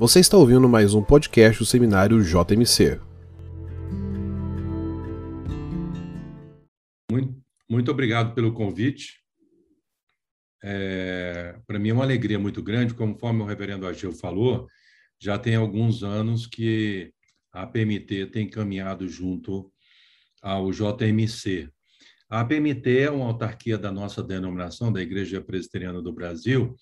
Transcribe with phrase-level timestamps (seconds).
[0.00, 2.98] Você está ouvindo mais um podcast do Seminário JMC.
[7.68, 9.20] Muito, obrigado pelo convite.
[10.64, 14.66] É, Para mim é uma alegria muito grande, conforme o reverendo Agil falou,
[15.20, 17.12] já tem alguns anos que
[17.52, 19.70] a PMT tem caminhado junto
[20.40, 21.68] ao JMC.
[22.30, 26.74] A PMT é uma autarquia da nossa denominação, da Igreja Presbiteriana do Brasil,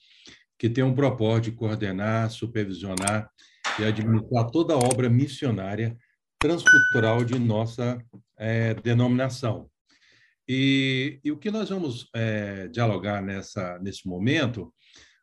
[0.58, 3.30] que tem um propósito de coordenar, supervisionar
[3.78, 5.96] e administrar toda a obra missionária
[6.38, 7.98] transcultural de nossa
[8.36, 9.70] é, denominação.
[10.48, 14.72] E, e, o que nós vamos é, dialogar nessa, nesse momento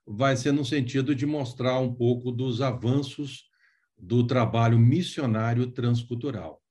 [0.05, 3.49] vai ser no sentido de mostrar um pouco dos avanços
[3.97, 6.61] do trabalho missionário transcultural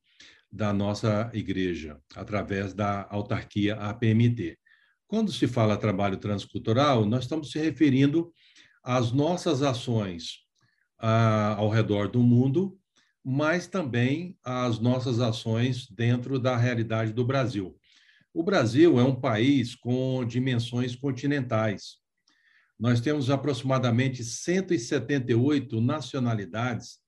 [0.53, 4.57] da nossa igreja, através da autarquia APMT.
[5.09, 8.33] Quando se fala trabalho transcultural, nós estamos se referindo
[8.85, 10.41] as nossas ações
[10.99, 12.79] ah, ao redor do mundo,
[13.25, 17.75] mas também as nossas ações dentro da realidade do Brasil.
[18.35, 21.97] O Brasil é um país com dimensões continentais.
[22.79, 26.99] Nós temos aproximadamente 178 nacionalidades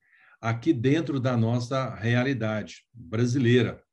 [0.41, 3.83] aqui dentro da nossa realidade brasileira.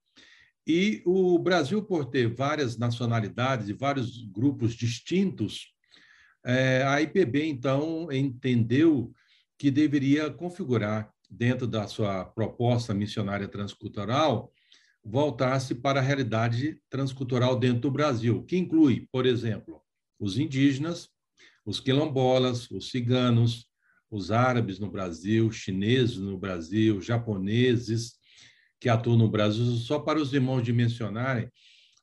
[0.67, 5.74] E o Brasil, por ter várias nacionalidades e vários grupos distintos,
[6.45, 9.13] é, a IPB, então, entendeu
[9.59, 14.53] que deveria configurar, dentro da sua proposta missionária transcultural,
[15.05, 19.83] voltar-se para a realidade transcultural dentro do Brasil, que inclui, por exemplo,
[20.19, 21.11] os indígenas,
[21.65, 23.67] os quilombolas, os ciganos,
[24.11, 28.15] os árabes no Brasil, chineses no Brasil, japoneses
[28.81, 29.65] que atuam no Brasil.
[29.77, 31.51] Só para os irmãos dimensionarem,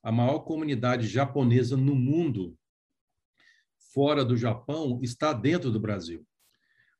[0.02, 2.56] a maior comunidade japonesa no mundo
[3.92, 6.26] fora do Japão está dentro do Brasil.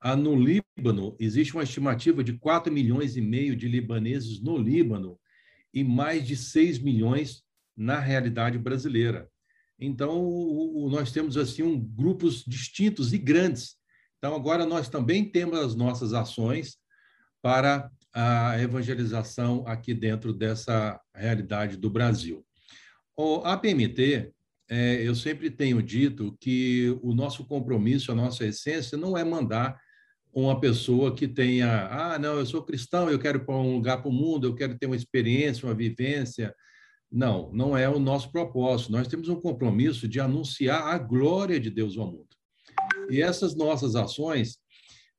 [0.01, 5.19] Ah, no Líbano, existe uma estimativa de 4 milhões e meio de libaneses no Líbano
[5.73, 7.45] e mais de 6 milhões
[7.77, 9.29] na realidade brasileira.
[9.79, 13.77] Então, nós temos assim um, grupos distintos e grandes.
[14.19, 16.77] Então, agora nós também temos as nossas ações
[17.41, 22.45] para a evangelização aqui dentro dessa realidade do Brasil.
[23.17, 24.33] O APMT
[24.75, 29.79] é, eu sempre tenho dito que o nosso compromisso, a nossa essência, não é mandar
[30.33, 34.09] uma pessoa que tenha, ah, não, eu sou cristão, eu quero para um lugar para
[34.09, 36.55] o mundo, eu quero ter uma experiência, uma vivência.
[37.11, 38.93] Não, não é o nosso propósito.
[38.93, 42.35] Nós temos um compromisso de anunciar a glória de Deus ao mundo.
[43.11, 44.57] E essas nossas ações,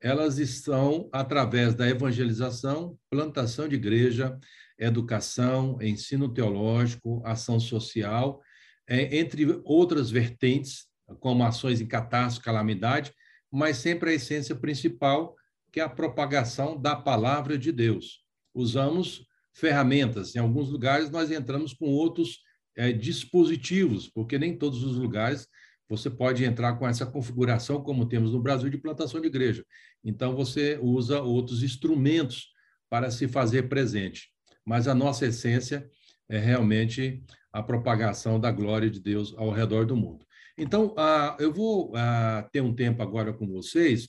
[0.02, 4.36] elas estão através da evangelização, plantação de igreja,
[4.80, 8.42] educação, ensino teológico, ação social
[8.88, 10.88] é, entre outras vertentes,
[11.19, 13.13] como ações em catástrofe, calamidade,
[13.51, 15.35] mas sempre a essência principal,
[15.71, 18.23] que é a propagação da palavra de Deus.
[18.53, 22.39] Usamos ferramentas, em alguns lugares nós entramos com outros
[22.75, 25.47] é, dispositivos, porque nem todos os lugares
[25.88, 29.63] você pode entrar com essa configuração, como temos no Brasil, de plantação de igreja.
[30.03, 32.47] Então, você usa outros instrumentos
[32.89, 34.29] para se fazer presente.
[34.65, 35.88] Mas a nossa essência
[36.29, 40.25] é realmente a propagação da glória de Deus ao redor do mundo.
[40.57, 44.07] Então, ah, eu vou ah, ter um tempo agora com vocês,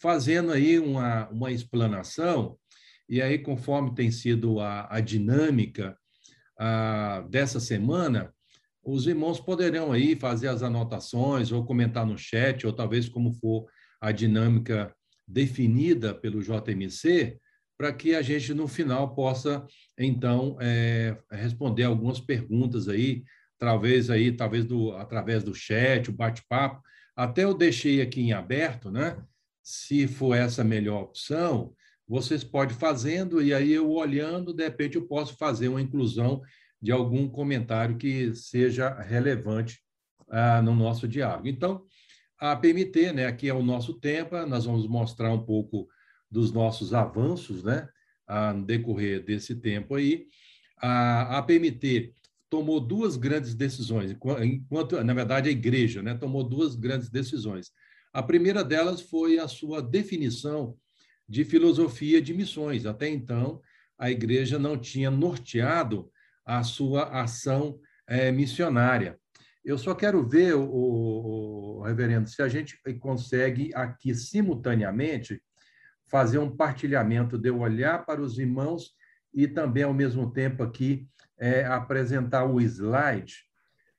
[0.00, 2.56] fazendo aí uma, uma explanação,
[3.08, 5.96] e aí, conforme tem sido a, a dinâmica
[6.58, 8.32] ah, dessa semana,
[8.84, 13.66] os irmãos poderão aí fazer as anotações, ou comentar no chat, ou talvez como for
[14.00, 14.94] a dinâmica
[15.26, 17.38] definida pelo JMC,
[17.76, 19.66] para que a gente, no final, possa,
[19.98, 23.22] então, é, responder algumas perguntas aí,
[23.58, 26.82] talvez aí, talvez do, através do chat, o bate-papo.
[27.14, 29.16] Até eu deixei aqui em aberto, né?
[29.62, 31.74] Se for essa a melhor opção,
[32.06, 36.40] vocês podem fazendo, e aí eu olhando, de repente eu posso fazer uma inclusão
[36.80, 39.80] de algum comentário que seja relevante
[40.30, 41.48] ah, no nosso diálogo.
[41.48, 41.84] Então,
[42.38, 45.88] a PMT, né, aqui é o nosso tempo, nós vamos mostrar um pouco
[46.36, 47.88] dos nossos avanços, né,
[48.54, 50.26] no decorrer desse tempo aí.
[50.76, 52.12] A, a PMT
[52.50, 57.72] tomou duas grandes decisões, enquanto, na verdade, a igreja né, tomou duas grandes decisões.
[58.12, 60.76] A primeira delas foi a sua definição
[61.26, 62.84] de filosofia de missões.
[62.84, 63.62] Até então,
[63.98, 66.10] a igreja não tinha norteado
[66.44, 69.18] a sua ação é, missionária.
[69.64, 75.40] Eu só quero ver, o, o, o, reverendo, se a gente consegue aqui simultaneamente
[76.06, 78.94] fazer um partilhamento, de eu olhar para os irmãos
[79.34, 81.08] e também, ao mesmo tempo, aqui
[81.38, 83.44] é, apresentar o slide,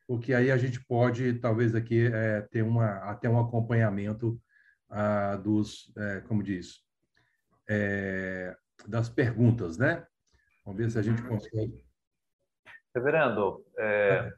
[0.08, 4.42] porque aí a gente pode, talvez, aqui é, ter uma, até um acompanhamento
[4.90, 6.78] ah, dos, é, como diz,
[7.70, 8.56] é,
[8.88, 10.06] das perguntas, né?
[10.66, 11.86] Vamos ver se a gente consegue.
[12.96, 14.34] Reverendo, é, é.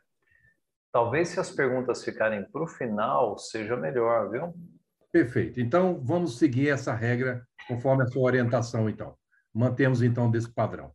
[0.92, 4.54] talvez se as perguntas ficarem para o final, seja melhor, viu?
[5.12, 5.60] Perfeito.
[5.60, 9.16] Então, vamos seguir essa regra conforme a sua orientação, então.
[9.54, 10.92] Mantemos, então, desse padrão.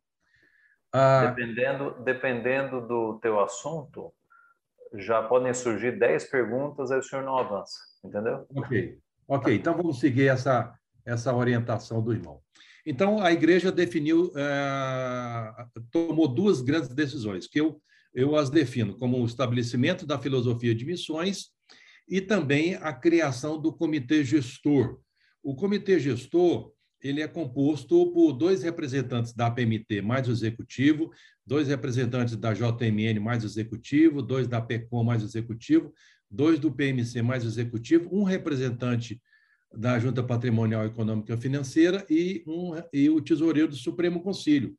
[0.93, 4.13] Ah, dependendo, dependendo do teu assunto,
[4.95, 8.47] já podem surgir 10 perguntas, aí o senhor não avança, entendeu?
[8.55, 9.55] Ok, ok.
[9.55, 10.73] Então, vamos seguir essa,
[11.05, 12.41] essa orientação do irmão.
[12.87, 17.81] Então, a igreja definiu, é, tomou duas grandes decisões, que eu,
[18.15, 21.54] eu as defino como o estabelecimento da filosofia de missões
[22.09, 24.99] e também a criação do comitê gestor.
[25.43, 26.73] O comitê gestor
[27.03, 31.11] ele é composto por dois representantes da PMT mais o executivo,
[31.47, 35.93] dois representantes da JMN mais o executivo, dois da PECOM mais o executivo,
[36.31, 39.21] dois do PMC mais o executivo, um representante
[39.77, 44.75] da Junta Patrimonial Econômica Financeira e, um, e o tesoureiro do Supremo Conselho.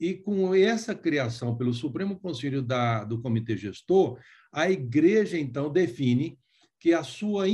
[0.00, 4.18] E com essa criação pelo Supremo Conselho da, do Comitê Gestor,
[4.52, 6.38] a Igreja, então, define
[6.78, 7.44] que a sua,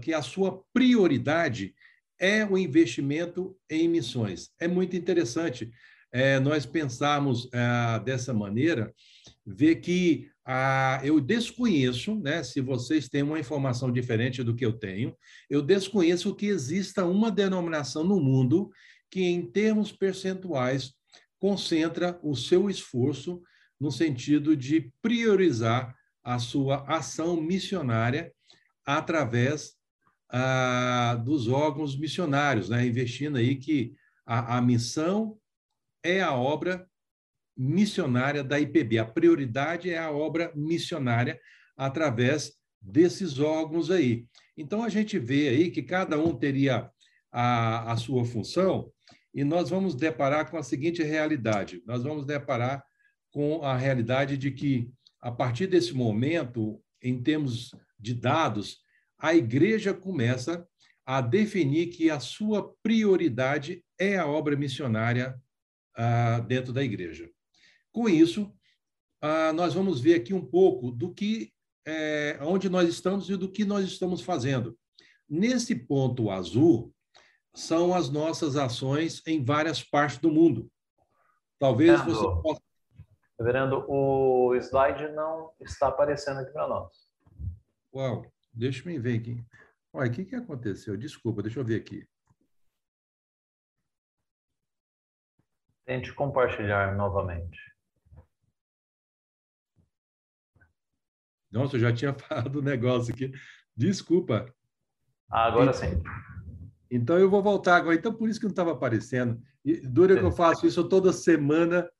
[0.00, 1.74] que a sua prioridade
[2.18, 4.50] é o investimento em missões.
[4.58, 5.70] É muito interessante
[6.12, 8.94] é, nós pensarmos é, dessa maneira,
[9.44, 14.72] ver que ah, eu desconheço, né, se vocês têm uma informação diferente do que eu
[14.72, 15.14] tenho,
[15.50, 18.70] eu desconheço que exista uma denominação no mundo
[19.10, 20.94] que, em termos percentuais,
[21.38, 23.42] concentra o seu esforço
[23.78, 28.32] no sentido de priorizar a sua ação missionária
[28.86, 29.74] através
[30.30, 32.86] ah, dos órgãos missionários, né?
[32.86, 33.94] investindo aí que
[34.24, 35.36] a, a missão
[36.02, 36.88] é a obra
[37.56, 38.98] missionária da IPB.
[38.98, 41.40] A prioridade é a obra missionária
[41.76, 44.26] através desses órgãos aí.
[44.56, 46.90] Então, a gente vê aí que cada um teria
[47.32, 48.90] a, a sua função
[49.34, 52.82] e nós vamos deparar com a seguinte realidade: nós vamos deparar
[53.30, 54.90] com a realidade de que,
[55.20, 57.74] a partir desse momento, em termos
[58.06, 58.78] de dados,
[59.18, 60.66] a igreja começa
[61.04, 65.36] a definir que a sua prioridade é a obra missionária
[65.96, 67.28] ah, dentro da igreja.
[67.92, 68.54] Com isso,
[69.20, 71.52] ah, nós vamos ver aqui um pouco do que,
[71.84, 74.78] é, onde nós estamos e do que nós estamos fazendo.
[75.28, 76.94] Nesse ponto azul,
[77.54, 80.70] são as nossas ações em várias partes do mundo.
[81.58, 82.60] Talvez Reverendo, você possa.
[83.38, 87.05] Reverendo, o slide não está aparecendo aqui para nós.
[87.96, 89.42] Uau, deixa eu ver aqui.
[89.90, 90.98] Olha, o que, que aconteceu?
[90.98, 92.06] Desculpa, deixa eu ver aqui.
[95.86, 97.58] Tente compartilhar novamente.
[101.50, 103.32] Nossa, eu já tinha falado o negócio aqui.
[103.74, 104.54] Desculpa.
[105.30, 106.02] Ah, agora sim.
[106.90, 107.96] Então eu vou voltar agora.
[107.96, 109.40] Então por isso que não estava aparecendo.
[109.64, 111.90] E dura que eu faço isso toda semana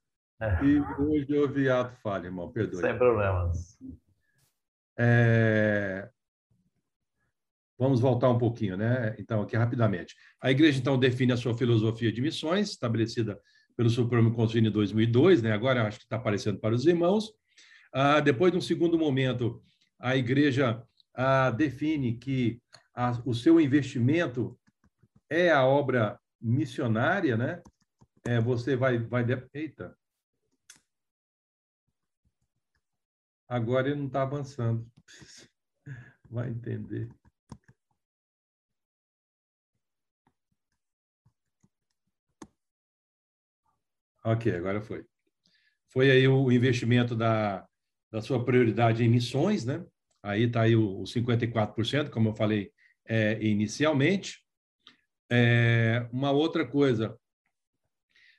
[0.43, 0.63] é.
[0.63, 2.53] e hoje houve ato falha, irmão.
[2.53, 2.83] Perdoe.
[2.83, 3.79] Sem problemas.
[4.99, 6.09] É...
[7.79, 9.15] Vamos voltar um pouquinho, né?
[9.19, 10.15] Então, aqui rapidamente.
[10.41, 13.39] A igreja, então, define a sua filosofia de missões, estabelecida
[13.77, 15.53] pelo Supremo Conselho em 2002, né?
[15.53, 17.31] agora acho que está aparecendo para os irmãos.
[17.93, 19.63] Ah, depois, num segundo momento,
[19.99, 20.83] a igreja
[21.15, 22.61] ah, define que
[22.95, 24.59] a, o seu investimento
[25.29, 27.62] é a obra missionária, né?
[28.26, 29.25] É, você vai, vai.
[29.53, 29.97] Eita!
[33.49, 34.87] Agora ele não está avançando.
[36.29, 37.09] Vai entender.
[44.25, 45.07] Ok, agora foi.
[45.88, 47.65] Foi aí o investimento da,
[48.11, 49.87] da sua prioridade em missões, né?
[50.21, 52.73] Aí está aí o, o 54%, como eu falei
[53.05, 54.45] é, inicialmente.
[55.31, 57.17] É, uma outra coisa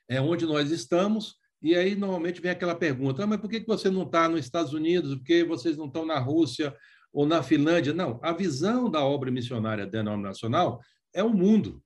[0.06, 3.90] é onde nós estamos, e aí normalmente vem aquela pergunta: ah, mas por que você
[3.90, 5.14] não está nos Estados Unidos?
[5.16, 6.74] Por que vocês não estão na Rússia
[7.12, 7.92] ou na Finlândia?
[7.92, 10.80] Não, a visão da obra missionária denominacional
[11.14, 11.82] é o mundo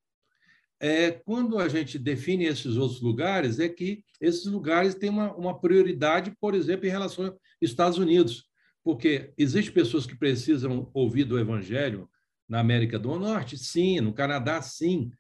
[0.83, 5.61] é, quando a gente define esses outros lugares, é que esses lugares têm uma, uma
[5.61, 8.49] prioridade, por exemplo, em relação aos Estados Unidos,
[8.83, 12.11] porque existem pessoas que precisam ouvir do Evangelho
[12.49, 15.13] na América do Norte, sim, no Canadá, sim,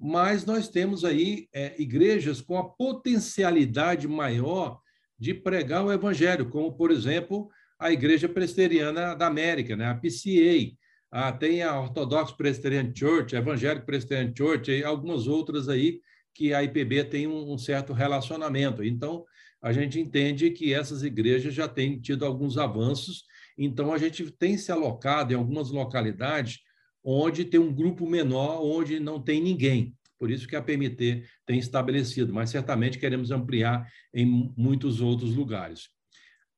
[0.00, 4.80] mas nós temos aí é, igrejas com a potencialidade maior
[5.18, 10.74] de pregar o Evangelho, como, por exemplo, a Igreja Presbiteriana da América, né, a PCA,
[11.12, 16.00] ah, tem a Orthodox Presbyterian Church, a Evangelical Presbyterian Church e algumas outras aí
[16.32, 18.82] que a IPB tem um, um certo relacionamento.
[18.82, 19.24] Então,
[19.60, 23.24] a gente entende que essas igrejas já têm tido alguns avanços,
[23.58, 26.60] então a gente tem se alocado em algumas localidades
[27.02, 29.94] onde tem um grupo menor, onde não tem ninguém.
[30.18, 35.88] Por isso que a PMT tem estabelecido, mas certamente queremos ampliar em muitos outros lugares.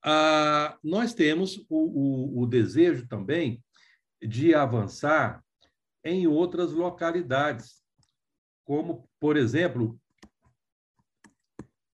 [0.05, 3.63] Ah, nós temos o, o, o desejo também
[4.21, 5.43] de avançar
[6.05, 7.83] em outras localidades,
[8.65, 9.97] como, por exemplo,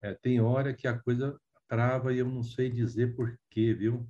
[0.02, 4.06] é, tem hora que a coisa trava e eu não sei dizer por quê, viu?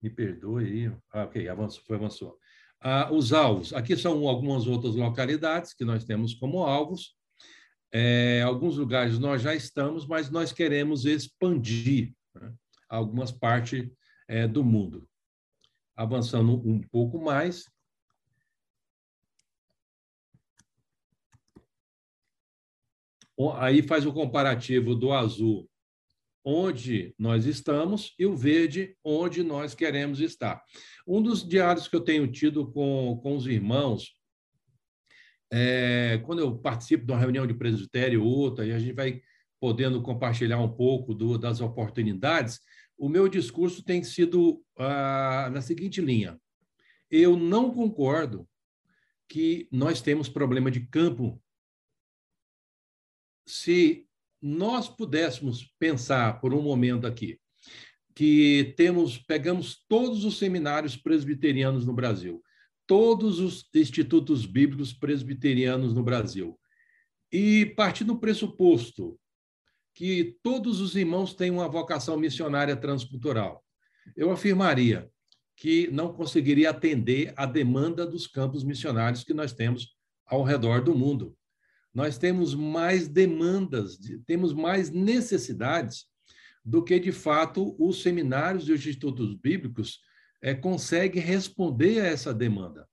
[0.00, 0.96] Me perdoe aí.
[1.12, 2.38] Ah, ok, avançou, foi, avançou.
[2.80, 3.72] Ah, os alvos.
[3.72, 7.16] Aqui são algumas outras localidades que nós temos como alvos.
[7.92, 12.54] É, alguns lugares nós já estamos, mas nós queremos expandir né,
[12.88, 13.90] algumas partes
[14.28, 15.08] é, do mundo.
[15.96, 17.64] Avançando um pouco mais.
[23.56, 25.68] Aí faz o comparativo do azul
[26.50, 30.64] onde nós estamos e o verde onde nós queremos estar.
[31.06, 34.14] Um dos diários que eu tenho tido com, com os irmãos,
[35.52, 39.20] é, quando eu participo de uma reunião de presbitério ou outra, e a gente vai
[39.60, 42.60] podendo compartilhar um pouco do, das oportunidades,
[42.96, 46.40] o meu discurso tem sido ah, na seguinte linha.
[47.10, 48.48] Eu não concordo
[49.28, 51.42] que nós temos problema de campo
[53.46, 54.07] se
[54.40, 57.38] nós pudéssemos pensar por um momento aqui
[58.14, 62.42] que temos pegamos todos os seminários presbiterianos no Brasil,
[62.84, 66.58] todos os institutos bíblicos presbiterianos no Brasil,
[67.30, 69.16] e partir do pressuposto
[69.94, 73.64] que todos os irmãos têm uma vocação missionária transcultural,
[74.16, 75.08] eu afirmaria
[75.56, 80.92] que não conseguiria atender a demanda dos campos missionários que nós temos ao redor do
[80.92, 81.37] mundo
[81.94, 86.06] nós temos mais demandas, temos mais necessidades
[86.64, 90.00] do que, de fato, os seminários e os institutos bíblicos
[90.42, 92.86] é, conseguem responder a essa demanda.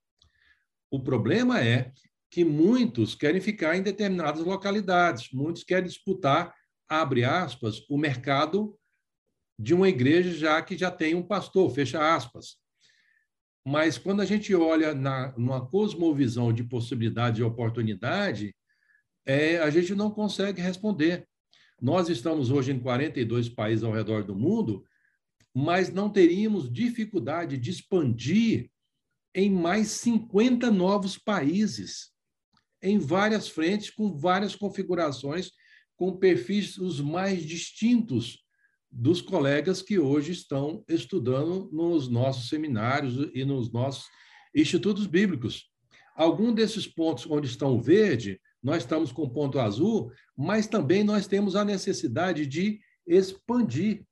[0.90, 1.92] O problema é
[2.30, 6.54] que muitos querem ficar em determinadas localidades, muitos querem disputar,
[6.88, 8.78] abre aspas, o mercado
[9.58, 12.56] de uma igreja já que já tem um pastor, fecha aspas.
[13.62, 18.55] Mas quando a gente olha na, numa cosmovisão de possibilidade e oportunidade,
[19.26, 21.28] é, a gente não consegue responder.
[21.82, 24.84] Nós estamos hoje em 42 países ao redor do mundo,
[25.52, 28.70] mas não teríamos dificuldade de expandir
[29.34, 32.10] em mais 50 novos países,
[32.80, 35.50] em várias frentes, com várias configurações,
[35.96, 38.44] com perfis os mais distintos
[38.90, 44.06] dos colegas que hoje estão estudando nos nossos seminários e nos nossos
[44.54, 45.70] institutos bíblicos.
[46.14, 51.54] Algum desses pontos onde estão verde nós estamos com ponto azul, mas também nós temos
[51.54, 54.04] a necessidade de expandir.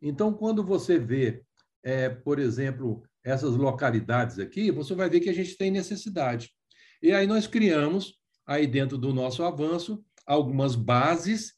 [0.00, 1.42] Então, quando você vê,
[1.84, 6.50] é, por exemplo, essas localidades aqui, você vai ver que a gente tem necessidade.
[7.02, 8.14] E aí nós criamos,
[8.46, 11.52] aí dentro do nosso avanço, algumas bases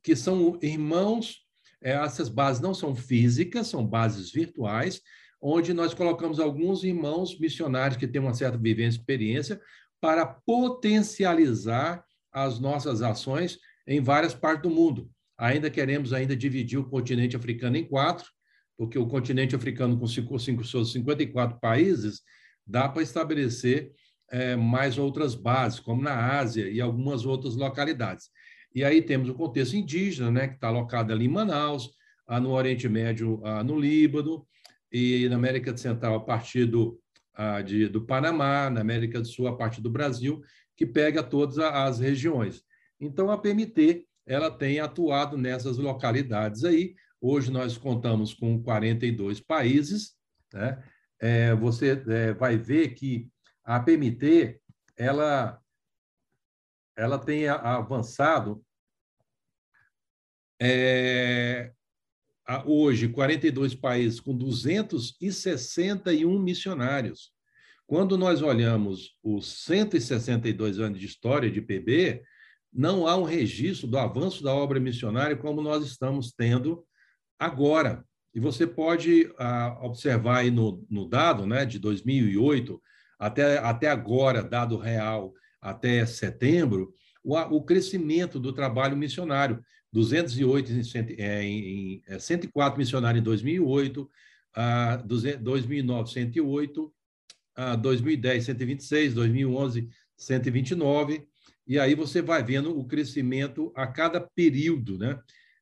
[0.00, 1.38] que são irmãos,
[1.82, 5.02] é, essas bases não são físicas, são bases virtuais,
[5.42, 9.60] onde nós colocamos alguns irmãos missionários que têm uma certa vivência e experiência,
[10.00, 15.10] para potencializar as nossas ações em várias partes do mundo.
[15.36, 18.28] Ainda queremos ainda dividir o continente africano em quatro,
[18.76, 22.20] porque o continente africano com 54 países
[22.66, 23.92] dá para estabelecer
[24.30, 28.30] é, mais outras bases, como na Ásia e algumas outras localidades.
[28.74, 31.90] E aí temos o contexto indígena, né, que está alocado ali em Manaus,
[32.42, 34.46] no Oriente Médio, no Líbano,
[34.92, 37.00] e na América Central, a partir do,
[37.64, 40.42] de, do Panamá, na América do Sul, a parte do Brasil,
[40.76, 42.62] que pega todas as regiões.
[43.00, 46.94] Então, a PMT ela tem atuado nessas localidades aí.
[47.20, 50.16] Hoje nós contamos com 42 países.
[50.52, 50.82] Né?
[51.18, 53.28] É, você é, vai ver que
[53.64, 54.60] a PMT
[54.96, 55.60] ela,
[56.96, 58.62] ela tem avançado
[60.60, 61.72] é,
[62.64, 67.32] hoje 42 países com 261 missionários.
[67.86, 72.22] Quando nós olhamos os 162 anos de história de PB,
[72.72, 76.84] não há um registro do avanço da obra missionária como nós estamos tendo
[77.38, 78.04] agora.
[78.34, 82.80] E você pode ah, observar aí no, no dado né, de 2008
[83.18, 89.62] até, até agora, dado real até setembro, o, o crescimento do trabalho missionário.
[89.92, 90.82] 208 em,
[91.18, 94.10] em, em 104 é, missionários em 2008,
[94.54, 96.92] a 2009 108,
[97.54, 101.28] a 2010 126, 2011 129,
[101.66, 105.18] e aí você vai vendo o crescimento a cada período, né?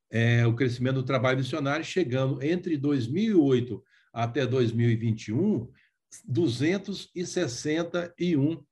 [0.08, 5.68] É, o crescimento do trabalho missionário chegando entre 2008 até 2021,
[6.24, 8.64] 261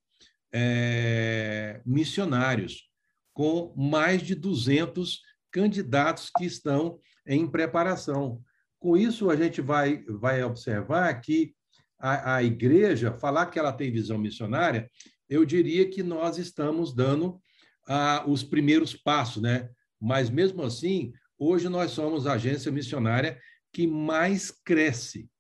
[0.53, 2.89] é, missionários,
[3.33, 5.21] com mais de 200
[5.55, 8.43] candidatos que estão em preparação.
[8.81, 11.55] Com isso, a gente vai, vai observar que
[11.97, 14.91] a, a igreja, falar que ela tem visão missionária,
[15.31, 17.41] eu diria que nós estamos dando
[17.87, 19.71] ah, os primeiros passos, né?
[20.01, 23.39] Mas mesmo assim, hoje nós somos a agência missionária
[23.73, 25.31] que mais cresce.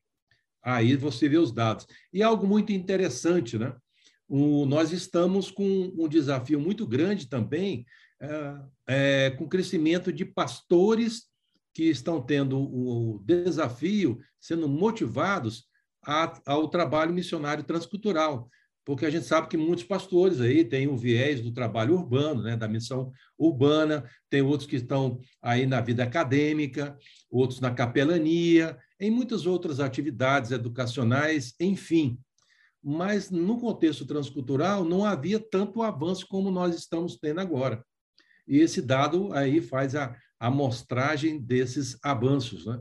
[0.63, 1.89] Aí você vê os dados.
[2.13, 3.75] E algo muito interessante, né?
[4.29, 7.85] O, nós estamos com um desafio muito grande também,
[8.21, 8.57] é,
[8.87, 11.25] é, com crescimento de pastores
[11.73, 15.67] que estão tendo o desafio, sendo motivados
[16.07, 18.49] a, ao trabalho missionário transcultural
[18.85, 22.57] porque a gente sabe que muitos pastores aí têm o viés do trabalho urbano, né,
[22.57, 26.97] da missão urbana, tem outros que estão aí na vida acadêmica,
[27.31, 32.19] outros na capelania, em muitas outras atividades educacionais, enfim.
[32.83, 37.83] Mas no contexto transcultural não havia tanto avanço como nós estamos tendo agora.
[38.47, 42.67] E esse dado aí faz a amostragem desses avanços.
[42.67, 42.81] Né?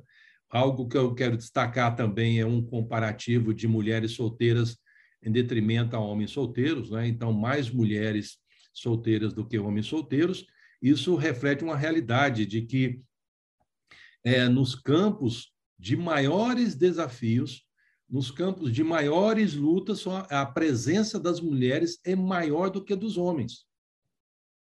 [0.50, 4.78] Algo que eu quero destacar também é um comparativo de mulheres solteiras
[5.24, 7.08] em detrimento a homens solteiros, né?
[7.08, 8.38] então mais mulheres
[8.74, 10.46] solteiras do que homens solteiros.
[10.82, 13.02] Isso reflete uma realidade de que
[14.24, 17.66] é, nos campos de maiores desafios,
[18.10, 23.66] nos campos de maiores lutas, a presença das mulheres é maior do que dos homens.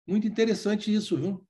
[0.06, 1.46] Muito interessante isso, viu?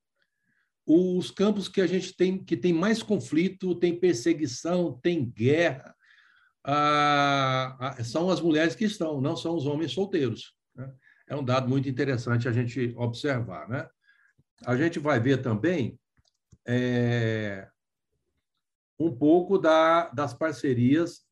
[0.84, 5.94] Os campos que a gente tem que tem mais conflito, tem perseguição, tem guerra,
[8.04, 10.54] são as mulheres que estão, não são os homens solteiros.
[10.74, 10.92] Né?
[11.28, 13.68] É um dado muito interessante a gente observar.
[13.68, 13.88] Né?
[14.66, 15.98] A gente vai ver também
[16.66, 17.68] é,
[18.98, 21.22] um pouco da, das parcerias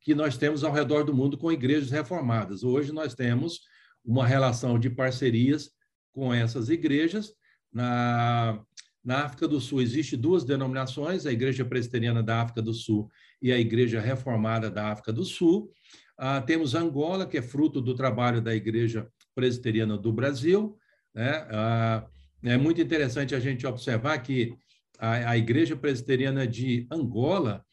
[0.00, 2.62] que nós temos ao redor do mundo com igrejas reformadas.
[2.62, 3.60] Hoje nós temos
[4.04, 5.70] uma relação de parcerias
[6.14, 7.34] com essas igrejas.
[7.70, 8.64] Na,
[9.04, 13.10] na África do Sul existe duas denominações, a Igreja Presbiteriana da África do Sul
[13.42, 15.70] e a Igreja Reformada da África do Sul.
[16.16, 20.78] Ah, temos Angola, que é fruto do trabalho da Igreja Presbiteriana do Brasil.
[21.12, 21.46] Né?
[21.50, 22.06] Ah,
[22.44, 24.54] é muito interessante a gente observar que
[24.98, 27.64] a, a Igreja Presbiteriana de Angola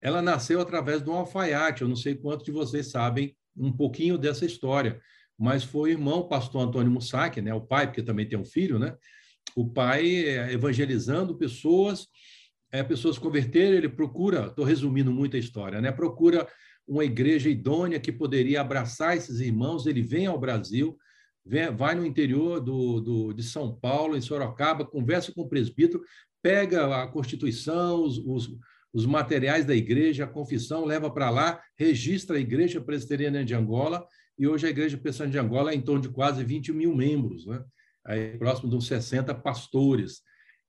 [0.00, 1.82] ela nasceu através de um alfaiate.
[1.82, 5.00] Eu não sei quantos de vocês sabem um pouquinho dessa história,
[5.38, 8.78] mas foi o irmão pastor Antônio Mussac, né, o pai, porque também tem um filho,
[8.78, 8.96] né?
[9.56, 12.08] O pai eh, evangelizando pessoas
[12.70, 15.90] é, pessoas converterem, ele procura, estou resumindo muito a história, né?
[15.90, 16.46] procura
[16.86, 20.96] uma igreja idônea que poderia abraçar esses irmãos, ele vem ao Brasil,
[21.44, 26.02] vem, vai no interior do, do, de São Paulo, em Sorocaba, conversa com o presbítero,
[26.42, 28.50] pega a Constituição, os, os,
[28.92, 34.06] os materiais da igreja, a confissão, leva para lá, registra a Igreja Presbiteriana de Angola,
[34.38, 37.46] e hoje a Igreja Presbiteriana de Angola é em torno de quase 20 mil membros,
[37.46, 37.62] né?
[38.06, 40.22] Aí, próximo de uns 60 pastores.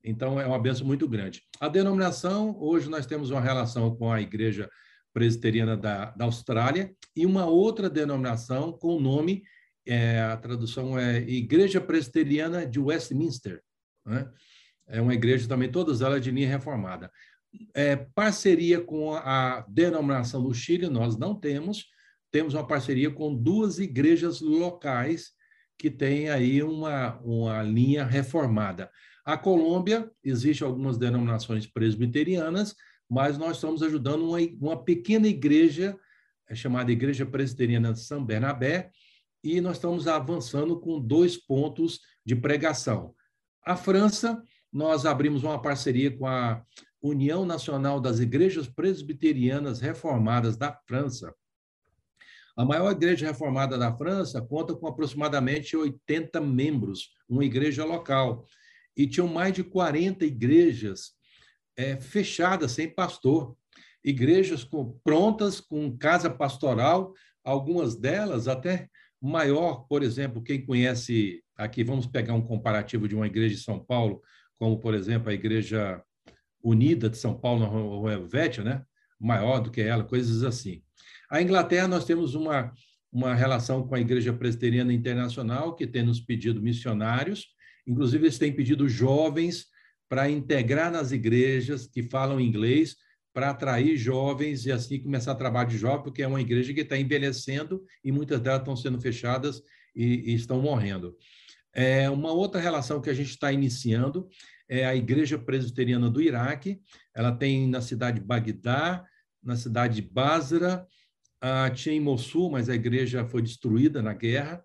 [0.03, 1.43] Então, é uma benção muito grande.
[1.60, 4.69] A denominação, hoje nós temos uma relação com a Igreja
[5.13, 9.43] Presbiteriana da, da Austrália e uma outra denominação com o nome,
[9.86, 13.62] é, a tradução é Igreja Presbiteriana de Westminster.
[14.05, 14.29] Né?
[14.88, 17.12] É uma igreja também, todas elas de linha reformada.
[17.73, 21.86] É, parceria com a, a denominação do Chile, nós não temos,
[22.31, 25.31] temos uma parceria com duas igrejas locais
[25.77, 28.91] que têm aí uma, uma linha reformada.
[29.25, 32.75] A Colômbia, existe algumas denominações presbiterianas,
[33.09, 35.97] mas nós estamos ajudando uma, uma pequena igreja,
[36.47, 38.91] é chamada Igreja Presbiteriana de São Bernabé,
[39.43, 43.15] e nós estamos avançando com dois pontos de pregação.
[43.63, 46.63] A França, nós abrimos uma parceria com a
[47.01, 51.33] União Nacional das Igrejas Presbiterianas Reformadas da França.
[52.60, 58.43] A maior igreja reformada da França conta com aproximadamente 80 membros, uma igreja local
[58.98, 61.13] e tinham mais de 40 igrejas
[61.78, 63.56] é, fechadas, sem pastor.
[64.04, 67.13] Igrejas com, prontas, com casa pastoral,
[67.45, 68.89] algumas delas até
[69.22, 73.80] maior, por exemplo, quem conhece, aqui vamos pegar um comparativo de uma igreja de São
[73.80, 74.22] Paulo,
[74.58, 76.04] como, por exemplo, a Igreja
[76.62, 78.84] Unida de São Paulo, na Rua Helvétia, né?
[79.17, 80.84] maior do que ela, coisas assim.
[81.29, 82.73] A Inglaterra, nós temos uma,
[83.11, 87.47] uma relação com a Igreja Presbiteriana Internacional, que tem nos pedido missionários,
[87.89, 89.65] Inclusive, eles têm pedido jovens
[90.07, 92.95] para integrar nas igrejas que falam inglês,
[93.33, 96.81] para atrair jovens e assim começar a trabalhar de jovem, porque é uma igreja que
[96.81, 99.61] está envelhecendo e muitas delas estão sendo fechadas
[99.95, 101.15] e, e estão morrendo.
[101.73, 104.27] É, uma outra relação que a gente está iniciando
[104.67, 106.79] é a Igreja Presbiteriana do Iraque.
[107.15, 109.03] Ela tem na cidade de Bagdá,
[109.41, 110.85] na cidade de Basra,
[111.75, 114.63] tinha em Mossul, mas a igreja foi destruída na guerra.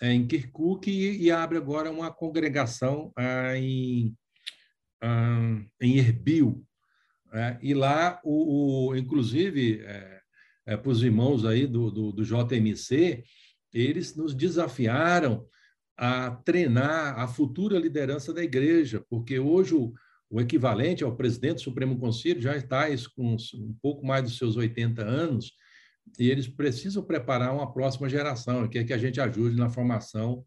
[0.00, 4.16] é, em Kirkuk e, e, abre agora uma congregação ah, em,
[5.02, 6.64] ah, em Erbil.
[7.32, 10.20] É, e lá, o, o inclusive, é,
[10.66, 13.22] é, para os irmãos aí do, do, do JMC,
[13.72, 15.46] eles nos desafiaram
[15.96, 19.92] a treinar a futura liderança da igreja, porque hoje o,
[20.30, 24.56] o equivalente ao presidente do Supremo Conselho já está com um pouco mais dos seus
[24.56, 25.52] 80 anos,
[26.18, 30.44] e eles precisam preparar uma próxima geração, que é que a gente ajude na formação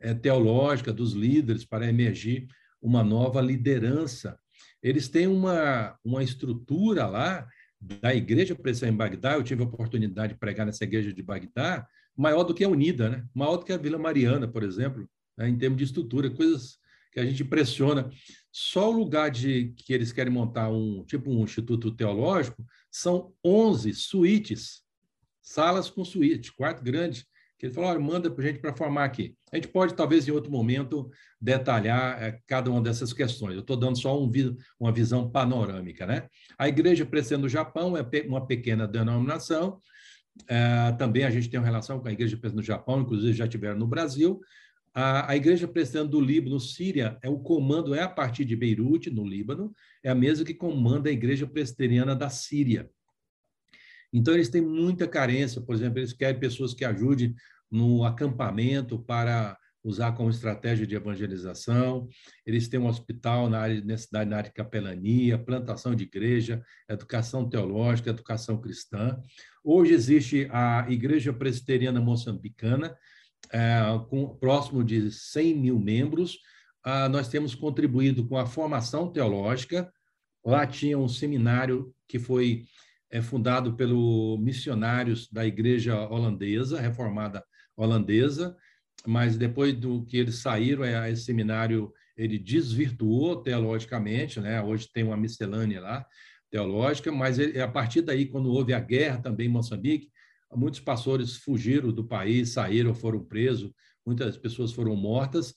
[0.00, 2.46] é, teológica dos líderes para emergir
[2.80, 4.38] uma nova liderança.
[4.82, 7.46] Eles têm uma, uma estrutura lá
[7.80, 11.86] da igreja presbiteriana em Bagdá, eu tive a oportunidade de pregar nessa igreja de Bagdá,
[12.16, 13.24] maior do que a Unida, né?
[13.34, 15.48] maior do que a Vila Mariana, por exemplo, né?
[15.48, 16.78] em termos de estrutura, coisas
[17.12, 18.10] que a gente impressiona.
[18.50, 23.94] Só o lugar de que eles querem montar um tipo um instituto teológico são 11
[23.94, 24.82] suítes,
[25.42, 27.26] salas com suíte, quarto grande,
[27.58, 29.36] que ele falou, olha, manda para a gente para formar aqui.
[29.52, 33.54] A gente pode, talvez, em outro momento, detalhar é, cada uma dessas questões.
[33.54, 34.30] Eu estou dando só um,
[34.80, 36.06] uma visão panorâmica.
[36.06, 36.26] Né?
[36.58, 39.80] A Igreja Presbiteriana do Japão é uma pequena denominação,
[40.48, 43.46] é, também a gente tem uma relação com a Igreja Presbiteriana do Japão, inclusive já
[43.46, 44.40] tiveram no Brasil.
[44.94, 49.26] A, Igreja Presbiteriana do Líbano, Síria, é o comando é a partir de Beirute, no
[49.26, 52.90] Líbano, é a mesma que comanda a Igreja Presbiteriana da Síria.
[54.12, 57.34] Então, eles têm muita carência, por exemplo, eles querem pessoas que ajudem
[57.70, 62.08] no acampamento para usar como estratégia de evangelização.
[62.46, 67.48] Eles têm um hospital na área de na área de capelania, plantação de igreja, educação
[67.48, 69.20] teológica, educação cristã.
[69.64, 72.96] Hoje existe a Igreja Presbiteriana Moçambicana,
[73.50, 76.38] é, com próximo de 100 mil membros.
[76.84, 79.92] Ah, nós temos contribuído com a formação teológica.
[80.44, 82.64] Lá tinha um seminário que foi
[83.12, 87.44] é, fundado pelos missionários da Igreja Holandesa, reformada
[87.76, 88.56] holandesa,
[89.06, 94.62] mas depois do que eles saíram, é, esse seminário ele desvirtuou teologicamente, né?
[94.62, 96.06] Hoje tem uma miscelânea lá
[96.50, 100.10] teológica, mas ele, a partir daí, quando houve a guerra também em Moçambique,
[100.54, 103.70] muitos pastores fugiram do país, saíram, foram presos,
[104.06, 105.54] muitas pessoas foram mortas.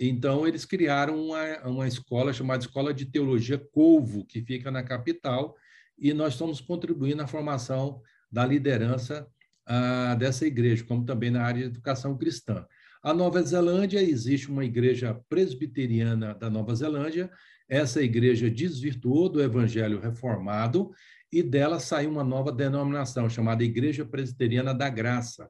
[0.00, 5.54] Então, eles criaram uma, uma escola chamada Escola de Teologia Colvo, que fica na capital,
[6.02, 9.24] e nós estamos contribuindo na formação da liderança
[9.64, 12.66] ah, dessa igreja, como também na área de educação cristã.
[13.00, 17.30] A Nova Zelândia, existe uma igreja presbiteriana da Nova Zelândia,
[17.68, 20.90] essa igreja desvirtuou do evangelho reformado
[21.32, 25.48] e dela saiu uma nova denominação chamada Igreja Presbiteriana da Graça.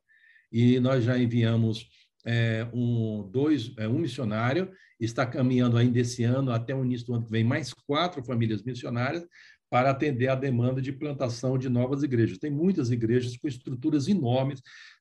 [0.52, 1.88] E nós já enviamos
[2.24, 7.14] é, um, dois, é, um missionário, está caminhando ainda esse ano, até o início do
[7.14, 9.26] ano que vem, mais quatro famílias missionárias
[9.72, 12.36] para atender a demanda de plantação de novas igrejas.
[12.36, 14.60] Tem muitas igrejas com estruturas enormes,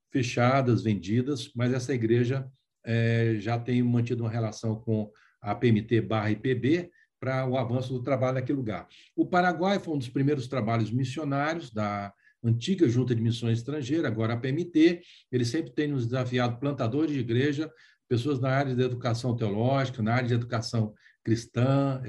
[0.09, 2.47] fechadas, vendidas, mas essa igreja
[2.85, 8.01] é, já tem mantido uma relação com a PMT barra IPB para o avanço do
[8.01, 8.87] trabalho naquele lugar.
[9.13, 14.35] O Paraguai foi um dos primeiros trabalhos missionários da antiga Junta de Missões Estrangeiras, agora
[14.35, 15.01] a PMT.
[15.29, 17.69] Ele sempre tem nos desafiado plantadores de igreja,
[18.07, 22.01] pessoas na área de educação teológica, na área de educação cristã,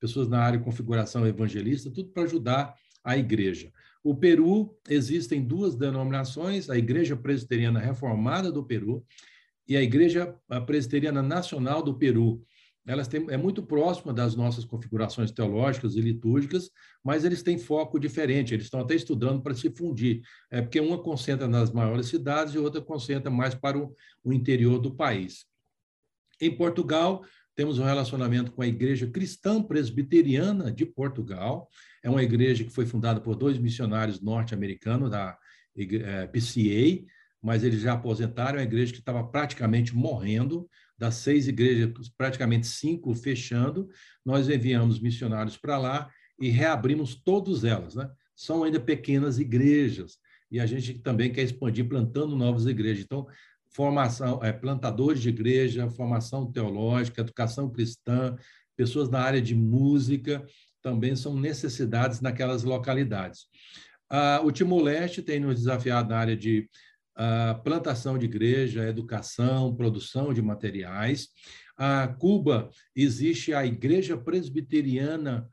[0.00, 3.72] pessoas na área de configuração evangelista, tudo para ajudar a igreja.
[4.02, 9.04] O Peru, existem duas denominações, a Igreja Presbiteriana Reformada do Peru
[9.66, 10.34] e a Igreja
[10.66, 12.42] Presbiteriana Nacional do Peru.
[12.86, 16.70] Elas têm, é muito próxima das nossas configurações teológicas e litúrgicas,
[17.04, 21.02] mas eles têm foco diferente, eles estão até estudando para se fundir, é porque uma
[21.02, 23.94] concentra nas maiores cidades e outra concentra mais para o,
[24.24, 25.44] o interior do país.
[26.40, 27.22] Em Portugal,
[27.58, 31.68] temos um relacionamento com a Igreja Cristã Presbiteriana de Portugal.
[32.04, 35.36] É uma igreja que foi fundada por dois missionários norte-americanos da
[35.76, 37.04] é, PCA,
[37.42, 38.58] mas eles já aposentaram.
[38.58, 43.88] É uma igreja que estava praticamente morrendo, das seis igrejas, praticamente cinco fechando.
[44.24, 47.96] Nós enviamos missionários para lá e reabrimos todas elas.
[47.96, 48.08] Né?
[48.36, 50.18] São ainda pequenas igrejas
[50.50, 53.04] e a gente também quer expandir plantando novas igrejas.
[53.04, 53.26] Então,
[53.70, 58.36] formação, é, plantadores de igreja, formação teológica, educação cristã,
[58.76, 60.44] pessoas na área de música,
[60.82, 63.46] também são necessidades naquelas localidades.
[64.10, 66.68] Ah, o Timor-Leste tem nos desafiado na área de
[67.16, 71.28] ah, plantação de igreja, educação, produção de materiais.
[71.76, 75.48] A Cuba existe a Igreja Presbiteriana,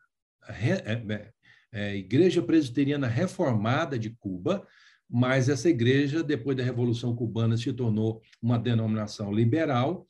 [0.47, 1.31] é, é,
[1.71, 4.65] é, Igreja Presbiteriana Reformada de Cuba,
[5.09, 10.07] mas essa igreja, depois da Revolução Cubana, se tornou uma denominação liberal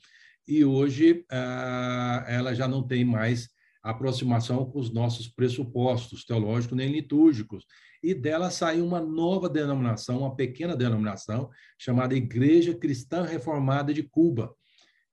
[0.48, 3.50] e hoje ah, ela já não tem mais
[3.84, 7.66] aproximação com os nossos pressupostos teológicos nem litúrgicos.
[8.02, 14.56] e dela saiu uma nova denominação, uma pequena denominação, chamada Igreja Cristã Reformada de Cuba.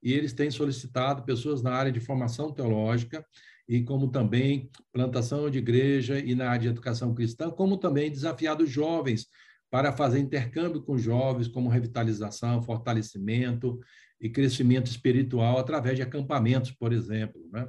[0.01, 3.25] E eles têm solicitado pessoas na área de formação teológica
[3.67, 8.65] e como também plantação de igreja e na área de educação cristã, como também desafiado
[8.65, 9.27] jovens
[9.73, 13.79] para fazer intercâmbio com jovens, como revitalização, fortalecimento
[14.21, 17.41] e crescimento espiritual através de acampamentos, por exemplo.
[17.51, 17.67] Né?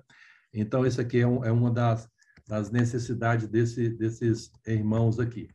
[0.53, 2.07] Então, esse aqui é, um, é uma das,
[2.47, 5.49] das necessidades desse, desses irmãos aqui.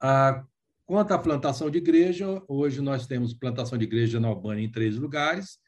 [0.00, 0.42] Ah,
[0.86, 4.96] quanto à plantação de igreja, hoje nós temos plantação de igreja na Albânia em três
[4.96, 5.58] lugares.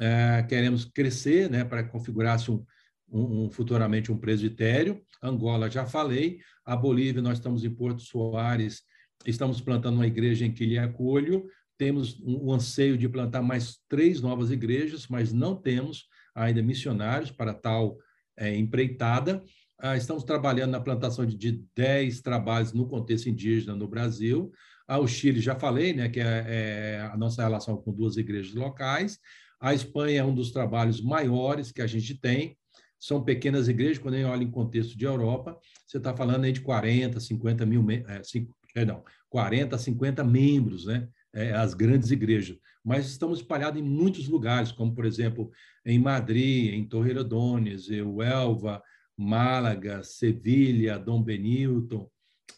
[0.00, 2.66] É, queremos crescer né, para configurar-se um,
[3.08, 5.00] um, um, futuramente um presbitério.
[5.22, 6.40] Angola, já falei.
[6.64, 8.82] A Bolívia, nós estamos em Porto Soares,
[9.24, 11.46] estamos plantando uma igreja em Quilhacolho.
[11.78, 17.54] Temos um, anseio de plantar mais três novas igrejas, mas não temos ainda missionários para
[17.54, 17.96] tal
[18.36, 19.42] é, empreitada.
[19.78, 24.50] Ah, estamos trabalhando na plantação de, de 10 trabalhos no contexto indígena no Brasil.
[24.88, 28.54] Ah, o Chile, já falei, né, que é, é, a nossa relação com duas igrejas
[28.54, 29.18] locais.
[29.60, 32.56] A Espanha é um dos trabalhos maiores que a gente tem.
[32.98, 36.52] São pequenas igrejas, quando a gente olha em contexto de Europa, você está falando aí
[36.52, 41.08] de 40, 50 mil, é, 5, perdão, 40, 50 membros, né?
[41.32, 42.58] É, as grandes igrejas.
[42.84, 45.50] Mas estamos espalhados em muitos lugares, como, por exemplo,
[45.82, 48.82] em Madrid, em Torrelodones, Elva,
[49.16, 52.10] Málaga, Sevilha, Dom Benito,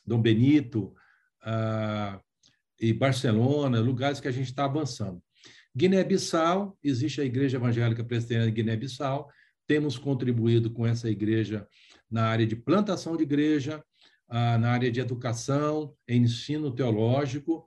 [0.04, 0.92] Dom Benito
[1.44, 2.20] uh,
[2.80, 5.22] e Barcelona, lugares que a gente está avançando.
[5.74, 9.28] Guiné-Bissau, existe a Igreja Evangélica Presbiteriana de Guiné-Bissau,
[9.68, 11.66] temos contribuído com essa igreja
[12.10, 13.84] na área de plantação de igreja,
[14.30, 17.66] na área de educação, ensino teológico,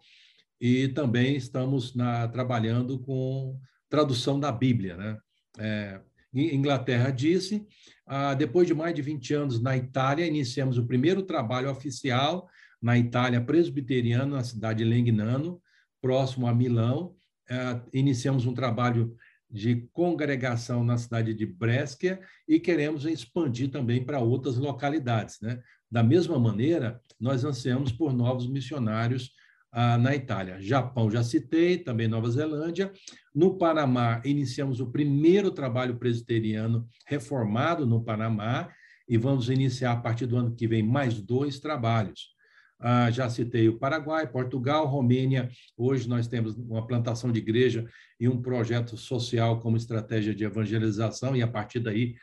[0.60, 4.95] e também estamos na, trabalhando com tradução da Bíblia.
[4.95, 5.17] Né?
[5.58, 6.02] É,
[6.34, 7.67] Inglaterra disse.
[8.06, 12.47] Ah, depois de mais de 20 anos na Itália, iniciamos o primeiro trabalho oficial
[12.82, 15.62] na Itália presbiteriana, na cidade de Legnano,
[16.02, 17.15] próximo a Milão.
[17.50, 19.15] Ah, iniciamos um trabalho
[19.50, 25.41] de congregação na cidade de Brescia e queremos expandir também para outras localidades.
[25.41, 25.62] Né?
[25.91, 29.32] Da mesma maneira, nós ansiamos por novos missionários
[29.71, 30.62] ah, na Itália.
[30.62, 32.91] Japão, já citei, também Nova Zelândia.
[33.36, 38.69] No Panamá, iniciamos o primeiro trabalho presbiteriano reformado no Panamá
[39.08, 42.32] e vamos iniciar a partir do ano que vem mais dois trabalhos.
[42.80, 45.49] Ah, já citei o Paraguai, Portugal, Romênia.
[45.77, 47.86] Hoje nós temos uma plantação de igreja
[48.19, 52.15] e um projeto social como estratégia de evangelização, e a partir daí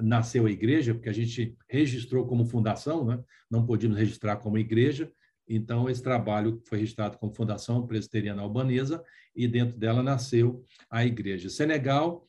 [0.00, 3.22] nasceu a igreja, porque a gente registrou como fundação, né?
[3.50, 5.10] não podíamos registrar como igreja,
[5.48, 9.02] então, esse trabalho foi registrado como Fundação Presbiteriana Albanesa
[9.36, 11.50] e dentro dela nasceu a igreja.
[11.50, 12.26] Senegal,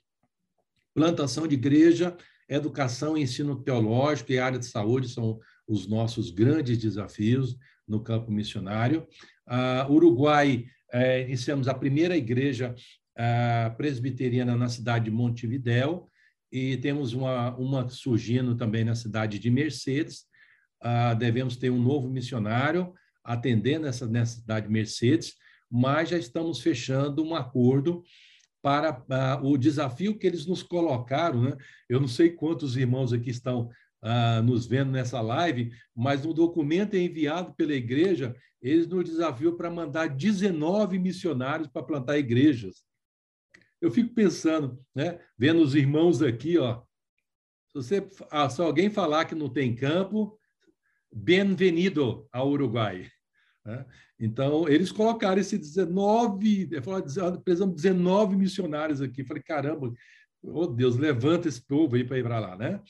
[0.94, 2.16] plantação de igreja,
[2.48, 8.32] educação e ensino teológico e área de saúde são os nossos grandes desafios no campo
[8.32, 9.08] missionário.
[9.48, 12.76] Uh, Uruguai, uh, iniciamos a primeira igreja
[13.18, 16.10] uh, presbiteriana na cidade de Montevidéu
[16.56, 20.26] e temos uma, uma surgindo também na cidade de Mercedes.
[20.82, 25.34] Uh, devemos ter um novo missionário atendendo essa necessidade Mercedes,
[25.70, 28.02] mas já estamos fechando um acordo
[28.62, 29.04] para
[29.42, 31.42] uh, o desafio que eles nos colocaram.
[31.42, 31.58] Né?
[31.90, 33.70] Eu não sei quantos irmãos aqui estão
[34.02, 39.70] uh, nos vendo nessa live, mas no documento enviado pela igreja, eles nos desafiam para
[39.70, 42.86] mandar 19 missionários para plantar igrejas.
[43.86, 46.82] Eu fico pensando, né, vendo os irmãos aqui, ó,
[47.68, 50.40] se, você, ah, se alguém falar que não tem campo,
[51.14, 53.08] bem-vindo ao Uruguai.
[53.64, 53.86] Né?
[54.20, 59.22] Então, eles colocaram esse 19, falaram, precisamos de 19 missionários aqui.
[59.22, 59.94] Eu falei, caramba,
[60.42, 62.58] oh Deus, levanta esse povo aí para ir para lá.
[62.58, 62.82] Né?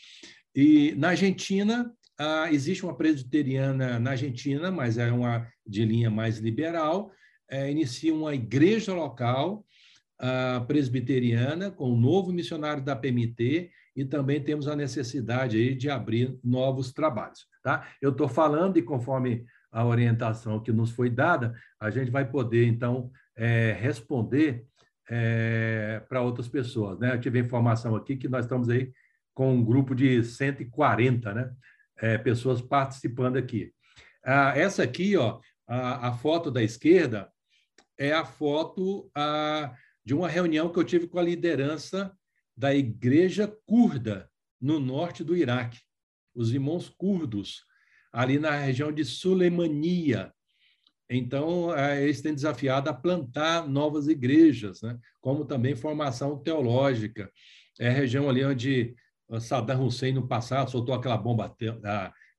[0.56, 6.38] E na Argentina, ah, existe uma presbiteriana na Argentina, mas é uma de linha mais
[6.38, 7.12] liberal,
[7.50, 9.66] é, inicia uma igreja local
[10.68, 16.38] presbiteriana com o novo missionário da PMT e também temos a necessidade aí de abrir
[16.44, 17.48] novos trabalhos.
[17.64, 17.88] Tá?
[18.02, 22.66] Eu estou falando e conforme a orientação que nos foi dada, a gente vai poder,
[22.66, 24.66] então, é, responder
[25.10, 27.00] é, para outras pessoas.
[27.00, 27.14] Né?
[27.14, 28.92] Eu tive informação aqui que nós estamos aí
[29.34, 31.52] com um grupo de 140 né?
[31.98, 33.72] É, pessoas participando aqui.
[34.24, 37.30] Ah, essa aqui, ó, a, a, foto da esquerda,
[37.98, 39.74] é a foto a,
[40.06, 42.16] de uma reunião que eu tive com a liderança
[42.56, 44.30] da igreja curda
[44.62, 45.80] no norte do Iraque,
[46.34, 47.66] os irmãos curdos
[48.14, 50.32] ali na região de Sulemania.
[51.10, 54.98] Então, é, eles têm desafiado a plantar novas igrejas, né?
[55.20, 57.30] como também formação teológica.
[57.80, 58.96] É a região ali onde
[59.40, 61.54] Saddam Hussein, no passado, soltou aquela bomba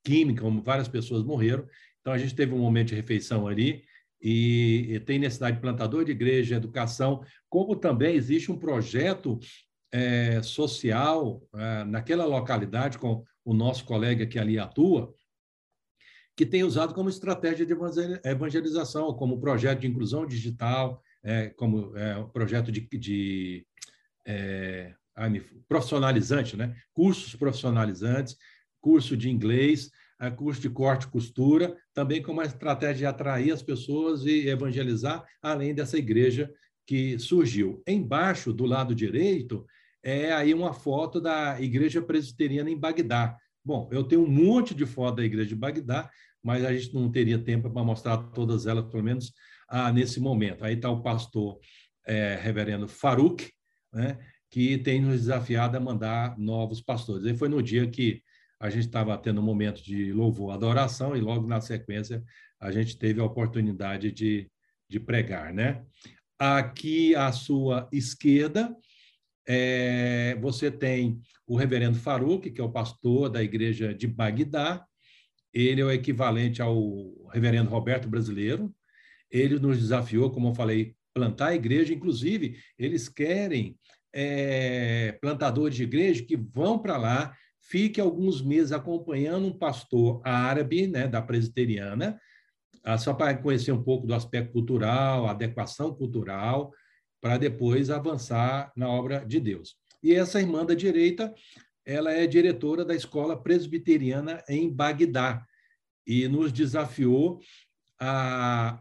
[0.02, 1.66] química, onde várias pessoas morreram.
[2.00, 3.84] Então, a gente teve um momento de refeição ali,
[4.20, 9.38] e, e tem necessidade de plantador de igreja, educação, como também existe um projeto
[9.92, 15.14] é, social é, naquela localidade, com o nosso colega que ali atua,
[16.36, 17.74] que tem usado como estratégia de
[18.24, 23.66] evangelização, como projeto de inclusão digital, é, como é, projeto de, de
[24.26, 24.94] é,
[25.66, 26.76] profissionalizante, né?
[26.92, 28.36] cursos profissionalizantes,
[28.80, 33.52] curso de inglês, é, curso de corte e costura, também como uma estratégia de atrair
[33.52, 36.50] as pessoas e evangelizar, além dessa igreja
[36.86, 37.82] que surgiu.
[37.86, 39.66] Embaixo, do lado direito,
[40.02, 43.36] é aí uma foto da igreja presbiteriana em Bagdá.
[43.64, 46.08] Bom, eu tenho um monte de foto da igreja de Bagdá,
[46.42, 49.32] mas a gente não teria tempo para mostrar todas elas, pelo menos
[49.68, 50.64] ah, nesse momento.
[50.64, 51.58] Aí está o pastor
[52.06, 53.50] é, reverendo Farouk,
[53.92, 54.16] né,
[54.48, 57.26] que tem nos desafiado a mandar novos pastores.
[57.26, 58.22] Aí foi no dia que
[58.58, 62.22] a gente estava tendo um momento de louvor, adoração, e logo na sequência
[62.58, 64.50] a gente teve a oportunidade de,
[64.88, 65.84] de pregar, né?
[66.38, 68.74] Aqui à sua esquerda,
[69.46, 74.84] é, você tem o reverendo Farouk, que é o pastor da igreja de Bagdá.
[75.52, 78.74] Ele é o equivalente ao reverendo Roberto brasileiro.
[79.30, 81.94] Ele nos desafiou, como eu falei, plantar a igreja.
[81.94, 83.78] Inclusive, eles querem
[84.12, 87.36] é, plantadores de igreja que vão para lá
[87.68, 92.20] fique alguns meses acompanhando um pastor árabe, né, da presbiteriana,
[92.84, 96.72] ah, só para conhecer um pouco do aspecto cultural, adequação cultural,
[97.20, 99.76] para depois avançar na obra de Deus.
[100.02, 101.34] E essa irmã da direita,
[101.84, 105.44] ela é diretora da escola presbiteriana em Bagdá
[106.06, 107.40] e nos desafiou
[108.00, 108.80] a,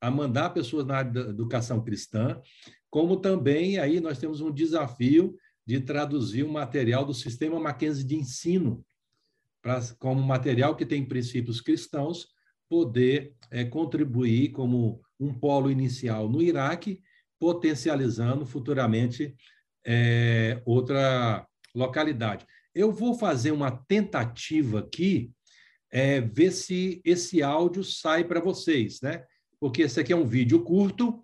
[0.00, 2.40] a mandar pessoas na área da educação cristã,
[2.90, 5.34] como também aí nós temos um desafio
[5.66, 8.84] de traduzir o um material do sistema Mackenzie de ensino,
[9.62, 12.28] pra, como material que tem princípios cristãos,
[12.68, 17.02] poder é, contribuir como um polo inicial no Iraque,
[17.38, 19.34] potencializando futuramente
[19.84, 22.46] é, outra localidade.
[22.74, 25.30] Eu vou fazer uma tentativa aqui,
[25.90, 29.24] é, ver se esse áudio sai para vocês, né?
[29.60, 31.22] Porque esse aqui é um vídeo curto,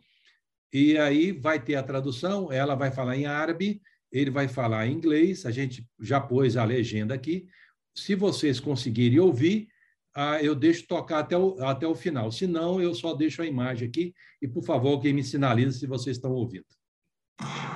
[0.73, 4.93] e aí vai ter a tradução, ela vai falar em árabe, ele vai falar em
[4.93, 7.47] inglês, a gente já pôs a legenda aqui.
[7.95, 9.69] Se vocês conseguirem ouvir,
[10.15, 12.33] ah, eu deixo tocar até o, até o final.
[12.33, 15.87] Se não, eu só deixo a imagem aqui e, por favor, quem me sinaliza se
[15.87, 16.67] vocês estão ouvindo.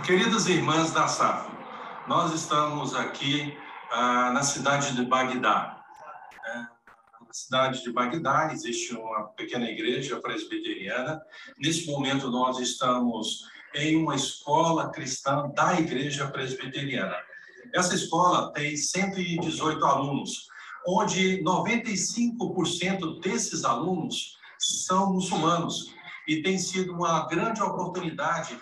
[0.05, 1.51] Queridas irmãs da SAF,
[2.09, 3.57] nós estamos aqui
[3.93, 5.85] ah, na cidade de Bagdá.
[6.47, 11.23] É, na cidade de Bagdá existe uma pequena igreja presbiteriana.
[11.59, 17.17] Nesse momento, nós estamos em uma escola cristã da Igreja Presbiteriana.
[17.75, 20.49] Essa escola tem 118 alunos,
[20.87, 25.95] onde 95% desses alunos são muçulmanos
[26.29, 28.59] e tem sido uma grande oportunidade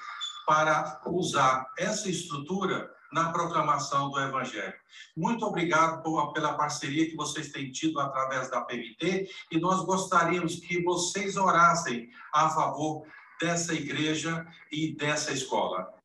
[0.46, 4.74] para usar essa estrutura na proclamação do Evangelho.
[5.16, 10.82] Muito obrigado pela parceria que vocês têm tido através da PMT e nós gostaríamos que
[10.82, 13.04] vocês orassem a favor
[13.40, 16.00] dessa igreja e dessa escola.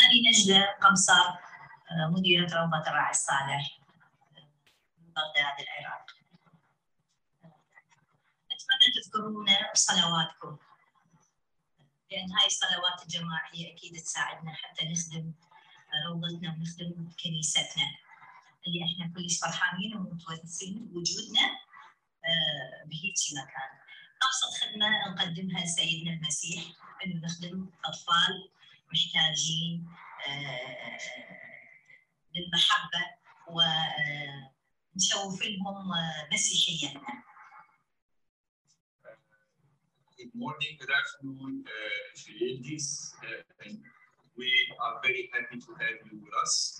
[0.00, 1.24] أنا نجدة قمصر
[2.10, 3.78] مديرة روضة الراعي الصالح
[4.98, 6.06] بغداد العراق
[8.52, 10.56] أتمنى تذكرون صلواتكم
[12.10, 15.32] لأن هاي الصلوات الجماعية أكيد تساعدنا حتى نخدم
[16.06, 17.86] روضتنا ونخدم كنيستنا
[18.66, 21.58] اللي إحنا كلش فرحانين ومتونسين بوجودنا
[22.86, 23.70] بهيك مكان
[24.22, 26.62] أبسط خدمة نقدمها لسيدنا المسيح
[27.04, 28.48] إنه نخدم أطفال
[28.92, 29.88] محتاجين
[32.34, 33.02] للمحبة
[33.48, 35.90] ونشوف لهم
[36.32, 37.20] مسيحيتنا
[40.20, 42.00] Good morning, good afternoon, uh,
[42.44, 43.14] ladies.
[43.24, 43.72] Uh,
[44.36, 44.50] we
[44.84, 46.78] are very happy to have you with us.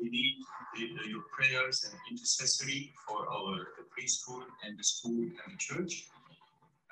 [0.00, 0.36] We need
[0.76, 6.06] the, your prayers and intercessory for our preschool and the school and the church.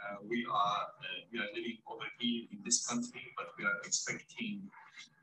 [0.03, 3.79] Uh, we are uh, we are living over here in this country, but we are
[3.85, 4.63] expecting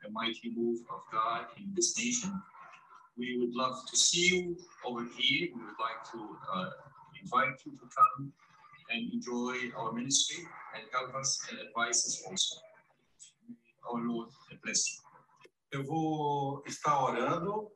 [0.06, 2.42] a mighty move of God in this nation.
[3.16, 5.48] We would love to see you over here.
[5.54, 6.70] We would like to uh,
[7.22, 8.32] invite you to come
[8.90, 12.56] and enjoy our ministry and help us and advise us also.
[13.90, 14.28] Our Lord
[14.62, 15.03] bless you.
[15.74, 17.68] Eu vou estar orando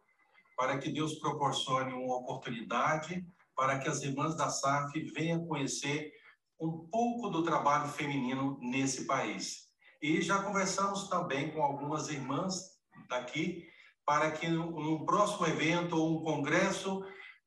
[0.56, 3.26] para que Deus proporcione uma oportunidade
[3.56, 6.12] para que as irmãs da SAF venham conhecer
[6.60, 9.68] um pouco do trabalho feminino nesse país.
[10.00, 12.78] E já conversamos também com algumas irmãs
[13.08, 13.66] daqui
[14.06, 17.04] para que no próximo evento ou um congresso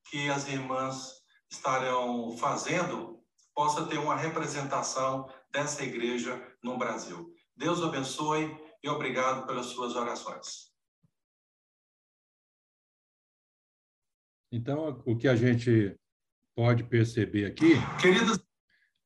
[0.09, 1.13] que as irmãs
[1.49, 3.21] estarão fazendo
[3.55, 7.33] possa ter uma representação dessa igreja no Brasil.
[7.55, 8.53] Deus abençoe
[8.83, 10.71] e obrigado pelas suas orações.
[14.51, 15.97] Então, o que a gente
[16.55, 17.73] pode perceber aqui.
[18.01, 18.39] Queridos.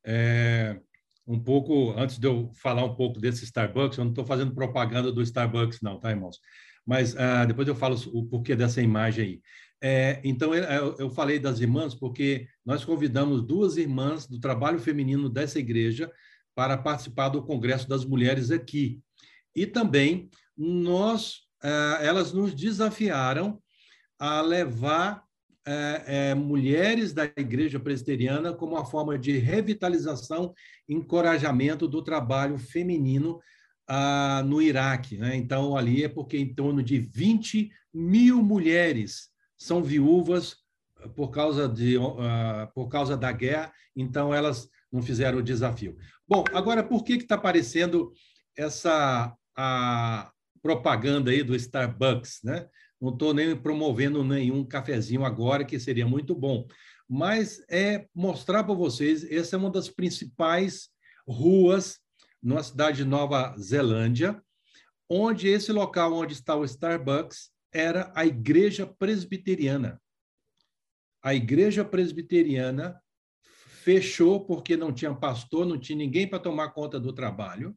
[0.03, 0.79] É,
[1.27, 5.11] um pouco, antes de eu falar um pouco desse Starbucks, eu não estou fazendo propaganda
[5.11, 6.39] do Starbucks, não, tá, irmãos?
[6.85, 9.41] Mas ah, depois eu falo o porquê dessa imagem aí.
[9.81, 15.29] É, então, eu, eu, falei das irmãs porque nós convidamos duas irmãs do trabalho feminino
[15.29, 16.11] dessa igreja
[16.55, 19.01] para participar do Congresso das Mulheres aqui.
[19.55, 23.61] E também nós, ah, elas nos desafiaram
[24.19, 25.23] a levar
[25.67, 30.53] é, é, mulheres da igreja presbiteriana como uma forma de revitalização
[30.87, 33.39] encorajamento do trabalho feminino
[33.87, 35.17] ah, no Iraque.
[35.17, 35.35] Né?
[35.35, 40.57] Então, ali é porque em torno de 20 mil mulheres são viúvas
[41.15, 42.13] por causa, de, uh,
[42.73, 45.97] por causa da guerra, então elas não fizeram o desafio.
[46.27, 48.11] Bom, agora, por que está aparecendo
[48.57, 50.31] essa a
[50.61, 52.41] propaganda aí do Starbucks?
[52.43, 52.67] Né?
[52.99, 56.67] Não estou nem promovendo nenhum cafezinho agora, que seria muito bom.
[57.07, 60.89] Mas é mostrar para vocês, essa é uma das principais
[61.27, 61.99] ruas
[62.41, 64.41] na cidade de Nova Zelândia,
[65.09, 70.01] onde esse local onde está o Starbucks era a igreja presbiteriana.
[71.21, 72.99] A igreja presbiteriana
[73.83, 77.75] fechou porque não tinha pastor, não tinha ninguém para tomar conta do trabalho,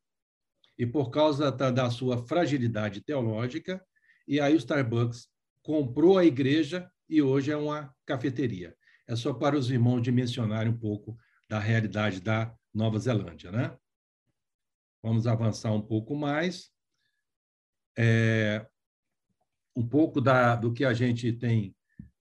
[0.79, 3.85] e por causa da, da sua fragilidade teológica,
[4.27, 5.29] e aí o Starbucks
[5.63, 8.77] comprou a igreja e hoje é uma cafeteria.
[9.07, 11.17] É só para os irmãos dimensionarem um pouco
[11.49, 13.77] da realidade da Nova Zelândia, né?
[15.03, 16.71] Vamos avançar um pouco mais.
[17.97, 18.67] É,
[19.75, 21.75] um pouco da, do que a gente tem,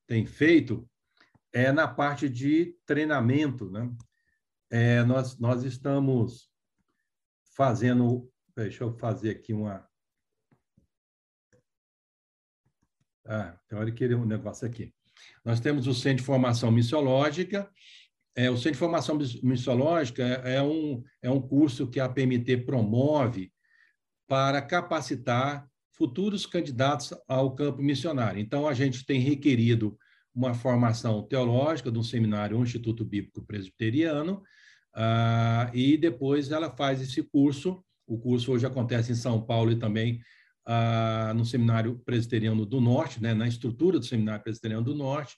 [0.07, 0.89] tem feito
[1.53, 3.91] é na parte de treinamento, né?
[4.69, 6.49] É, nós, nós estamos
[7.55, 8.29] fazendo,
[8.63, 9.87] deixa eu fazer aqui uma,
[13.29, 14.93] Ah, hora que um negócio aqui.
[15.43, 17.69] Nós temos o Centro de Formação Missiológica.
[18.33, 22.57] É, o Centro de Formação Missiológica é, é um, é um curso que a PMT
[22.65, 23.51] promove
[24.29, 28.39] para capacitar futuros candidatos ao campo missionário.
[28.39, 29.97] Então, a gente tem requerido
[30.33, 34.43] uma formação teológica de um seminário, um Instituto Bíblico Presbiteriano,
[34.95, 37.83] uh, e depois ela faz esse curso.
[38.07, 40.21] O curso hoje acontece em São Paulo e também
[40.65, 45.35] ah, no Seminário Presbiteriano do Norte, né, na estrutura do Seminário Presbiteriano do Norte,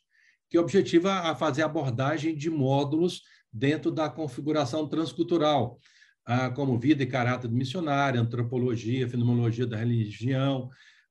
[0.49, 5.79] que objetiva a fazer abordagem de módulos dentro da configuração transcultural,
[6.25, 10.69] ah, como vida e caráter do missionário, antropologia, fenomenologia da religião,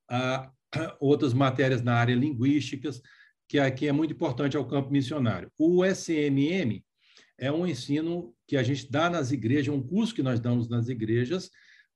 [0.08, 0.50] ah,
[1.00, 3.02] outras matérias na área linguísticas,
[3.48, 5.50] que aqui é muito importante ao campo missionário.
[5.58, 6.84] O SMM
[7.38, 10.88] é um ensino que a gente dá nas igrejas, um curso que nós damos nas
[10.88, 11.50] igrejas,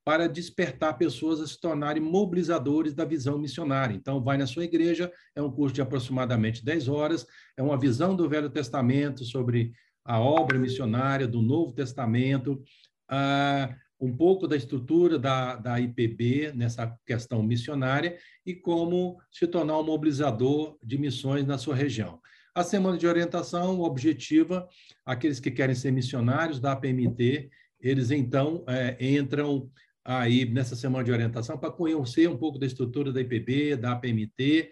[0.05, 3.95] para despertar pessoas a se tornarem mobilizadores da visão missionária.
[3.95, 7.27] Então, vai na sua igreja, é um curso de aproximadamente 10 horas,
[7.57, 9.73] é uma visão do Velho Testamento sobre
[10.05, 12.63] a obra missionária, do Novo Testamento,
[13.11, 19.79] uh, um pouco da estrutura da, da IPB nessa questão missionária e como se tornar
[19.79, 22.21] um mobilizador de missões na sua região.
[22.55, 24.69] A semana de orientação objetiva
[25.07, 27.49] aqueles que querem ser missionários da APMT,
[27.81, 29.71] eles então é, entram
[30.05, 34.71] aí nessa semana de orientação para conhecer um pouco da estrutura da IPB, da APMT,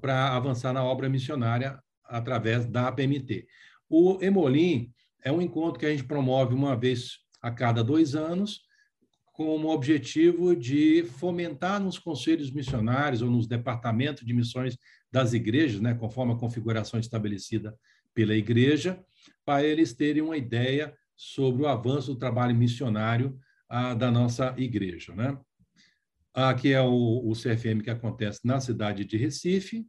[0.00, 3.46] para avançar na obra missionária através da APMT.
[3.88, 4.92] O Emolim
[5.24, 8.65] é um encontro que a gente promove uma vez a cada dois anos,
[9.36, 14.78] com o objetivo de fomentar nos conselhos missionários ou nos departamentos de missões
[15.12, 17.76] das igrejas, né, conforme a configuração estabelecida
[18.14, 18.98] pela igreja,
[19.44, 25.14] para eles terem uma ideia sobre o avanço do trabalho missionário a, da nossa igreja.
[25.14, 25.38] Né?
[26.32, 29.86] Aqui é o, o CFM que acontece na cidade de Recife.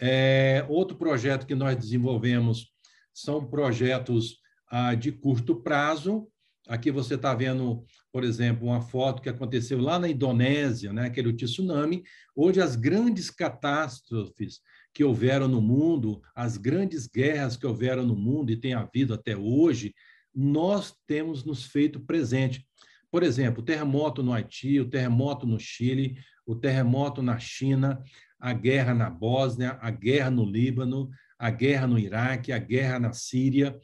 [0.00, 2.72] É, outro projeto que nós desenvolvemos
[3.12, 4.38] são projetos
[4.70, 6.28] ah, de curto prazo.
[6.68, 11.32] Aqui você está vendo, por exemplo, uma foto que aconteceu lá na Indonésia, né, aquele
[11.32, 12.02] tsunami,
[12.36, 14.60] onde as grandes catástrofes
[14.92, 19.34] que houveram no mundo, as grandes guerras que houveram no mundo e tem havido até
[19.34, 19.94] hoje,
[20.34, 22.66] nós temos nos feito presente.
[23.10, 28.02] Por exemplo, o terremoto no Haiti, o terremoto no Chile, o terremoto na China,
[28.38, 31.08] a guerra na Bósnia, a guerra no Líbano,
[31.38, 33.78] a guerra no Iraque, a guerra na Síria,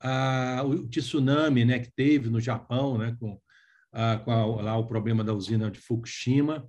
[0.00, 3.38] a, o tsunami né, que teve no Japão, né, com,
[3.92, 6.66] a, com a, lá o problema da usina de Fukushima,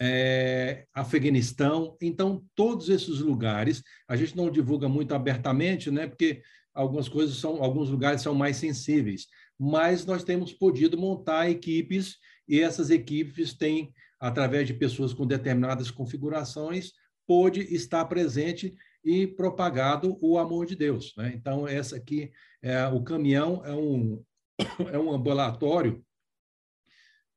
[0.00, 1.96] é, Afeganistão.
[2.00, 6.06] Então, todos esses lugares, a gente não divulga muito abertamente, né?
[6.06, 6.42] Porque
[6.74, 9.26] algumas coisas são, alguns lugares são mais sensíveis,
[9.58, 12.16] mas nós temos podido montar equipes
[12.48, 16.92] e essas equipes têm, através de pessoas com determinadas configurações,
[17.26, 21.14] pôde estar presente e propagado o amor de Deus.
[21.16, 21.32] Né?
[21.34, 22.30] Então, essa aqui,
[22.62, 24.22] é, o caminhão é um,
[24.92, 26.04] é um ambulatório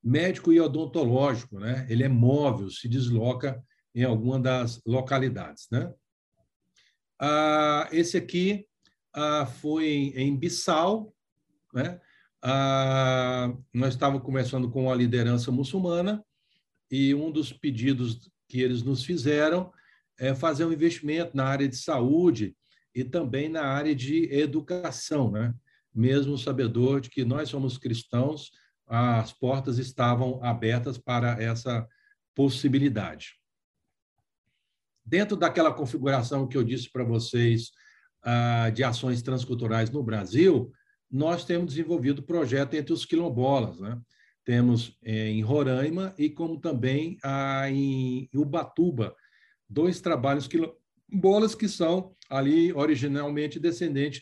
[0.03, 1.87] médico e odontológico, né?
[1.89, 3.63] ele é móvel, se desloca
[3.95, 5.67] em alguma das localidades.
[5.71, 5.93] Né?
[7.19, 8.67] Ah, esse aqui
[9.13, 11.13] ah, foi em Bissau,
[11.73, 12.01] né?
[12.41, 16.23] Ah, nós estávamos conversando com a liderança muçulmana
[16.91, 19.71] e um dos pedidos que eles nos fizeram
[20.19, 22.55] é fazer um investimento na área de saúde
[22.93, 25.53] e também na área de educação, né?
[25.93, 28.51] Mesmo sabedor de que nós somos cristãos,
[28.87, 31.87] as portas estavam abertas para essa
[32.35, 33.35] possibilidade.
[35.05, 37.71] Dentro daquela configuração que eu disse para vocês
[38.23, 40.71] ah, de ações transculturais no Brasil,
[41.11, 43.99] nós temos desenvolvido projeto entre os quilombolas, né?
[44.45, 49.15] Temos eh, em Roraima e como também ah, em Ubatuba,
[49.73, 54.21] dois trabalhos quilombolas que são ali originalmente descendentes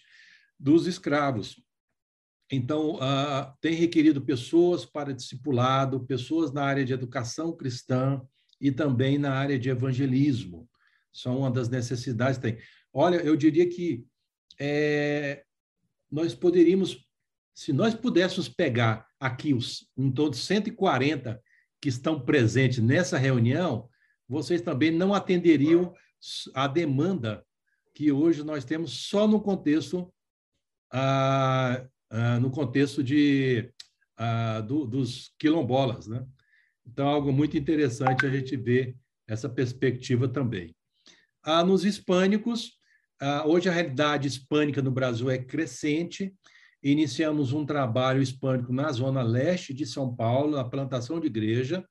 [0.60, 1.62] dos escravos.
[2.52, 8.22] Então, ah, tem requerido pessoas para discipulado, pessoas na área de educação cristã
[8.60, 10.70] e também na área de evangelismo.
[11.14, 12.58] São uma das necessidades que tem.
[12.94, 14.06] Olha, eu diria que
[14.60, 15.44] é,
[16.12, 17.08] nós poderíamos,
[17.54, 21.42] se nós pudéssemos pegar aqui os em de 140
[21.82, 23.90] que estão presentes nessa reunião,
[24.32, 25.94] vocês também não atenderiam
[26.54, 27.46] a demanda
[27.94, 30.12] que hoje nós temos só no contexto
[30.92, 33.70] ah, ah, no contexto de
[34.18, 36.26] ah, do, dos quilombolas, né?
[36.86, 38.96] Então, algo muito interessante a gente ver
[39.28, 40.76] essa perspectiva também.
[41.44, 42.74] Ah, nos hispânicos,
[43.20, 46.34] ah, hoje a realidade hispânica no Brasil é crescente.
[46.84, 51.86] Iniciamos um trabalho hispânico na zona leste de São Paulo, na plantação de igreja,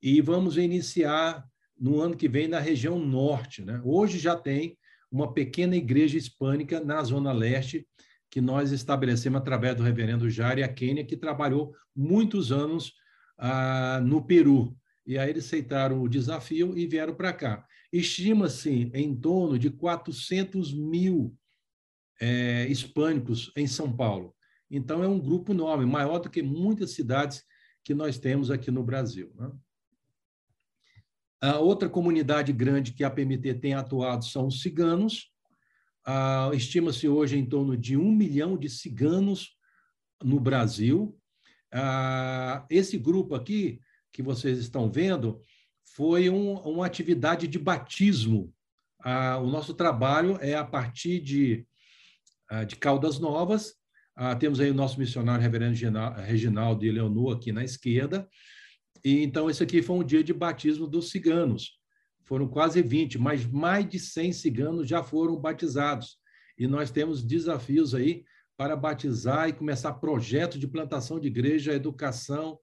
[0.00, 1.44] e vamos iniciar
[1.84, 3.62] no ano que vem na região norte.
[3.62, 3.78] Né?
[3.84, 4.78] Hoje já tem
[5.12, 7.86] uma pequena igreja hispânica na zona leste,
[8.30, 12.94] que nós estabelecemos através do reverendo Jair Akenia, que trabalhou muitos anos
[13.36, 14.74] ah, no Peru.
[15.06, 17.66] E aí eles aceitaram o desafio e vieram para cá.
[17.92, 21.36] Estima-se em torno de 400 mil
[22.18, 24.34] é, hispânicos em São Paulo.
[24.70, 27.44] Então, é um grupo enorme, maior do que muitas cidades
[27.84, 29.30] que nós temos aqui no Brasil.
[29.36, 29.50] Né?
[31.40, 35.30] A outra comunidade grande que a PMT tem atuado são os ciganos.
[36.06, 39.56] Ah, Estima-se hoje em torno de um milhão de ciganos
[40.22, 41.18] no Brasil.
[41.72, 43.80] Ah, esse grupo aqui
[44.12, 45.40] que vocês estão vendo
[45.84, 48.52] foi um, uma atividade de batismo.
[49.00, 51.66] Ah, o nosso trabalho é a partir de,
[52.48, 53.74] ah, de Caldas Novas.
[54.16, 55.76] Ah, temos aí o nosso missionário reverendo
[56.22, 58.28] Reginaldo e Leonor aqui na esquerda.
[59.04, 61.78] E, então, esse aqui foi um dia de batismo dos ciganos.
[62.24, 66.16] Foram quase 20, mas mais de 100 ciganos já foram batizados.
[66.58, 68.24] E nós temos desafios aí
[68.56, 72.58] para batizar e começar projetos de plantação de igreja, educação,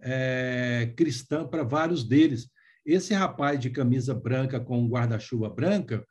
[0.00, 2.50] é, cristã para vários deles.
[2.84, 6.06] Esse rapaz de camisa branca com guarda-chuva branca,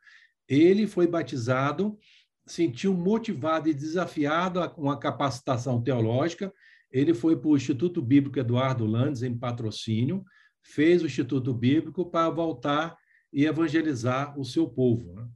[0.48, 1.96] ele foi batizado,
[2.46, 6.52] sentiu motivado e desafiado a uma capacitação teológica.
[6.90, 10.24] Ele foi para o Instituto Bíblico Eduardo Landes, em patrocínio,
[10.62, 12.96] fez o Instituto Bíblico para voltar
[13.32, 15.12] e evangelizar o seu povo.
[15.14, 15.28] Né?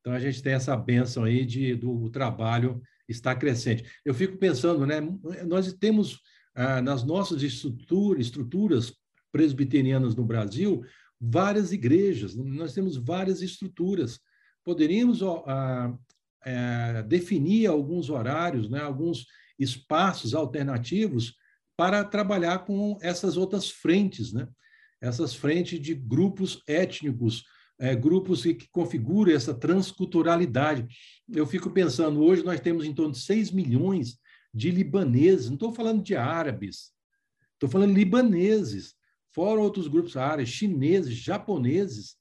[0.00, 3.84] Então, a gente tem essa bênção aí de, do trabalho estar crescente.
[4.04, 5.00] Eu fico pensando, né?
[5.46, 6.20] Nós temos
[6.54, 8.92] ah, nas nossas estruturas, estruturas
[9.32, 10.84] presbiterianas no Brasil
[11.20, 14.20] várias igrejas, nós temos várias estruturas.
[14.64, 15.96] Poderíamos ah,
[16.44, 19.26] é, definir alguns horários, né, alguns
[19.58, 21.34] espaços alternativos
[21.76, 24.48] para trabalhar com essas outras frentes, né?
[25.00, 27.44] essas frentes de grupos étnicos,
[27.78, 30.86] é, grupos que, que configuram essa transculturalidade.
[31.28, 34.18] Eu fico pensando, hoje nós temos em torno de 6 milhões
[34.52, 36.90] de libaneses, não estou falando de árabes,
[37.54, 38.94] estou falando libaneses,
[39.32, 42.16] fora outros grupos árabes, chineses, japoneses,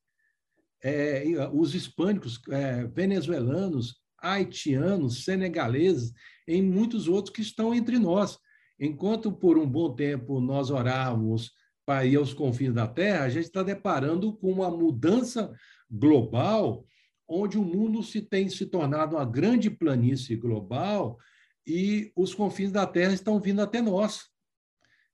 [0.83, 6.13] é, os hispânicos, é, venezuelanos, haitianos, senegaleses,
[6.47, 8.37] em muitos outros que estão entre nós.
[8.79, 11.51] Enquanto por um bom tempo nós orávamos
[11.85, 15.51] para ir aos confins da Terra, a gente está deparando com uma mudança
[15.89, 16.85] global,
[17.27, 21.17] onde o mundo se tem se tornado uma grande planície global
[21.65, 24.25] e os confins da Terra estão vindo até nós.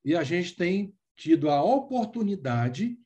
[0.05, 2.97] E a gente tem tido a oportunidade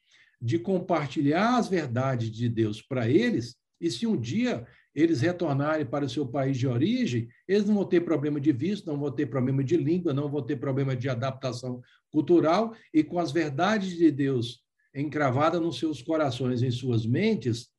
[0.41, 4.68] de compartilhar as verdades de Deus para eles, e se um dia
[4.98, 8.88] eles retornarem para o seu país de origem, eles não vão ter problema de visto,
[8.88, 11.80] não vão ter problema de língua, não vão ter problema de adaptação
[12.10, 14.64] cultural, e com as verdades de Deus
[14.95, 17.70] encravadas nos seus corações, em suas mentes,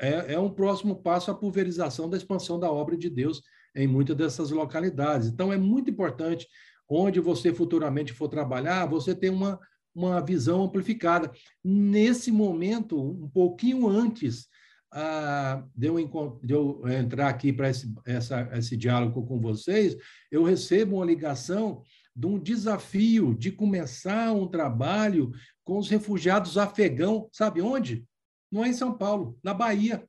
[0.00, 3.42] é, é um próximo passo a pulverização da expansão da obra de Deus
[3.76, 5.28] em muitas dessas localidades.
[5.28, 6.48] Então, é muito importante,
[6.88, 9.60] onde você futuramente for trabalhar, você ter uma,
[9.94, 11.30] uma visão amplificada.
[11.62, 14.48] Nesse momento, um pouquinho antes
[14.92, 17.92] ah, de, eu, de, eu, entrar aqui para esse,
[18.52, 19.96] esse diálogo com vocês,
[20.30, 21.82] eu recebo uma ligação
[22.14, 25.32] de um desafio de começar um trabalho
[25.64, 28.04] com os refugiados afegãos, sabe onde?
[28.50, 30.04] Não é em São Paulo, na Bahia.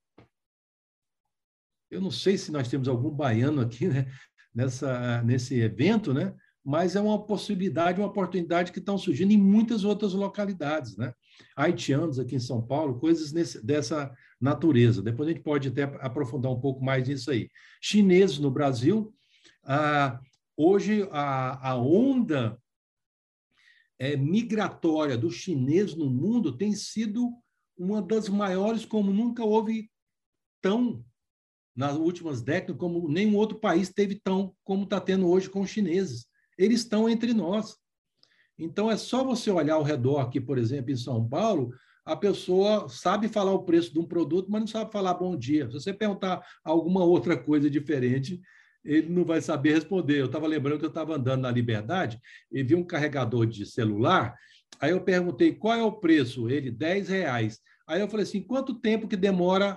[1.89, 4.11] Eu não sei se nós temos algum baiano aqui né,
[4.53, 6.33] nessa, nesse evento, né?
[6.63, 10.95] Mas é uma possibilidade, uma oportunidade que estão surgindo em muitas outras localidades.
[10.95, 11.13] Né?
[11.55, 15.01] Haitianos aqui em São Paulo, coisas nesse, dessa natureza.
[15.01, 17.49] Depois a gente pode até aprofundar um pouco mais nisso aí.
[17.81, 19.13] Chineses no Brasil,
[19.63, 20.19] ah,
[20.55, 22.59] hoje a, a onda
[23.97, 27.31] é, migratória dos chineses no mundo tem sido
[27.77, 29.89] uma das maiores, como nunca houve
[30.61, 31.03] tão
[31.75, 35.69] nas últimas décadas, como nenhum outro país teve tão como está tendo hoje com os
[35.69, 36.27] chineses.
[36.57, 37.75] Eles estão entre nós.
[38.57, 41.71] Então, é só você olhar ao redor aqui, por exemplo, em São Paulo,
[42.05, 45.67] a pessoa sabe falar o preço de um produto, mas não sabe falar bom dia.
[45.67, 48.41] Se você perguntar alguma outra coisa diferente,
[48.83, 50.19] ele não vai saber responder.
[50.19, 52.19] Eu estava lembrando que eu estava andando na Liberdade
[52.51, 54.35] e vi um carregador de celular.
[54.79, 56.49] Aí eu perguntei qual é o preço.
[56.49, 57.59] Ele, 10 reais.
[57.87, 59.75] Aí eu falei assim, quanto tempo que demora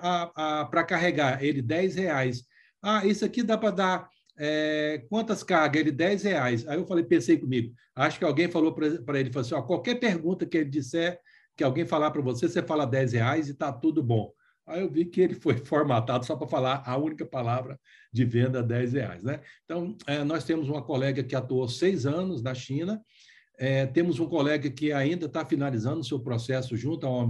[0.71, 1.43] para carregar?
[1.45, 2.45] Ele, 10 reais.
[2.83, 5.81] Ah, isso aqui dá para dar é, quantas cargas?
[5.81, 6.69] Ele, 10 reais.
[6.69, 9.97] Aí eu falei, pensei comigo, acho que alguém falou para ele, falou assim, ó, qualquer
[9.97, 11.21] pergunta que ele disser,
[11.57, 14.33] que alguém falar para você, você fala 10 reais e está tudo bom.
[14.67, 17.79] Aí eu vi que ele foi formatado só para falar a única palavra
[18.13, 19.23] de venda, 10 reais.
[19.23, 19.41] Né?
[19.65, 23.03] Então, é, nós temos uma colega que atuou seis anos na China,
[23.57, 27.25] é, temos um colega que ainda está finalizando o seu processo junto ao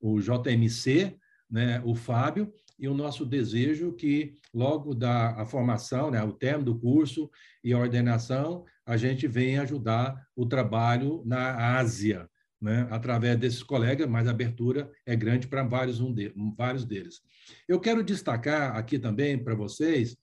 [0.00, 1.16] o JMC,
[1.48, 6.64] né, o Fábio, e o nosso desejo que logo da a formação, né, o termo
[6.64, 7.30] do curso
[7.62, 12.28] e a ordenação, a gente venha ajudar o trabalho na Ásia,
[12.60, 17.20] né, através desses colegas, mas a abertura é grande para vários, um de, vários deles.
[17.68, 20.16] Eu quero destacar aqui também para vocês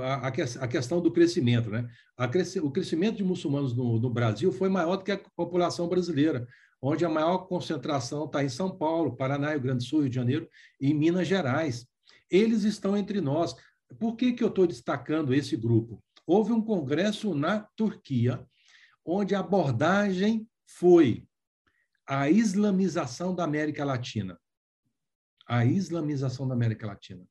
[0.00, 1.70] a, a, questão do crescimento.
[1.70, 1.88] Né?
[2.62, 6.46] O crescimento de muçulmanos no, no, Brasil foi maior do que a população brasileira,
[6.82, 10.16] onde a maior concentração está em São Paulo, Paraná, Rio Grande do Sul, Rio de
[10.16, 10.48] Janeiro
[10.80, 11.86] e Minas Gerais.
[12.28, 13.54] Eles estão entre nós.
[14.00, 16.02] Por que, que eu estou destacando esse grupo?
[16.26, 18.44] Houve um congresso na Turquia,
[19.04, 21.24] onde a abordagem foi
[22.06, 24.36] a islamização da América Latina.
[25.46, 27.24] A islamização da América Latina.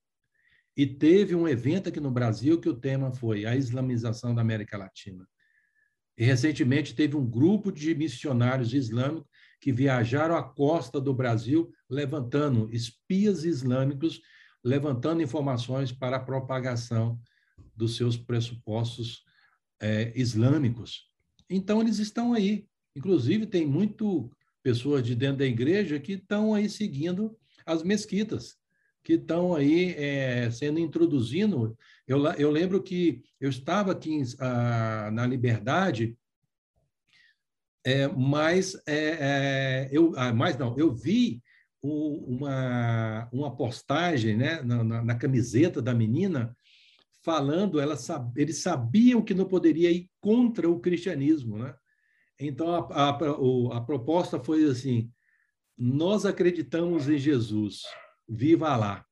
[0.78, 4.78] E teve um evento aqui no Brasil que o tema foi a islamização da América
[4.78, 5.28] Latina.
[6.18, 9.31] E recentemente teve um grupo de missionários islâmicos
[9.62, 14.20] que viajaram à costa do Brasil levantando espias islâmicos,
[14.64, 17.18] levantando informações para a propagação
[17.76, 19.24] dos seus pressupostos
[19.80, 21.10] é, islâmicos.
[21.48, 22.68] Então eles estão aí.
[22.96, 24.30] Inclusive tem muito
[24.64, 28.60] pessoas de dentro da igreja que estão aí seguindo as mesquitas
[29.04, 31.78] que estão aí é, sendo introduzindo.
[32.08, 36.16] Eu, eu lembro que eu estava aqui em, a, na Liberdade,
[37.86, 41.42] é, mas é, é eu, ah, mas não, eu vi
[41.82, 46.56] uma, uma postagem né, na, na, na, camiseta da menina
[47.24, 47.96] falando, ela,
[48.36, 51.76] eles sabiam que não poderia ir contra o cristianismo, né?
[52.40, 55.12] Então a, a, a, proposta foi assim:
[55.78, 57.82] nós acreditamos em Jesus,
[58.28, 59.06] viva lá.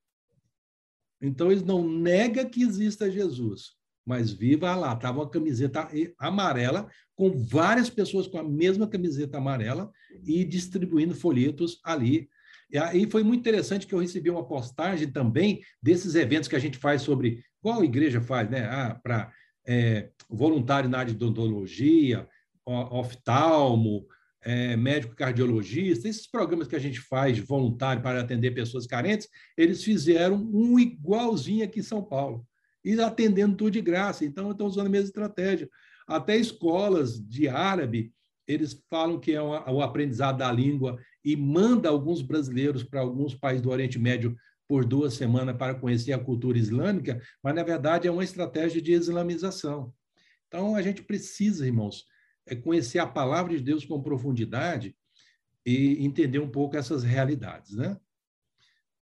[1.21, 3.75] Então, eles não negam que exista Jesus,
[4.09, 4.93] mas viva lá.
[4.93, 5.87] Estava uma camiseta
[6.17, 9.91] amarela, com várias pessoas com a mesma camiseta amarela
[10.25, 12.27] e distribuindo folhetos ali.
[12.71, 16.59] E aí foi muito interessante que eu recebi uma postagem também desses eventos que a
[16.59, 18.65] gente faz sobre qual igreja faz, né?
[18.65, 19.31] Ah, para
[19.67, 22.27] é, voluntário na área de odontologia,
[22.65, 24.07] oftalmo,
[24.41, 29.83] é, médico cardiologista, esses programas que a gente faz voluntário para atender pessoas carentes, eles
[29.83, 32.43] fizeram um igualzinho aqui em São Paulo,
[32.83, 34.25] e atendendo tudo de graça.
[34.25, 35.69] Então, estão usando a mesma estratégia.
[36.07, 38.13] Até escolas de árabe,
[38.47, 43.61] eles falam que é o aprendizado da língua e manda alguns brasileiros para alguns países
[43.61, 44.35] do Oriente Médio
[44.67, 48.91] por duas semanas para conhecer a cultura islâmica, mas, na verdade, é uma estratégia de
[48.91, 49.93] islamização.
[50.47, 52.05] Então, a gente precisa, irmãos,
[52.45, 54.95] é conhecer a palavra de Deus com profundidade
[55.65, 57.97] e entender um pouco essas realidades, né?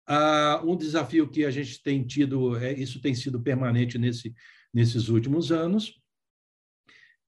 [0.05, 4.33] Ah, um desafio que a gente tem tido, é, isso tem sido permanente nesse,
[4.73, 6.01] nesses últimos anos,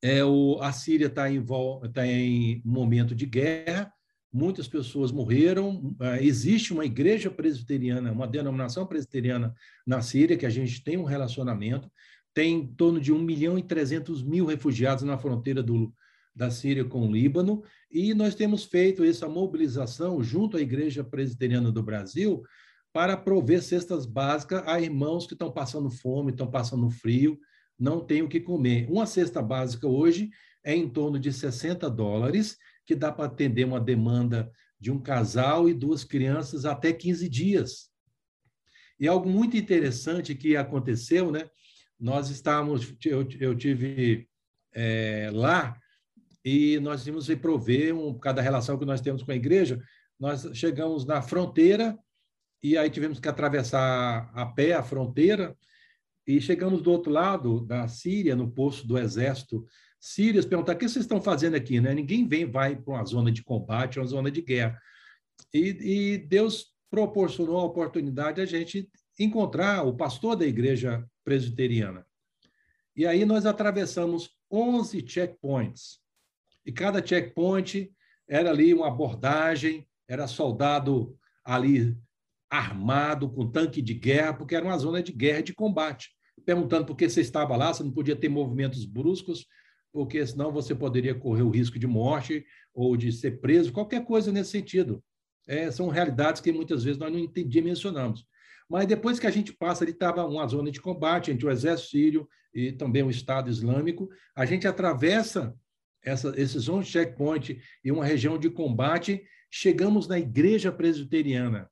[0.01, 1.43] é o, a Síria está em,
[1.93, 3.91] tá em momento de guerra,
[4.31, 5.95] muitas pessoas morreram.
[5.99, 9.55] Ah, existe uma igreja presbiteriana, uma denominação presbiteriana
[9.87, 11.89] na Síria, que a gente tem um relacionamento,
[12.33, 15.93] tem em torno de 1 milhão e 300 mil refugiados na fronteira do,
[16.35, 21.71] da Síria com o Líbano, e nós temos feito essa mobilização junto à Igreja Presbiteriana
[21.71, 22.43] do Brasil
[22.95, 27.37] para prover cestas básicas a irmãos que estão passando fome, estão passando frio,
[27.77, 28.89] não têm o que comer.
[28.89, 30.29] Uma cesta básica hoje
[30.63, 35.67] é em torno de 60 dólares, que dá para atender uma demanda de um casal
[35.67, 37.89] e duas crianças até 15 dias.
[38.97, 41.49] E algo muito interessante que aconteceu, né?
[41.99, 44.25] Nós estávamos, eu, eu tive
[44.73, 45.77] é, lá
[46.45, 49.83] e nós tínhamos que prover, um, cada relação que nós temos com a igreja,
[50.17, 51.99] nós chegamos na fronteira
[52.71, 55.55] e aí tivemos que atravessar a pé a fronteira
[56.25, 59.63] e chegamos do outro lado da Síria, no posto do exército
[59.99, 61.93] sírio, perguntar o que vocês estão fazendo aqui, né?
[61.93, 64.81] Ninguém vem, vai para uma zona de combate, uma zona de guerra.
[65.53, 68.89] E, e Deus proporcionou a oportunidade a gente
[69.19, 72.03] encontrar o pastor da igreja presbiteriana.
[72.95, 75.99] E aí nós atravessamos 11 checkpoints.
[76.65, 77.91] E cada checkpoint
[78.27, 81.95] era ali uma abordagem, era soldado ali
[82.49, 86.11] armado, com tanque de guerra, porque era uma zona de guerra de combate.
[86.45, 89.45] Perguntando por que você estava lá, você não podia ter movimentos bruscos,
[89.91, 94.31] porque senão você poderia correr o risco de morte ou de ser preso, qualquer coisa
[94.31, 95.03] nesse sentido.
[95.47, 98.25] É, são realidades que muitas vezes nós não dimensionamos.
[98.69, 101.89] Mas depois que a gente passa, ali estava uma zona de combate entre o exército
[101.91, 105.55] sírio e também o Estado Islâmico, a gente atravessa
[106.03, 111.69] essa, esses 11 checkpoints e uma região de combate, chegamos na igreja presbiteriana,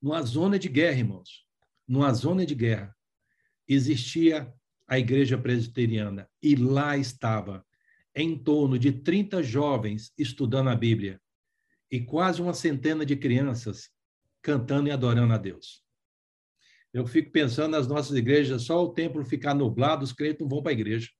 [0.00, 1.46] numa zona de guerra, irmãos.
[1.86, 2.94] Numa zona de guerra.
[3.66, 4.52] Existia
[4.86, 7.64] a igreja presbiteriana e lá estava
[8.14, 11.20] em torno de 30 jovens estudando a Bíblia
[11.90, 13.90] e quase uma centena de crianças
[14.42, 15.82] cantando e adorando a Deus.
[16.92, 20.62] Eu fico pensando nas nossas igrejas, só o templo ficar nublado, os crentes não vão
[20.62, 21.10] para a igreja.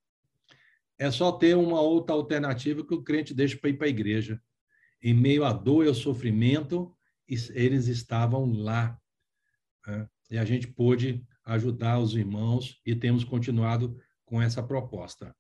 [0.99, 4.41] É só ter uma outra alternativa que o crente deixa para ir para a igreja.
[5.01, 6.93] Em meio à dor e ao sofrimento,
[7.29, 8.99] eles estavam lá.
[9.87, 10.09] Né?
[10.31, 15.35] E a gente pôde ajudar os irmãos e temos continuado com essa proposta.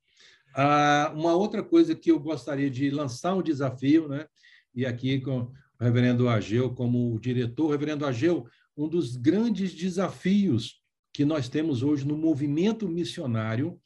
[0.54, 4.26] Ah, uma outra coisa que eu gostaria de lançar um desafio, né?
[4.74, 10.82] e aqui com o reverendo Ageu como diretor, reverendo Ageu, um dos grandes desafios
[11.12, 13.78] que nós temos hoje no movimento missionário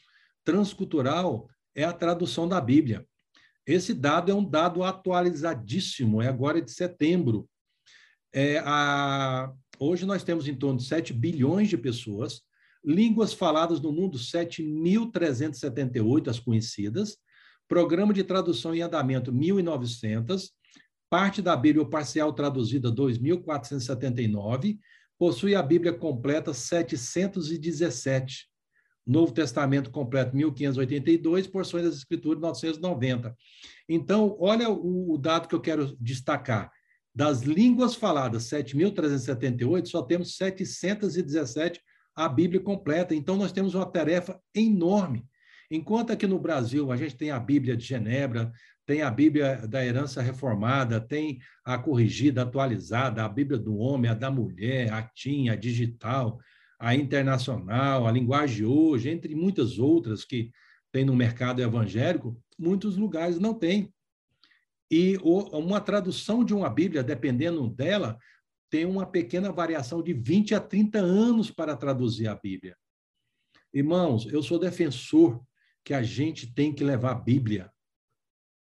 [0.45, 3.07] transcultural é a tradução da Bíblia.
[3.67, 7.49] Esse dado é um dado atualizadíssimo, é agora de setembro.
[8.33, 9.53] É, a...
[9.78, 12.41] Hoje nós temos em torno de 7 bilhões de pessoas,
[12.85, 17.16] línguas faladas no mundo 7.378, as conhecidas,
[17.68, 20.51] programa de tradução em andamento 1.900,
[21.11, 24.78] parte da Bíblia parcial traduzida 2.479,
[25.18, 28.51] possui a Bíblia completa 717.
[29.05, 33.37] Novo Testamento completo 1582, porções das Escrituras 990.
[33.89, 36.70] Então, olha o, o dado que eu quero destacar.
[37.15, 41.81] Das línguas faladas, 7.378, só temos 717
[42.15, 43.15] a Bíblia completa.
[43.15, 45.25] Então, nós temos uma tarefa enorme.
[45.71, 48.53] Enquanto aqui no Brasil a gente tem a Bíblia de Genebra,
[48.85, 54.15] tem a Bíblia da herança reformada, tem a corrigida, atualizada, a Bíblia do homem, a
[54.15, 56.39] da mulher, a TIM, a digital,
[56.79, 60.51] a internacional, a linguagem hoje, entre muitas outras que
[60.91, 63.91] tem no mercado evangélico, muitos lugares não tem.
[64.93, 68.18] E uma tradução de uma Bíblia, dependendo dela,
[68.68, 72.76] tem uma pequena variação de 20 a 30 anos para traduzir a Bíblia.
[73.72, 75.43] Irmãos, eu sou defensor
[75.82, 77.72] que a gente tem que levar a Bíblia.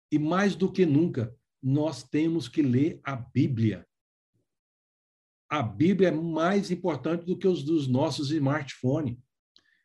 [0.09, 3.85] E mais do que nunca, nós temos que ler a Bíblia
[5.51, 9.17] a Bíblia é mais importante do que os dos nossos smartphones.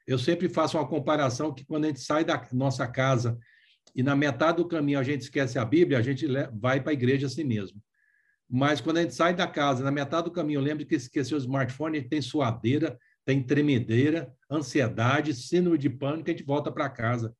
[0.06, 3.36] Eu sempre faço uma comparação que quando a gente sai da nossa casa
[3.94, 6.94] e na metade do caminho a gente esquece a Bíblia, a gente vai para a
[6.94, 7.80] igreja assim mesmo.
[8.48, 11.40] Mas quando a gente sai da casa, na metade do caminho, lembra que esqueceu o
[11.40, 17.34] smartphone, tem suadeira, tem tremedeira, ansiedade, síndrome de pânico, a gente volta para casa.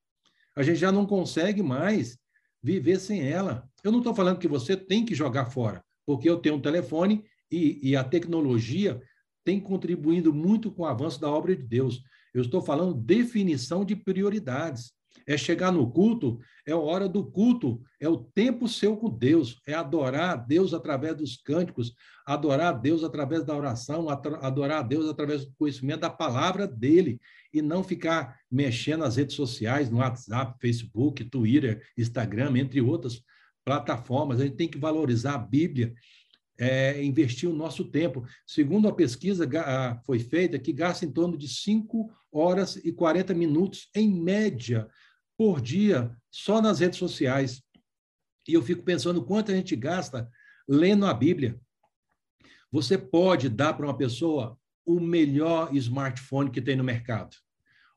[0.57, 2.19] A gente já não consegue mais
[2.63, 3.69] viver sem ela.
[3.85, 7.25] Eu não estou falando que você tem que jogar fora, porque eu tenho um telefone
[7.51, 9.01] e, e a tecnologia
[9.45, 12.03] tem contribuído muito com o avanço da obra de Deus.
[12.35, 14.93] Eu estou falando definição de prioridades.
[15.27, 19.61] É chegar no culto, é a hora do culto, é o tempo seu com Deus,
[19.67, 21.95] é adorar a Deus através dos cânticos,
[22.27, 27.21] adorar a Deus através da oração, adorar a Deus através do conhecimento da palavra dele,
[27.53, 33.23] e não ficar mexendo nas redes sociais, no WhatsApp, Facebook, Twitter, Instagram, entre outras
[33.65, 34.41] plataformas.
[34.41, 35.95] A gente tem que valorizar a Bíblia,
[36.59, 38.25] é, investir o nosso tempo.
[38.47, 39.49] Segundo a pesquisa
[40.05, 44.89] foi feita, que gasta em torno de 5 horas e 40 minutos, em média,
[45.37, 47.63] por dia, só nas redes sociais.
[48.49, 50.31] E eu fico pensando quanto a gente gasta
[50.69, 51.61] lendo a Bíblia.
[52.71, 57.37] Você pode dar para uma pessoa o melhor smartphone que tem no mercado.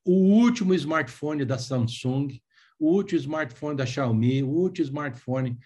[0.04, 2.42] O último smartphone da Samsung,
[2.80, 5.60] o último smartphone da Xiaomi, o último smartphone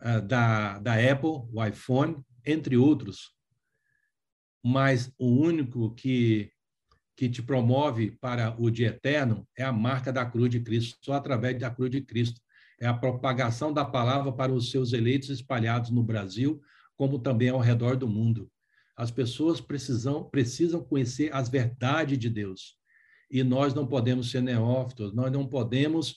[0.00, 3.34] uh, da, da Apple, o iPhone, entre outros.
[4.64, 6.50] Mas o único que,
[7.20, 11.12] que te promove para o dia eterno é a marca da cruz de Cristo, só
[11.12, 12.40] através da cruz de Cristo.
[12.80, 16.62] É a propagação da palavra para os seus eleitos espalhados no Brasil,
[16.96, 18.50] como também ao redor do mundo.
[18.96, 22.78] As pessoas precisam, precisam conhecer as verdades de Deus.
[23.30, 26.16] E nós não podemos ser neófitos, nós não podemos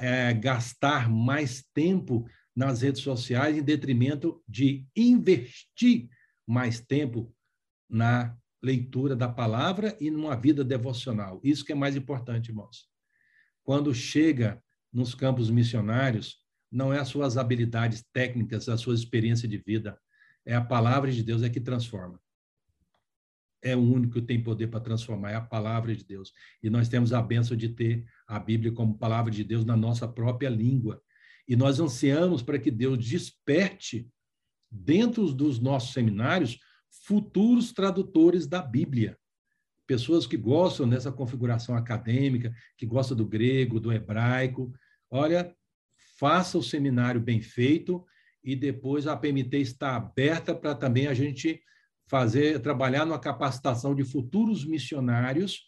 [0.00, 2.26] é, gastar mais tempo
[2.56, 6.08] nas redes sociais em detrimento de investir
[6.44, 7.32] mais tempo
[7.88, 11.38] na leitura da palavra e numa vida devocional.
[11.44, 12.88] Isso que é mais importante, irmãos.
[13.62, 16.38] Quando chega nos campos missionários,
[16.72, 19.98] não é as suas habilidades técnicas, a sua experiência de vida,
[20.46, 22.18] é a palavra de Deus é que transforma.
[23.62, 26.32] É o único que tem poder para transformar, é a palavra de Deus.
[26.62, 30.08] E nós temos a benção de ter a Bíblia como palavra de Deus na nossa
[30.08, 31.02] própria língua.
[31.46, 34.10] E nós ansiamos para que Deus desperte
[34.70, 36.58] dentro dos nossos seminários
[37.02, 39.18] futuros tradutores da Bíblia.
[39.86, 44.72] Pessoas que gostam dessa configuração acadêmica, que gostam do grego, do hebraico.
[45.10, 45.54] Olha,
[46.18, 48.04] faça o seminário bem feito
[48.42, 51.60] e depois a PMT está aberta para também a gente
[52.06, 55.62] fazer trabalhar numa capacitação de futuros missionários,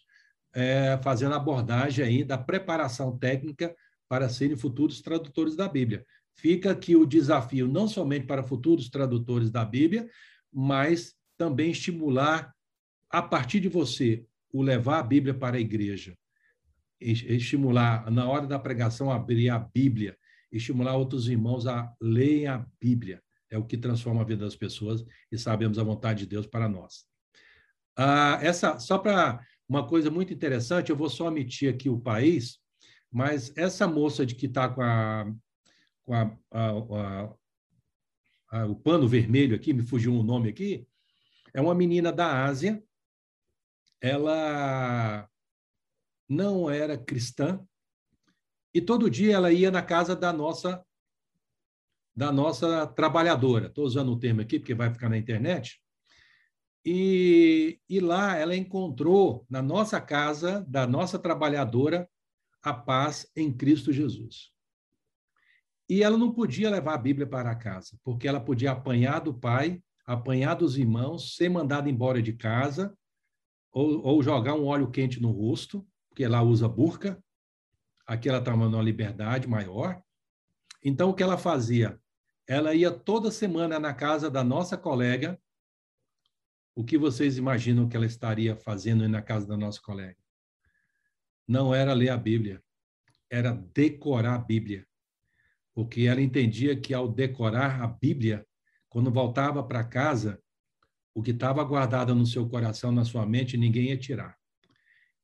[0.53, 3.75] é, fazendo abordagem aí da preparação técnica
[4.07, 6.05] para serem futuros tradutores da Bíblia.
[6.35, 10.07] Fica aqui o desafio não somente para futuros tradutores da Bíblia,
[10.53, 12.53] mas também estimular
[13.09, 16.17] a partir de você o levar a Bíblia para a igreja,
[16.99, 20.17] estimular na hora da pregação abrir a Bíblia
[20.51, 23.21] estimular outros irmãos a lerem a Bíblia.
[23.49, 26.67] É o que transforma a vida das pessoas e sabemos a vontade de Deus para
[26.67, 27.05] nós.
[27.95, 32.59] Ah, essa, só para uma coisa muito interessante, eu vou só omitir aqui o país,
[33.11, 35.33] mas essa moça de que está com, a,
[36.05, 37.33] com a, a,
[38.51, 40.85] a, o pano vermelho aqui, me fugiu um nome aqui,
[41.57, 42.83] é uma menina da Ásia.
[43.99, 45.27] Ela
[46.29, 47.65] não era cristã,
[48.71, 50.85] e todo dia ela ia na casa da nossa
[52.15, 53.67] da nossa trabalhadora.
[53.67, 55.81] Estou usando o termo aqui porque vai ficar na internet.
[56.85, 62.07] E, e lá ela encontrou na nossa casa da nossa trabalhadora
[62.61, 64.51] a paz em Cristo Jesus.
[65.89, 69.81] E ela não podia levar a Bíblia para casa, porque ela podia apanhar do pai,
[70.07, 72.97] apanhar dos irmãos, ser mandada embora de casa,
[73.73, 77.21] ou, ou jogar um óleo quente no rosto, porque lá usa burca,
[78.05, 80.01] aqui ela estava numa liberdade maior.
[80.81, 81.99] Então, o que ela fazia?
[82.47, 85.37] Ela ia toda semana na casa da nossa colega.
[86.73, 90.17] O que vocês imaginam que ela estaria fazendo na casa da nossa colega?
[91.45, 92.63] Não era ler a Bíblia,
[93.29, 94.87] era decorar a Bíblia.
[95.73, 98.46] Porque ela entendia que ao decorar a Bíblia,
[98.97, 100.41] quando voltava para casa,
[101.13, 104.35] o que estava guardado no seu coração, na sua mente, ninguém ia tirar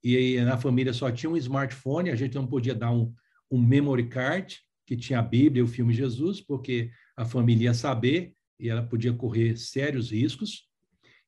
[0.04, 3.14] e na família só tinha um smartphone, a gente não podia dar um,
[3.50, 7.74] um memory card, que tinha a Bíblia e o filme Jesus, porque a família ia
[7.74, 10.68] saber e ela podia correr sérios riscos.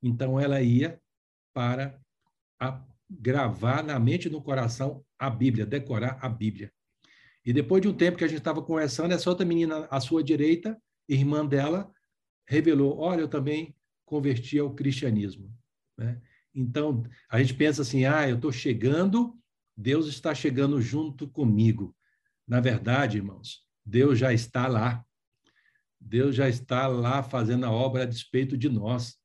[0.03, 0.99] Então, ela ia
[1.53, 1.97] para
[3.09, 6.69] gravar na mente e no coração a Bíblia, decorar a Bíblia.
[7.45, 10.21] E depois de um tempo que a gente estava conversando, essa outra menina à sua
[10.21, 10.77] direita,
[11.07, 11.89] irmã dela,
[12.47, 13.75] revelou: Olha, eu também
[14.05, 15.51] converti ao cristianismo.
[15.97, 16.21] Né?
[16.53, 19.37] Então, a gente pensa assim: ah, eu estou chegando,
[19.75, 21.95] Deus está chegando junto comigo.
[22.47, 25.03] Na verdade, irmãos, Deus já está lá.
[25.99, 29.17] Deus já está lá fazendo a obra a despeito de nós.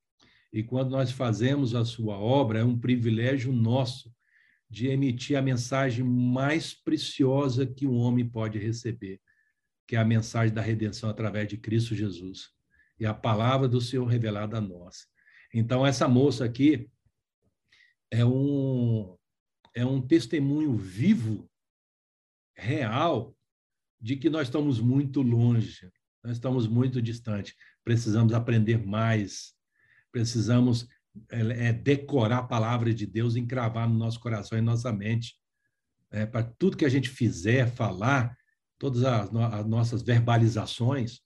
[0.51, 4.11] E quando nós fazemos a sua obra, é um privilégio nosso
[4.69, 9.19] de emitir a mensagem mais preciosa que um homem pode receber,
[9.87, 12.49] que é a mensagem da redenção através de Cristo Jesus.
[13.01, 15.07] E a palavra do Senhor revelada a nós.
[15.51, 16.87] Então, essa moça aqui,
[18.11, 19.17] é um,
[19.73, 21.49] é um testemunho vivo
[22.55, 23.35] real
[23.99, 25.91] de que nós estamos muito longe,
[26.23, 27.55] nós estamos muito distante.
[27.83, 29.55] Precisamos aprender mais,
[30.11, 30.87] precisamos
[31.31, 35.35] é, é decorar a palavra de Deus, encravar no nosso coração e nossa mente.
[36.11, 38.37] É, para tudo que a gente fizer, falar,
[38.77, 41.19] todas as, no, as, nossas verbalizações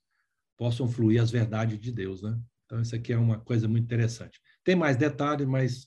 [0.56, 2.38] possam fluir as verdades de Deus, né?
[2.64, 4.40] Então, isso aqui é uma coisa muito interessante.
[4.64, 5.86] Tem mais detalhes, mas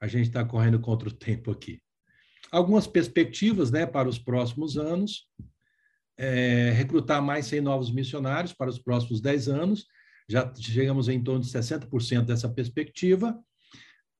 [0.00, 1.80] a gente está correndo contra o tempo aqui.
[2.50, 5.26] Algumas perspectivas né, para os próximos anos.
[6.20, 9.86] É, recrutar mais 100 novos missionários para os próximos 10 anos.
[10.28, 13.38] Já chegamos em torno de 60% dessa perspectiva.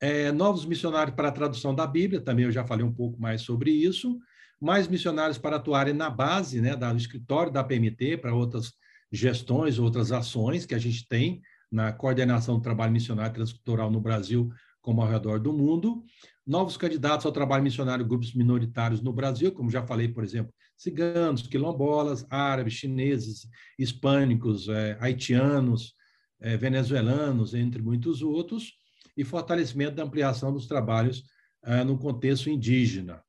[0.01, 3.41] É, novos missionários para a tradução da Bíblia, também eu já falei um pouco mais
[3.43, 4.19] sobre isso.
[4.61, 8.73] Mais missionários para atuarem na base né, do escritório da PMT, para outras
[9.11, 11.41] gestões, outras ações que a gente tem
[11.71, 14.51] na coordenação do trabalho missionário transcultural no Brasil
[14.81, 16.05] como ao redor do mundo.
[16.47, 21.47] Novos candidatos ao trabalho missionário grupos minoritários no Brasil, como já falei, por exemplo, ciganos,
[21.47, 23.47] quilombolas, árabes, chineses,
[23.79, 25.95] hispânicos, é, haitianos,
[26.41, 28.73] é, venezuelanos, entre muitos outros,
[29.17, 31.25] e fortalecimento da ampliação dos trabalhos
[31.65, 33.23] é, no contexto indígena.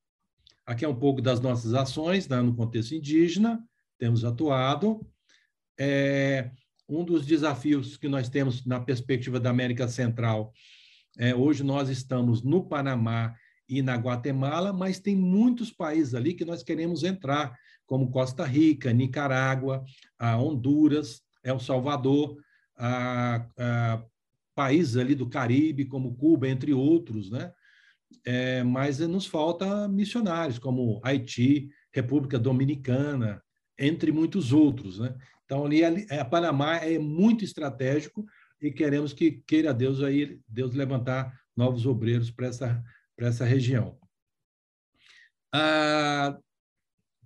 [0.66, 3.60] Aqui é um pouco das nossas ações né, no contexto indígena,
[3.98, 5.06] temos atuado.
[5.80, 6.52] É,
[6.88, 10.52] um dos desafios que nós temos na perspectiva da América Central,
[11.18, 13.34] é, hoje nós estamos no Panamá
[13.68, 17.56] e na Guatemala, mas tem muitos países ali que nós queremos entrar,
[17.86, 19.84] como Costa Rica, Nicarágua,
[20.40, 22.38] Honduras, El Salvador,
[22.78, 24.04] a, a
[24.56, 27.52] países ali do Caribe, como Cuba, entre outros, né?
[28.26, 33.42] É, mas nos falta missionários, como Haiti, República Dominicana,
[33.78, 35.16] entre muitos outros, né?
[35.50, 38.24] Então, ali, a Panamá é muito estratégico
[38.62, 42.84] e queremos que, queira Deus, aí, Deus levantar novos obreiros para essa,
[43.18, 43.98] essa região.
[45.52, 46.38] Ah,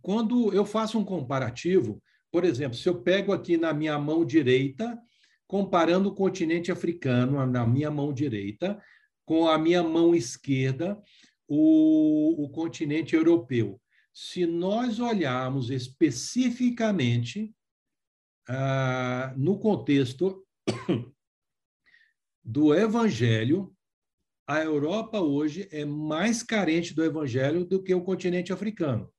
[0.01, 2.01] quando eu faço um comparativo,
[2.31, 4.97] por exemplo, se eu pego aqui na minha mão direita,
[5.45, 8.81] comparando o continente africano, na minha mão direita,
[9.25, 10.97] com a minha mão esquerda,
[11.45, 13.81] o, o continente europeu.
[14.13, 17.53] Se nós olharmos especificamente
[18.47, 20.45] ah, no contexto
[22.43, 23.73] do Evangelho,
[24.47, 29.09] a Europa hoje é mais carente do Evangelho do que o continente africano.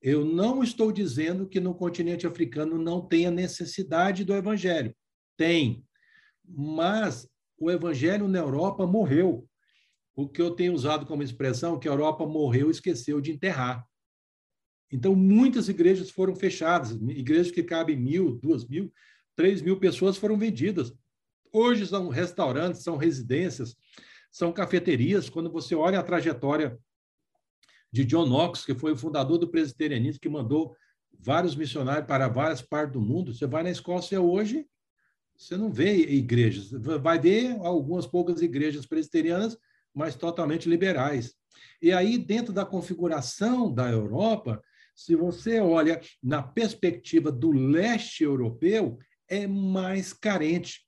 [0.00, 4.94] Eu não estou dizendo que no continente africano não tenha necessidade do Evangelho.
[5.36, 5.84] Tem.
[6.44, 7.28] Mas
[7.58, 9.48] o Evangelho na Europa morreu.
[10.14, 13.87] O que eu tenho usado como expressão que a Europa morreu e esqueceu de enterrar.
[14.90, 18.92] Então, muitas igrejas foram fechadas, igrejas que cabem mil, duas mil,
[19.36, 20.92] três mil pessoas foram vendidas.
[21.52, 23.76] Hoje são restaurantes, são residências,
[24.30, 25.28] são cafeterias.
[25.28, 26.78] Quando você olha a trajetória
[27.92, 30.74] de John Knox, que foi o fundador do presbiterianismo, que mandou
[31.18, 34.66] vários missionários para várias partes do mundo, você vai na Escócia hoje,
[35.36, 39.56] você não vê igrejas, vai ver algumas poucas igrejas presbiterianas,
[39.94, 41.34] mas totalmente liberais.
[41.80, 44.62] E aí, dentro da configuração da Europa,
[44.98, 50.80] se você olha na perspectiva do leste europeu, é mais carente.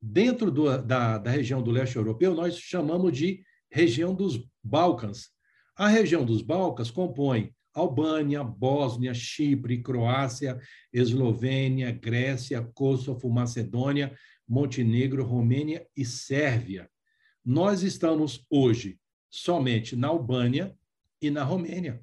[0.00, 5.30] Dentro do, da, da região do leste europeu, nós chamamos de região dos Balcãs.
[5.76, 10.60] A região dos Balcãs compõe Albânia, Bósnia, Chipre, Croácia,
[10.92, 14.16] Eslovênia, Grécia, Kosovo, Macedônia,
[14.46, 16.88] Montenegro, Romênia e Sérvia.
[17.44, 20.76] Nós estamos hoje somente na Albânia
[21.20, 22.00] e na Romênia.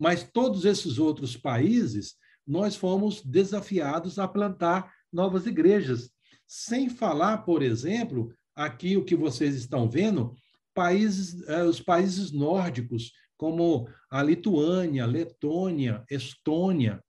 [0.00, 2.14] Mas todos esses outros países,
[2.46, 6.10] nós fomos desafiados a plantar novas igrejas.
[6.46, 10.34] Sem falar, por exemplo, aqui o que vocês estão vendo,
[10.74, 17.02] países, eh, os países nórdicos, como a Lituânia, Letônia, Estônia.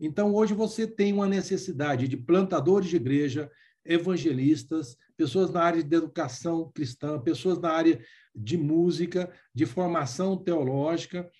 [0.00, 3.50] Então, hoje você tem uma necessidade de plantadores de igreja,
[3.84, 8.02] evangelistas, pessoas na área de educação cristã, pessoas na área
[8.34, 11.30] de música, de formação teológica,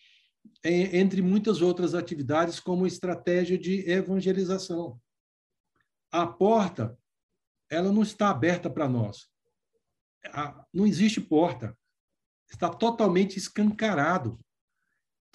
[0.65, 5.01] entre muitas outras atividades, como estratégia de evangelização.
[6.11, 6.97] A porta,
[7.69, 9.29] ela não está aberta para nós.
[10.73, 11.77] Não existe porta.
[12.51, 14.39] Está totalmente escancarado.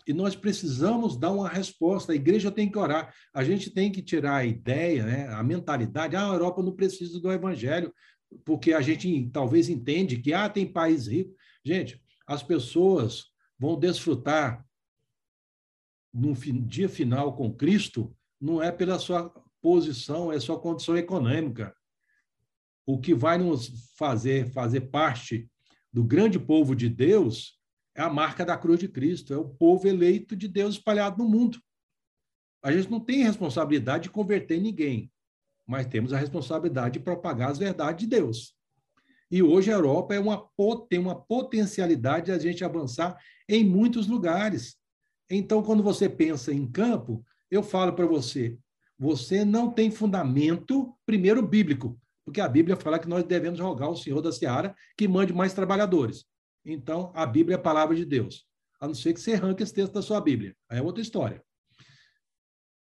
[0.05, 2.13] E nós precisamos dar uma resposta.
[2.13, 3.13] A igreja tem que orar.
[3.33, 6.15] A gente tem que tirar a ideia, né, a mentalidade.
[6.15, 7.93] Ah, a Europa não precisa do evangelho,
[8.45, 11.35] porque a gente talvez entende que ah, tem país rico.
[11.65, 13.25] Gente, as pessoas
[13.59, 14.66] vão desfrutar
[16.13, 19.29] no dia final com Cristo não é pela sua
[19.61, 21.75] posição, é sua condição econômica.
[22.85, 25.49] O que vai nos fazer fazer parte
[25.91, 27.57] do grande povo de Deus
[27.95, 31.27] É a marca da cruz de Cristo, é o povo eleito de Deus espalhado no
[31.27, 31.59] mundo.
[32.63, 35.11] A gente não tem responsabilidade de converter ninguém,
[35.65, 38.55] mas temos a responsabilidade de propagar as verdades de Deus.
[39.29, 40.47] E hoje a Europa é uma,
[40.89, 43.17] tem uma potencialidade de a gente avançar
[43.49, 44.77] em muitos lugares.
[45.29, 48.57] Então, quando você pensa em campo, eu falo para você,
[48.97, 53.95] você não tem fundamento, primeiro, bíblico, porque a Bíblia fala que nós devemos rogar ao
[53.95, 56.25] Senhor da Seara que mande mais trabalhadores.
[56.65, 58.45] Então, a Bíblia é a palavra de Deus.
[58.79, 60.55] A não ser que você arranque esse texto da sua Bíblia.
[60.69, 61.41] Aí é outra história.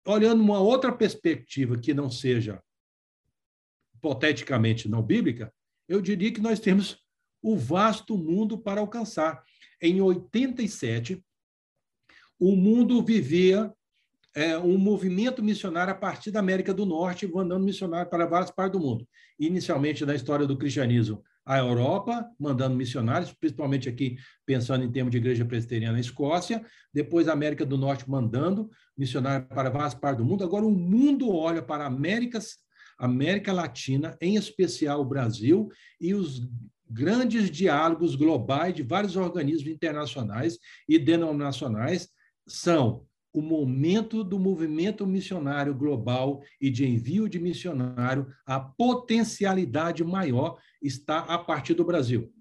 [0.07, 2.62] Olhando uma outra perspectiva que não seja
[3.95, 5.53] hipoteticamente não bíblica,
[5.89, 7.03] eu diria que nós temos
[7.43, 9.43] o vasto mundo para alcançar.
[9.80, 11.24] Em 87,
[12.39, 13.72] o mundo vivia
[14.35, 18.78] é, um movimento missionário a partir da América do Norte, mandando missionários para várias partes
[18.78, 19.07] do mundo.
[19.39, 24.16] Inicialmente, na história do cristianismo, a Europa, mandando missionários, principalmente aqui
[24.47, 29.49] pensando em termos de igreja presbiteriana na Escócia, depois a América do Norte mandando missionários
[29.49, 30.43] para várias partes do mundo.
[30.43, 32.39] Agora o mundo olha para a América,
[32.99, 35.68] América Latina, em especial o Brasil,
[36.01, 36.49] e os
[36.89, 40.59] grandes diálogos globais de vários organismos internacionais
[40.89, 42.09] e denominacionais
[42.47, 50.57] são o momento do movimento missionário global e de envio de missionário, a potencialidade maior
[50.80, 52.32] está a partir do Brasil.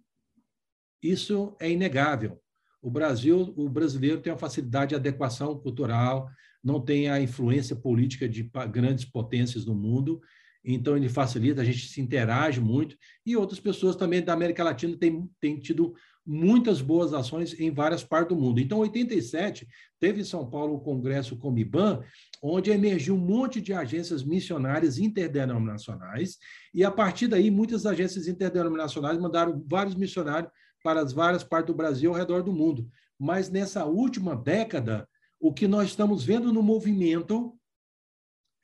[1.01, 2.39] Isso é inegável.
[2.80, 6.30] O Brasil, o brasileiro tem uma facilidade de adequação cultural,
[6.64, 10.22] não tem a influência política de grandes potências no mundo,
[10.64, 12.95] então ele facilita, a gente se interage muito,
[13.26, 15.93] e outras pessoas também da América Latina têm, têm tido
[16.26, 18.59] muitas boas ações em várias partes do mundo.
[18.59, 19.67] Então, em 87,
[19.99, 22.01] teve em São Paulo o Congresso Comiban,
[22.41, 26.38] onde emergiu um monte de agências missionárias interdenominacionais,
[26.74, 30.51] e a partir daí, muitas agências interdenominacionais mandaram vários missionários
[30.84, 32.89] para as várias partes do Brasil ao redor do mundo.
[33.19, 35.07] Mas nessa última década,
[35.39, 37.57] o que nós estamos vendo no movimento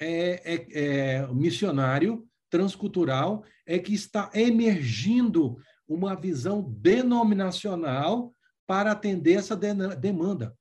[0.02, 5.58] é, é, é missionário transcultural é que está emergindo
[5.90, 8.32] uma visão denominacional
[8.68, 10.56] para atender essa demanda.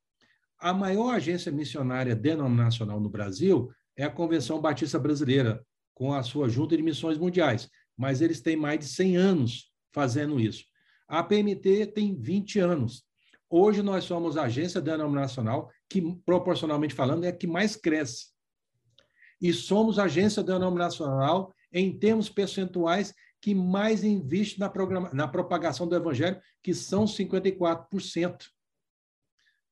[0.59, 5.63] A maior agência missionária denominacional no Brasil é a Convenção Batista Brasileira,
[5.95, 10.41] com a sua Junta de Missões Mundiais, mas eles têm mais de 100 anos fazendo
[10.41, 10.65] isso.
[11.07, 13.05] A PMT tem 20 anos.
[13.51, 18.29] Hoje nós somos a agência denominacional que, proporcionalmente falando, é a que mais cresce.
[19.41, 24.71] E somos a agência denominacional, em termos percentuais, que mais investe na,
[25.13, 28.47] na propagação do evangelho, que são 54%.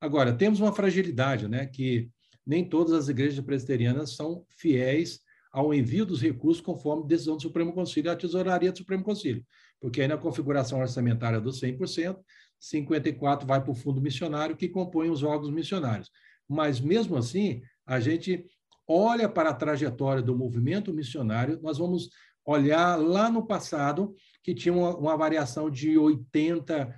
[0.00, 2.10] Agora, temos uma fragilidade, né, que
[2.46, 7.72] nem todas as igrejas presbiterianas são fiéis ao envio dos recursos conforme decisão do Supremo
[7.72, 9.44] Conselho e a tesouraria do Supremo Conselho.
[9.80, 12.18] Porque aí na configuração orçamentária dos 100%,
[12.60, 16.10] 54% vai para o fundo missionário, que compõe os órgãos missionários.
[16.48, 18.44] Mas, mesmo assim, a gente
[18.86, 22.10] olha para a trajetória do movimento missionário, nós vamos
[22.47, 26.97] olhar lá no passado, que tinha uma, uma variação de 80,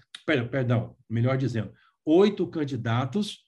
[0.51, 1.73] perdão, melhor dizendo,
[2.05, 3.39] oito candidatos,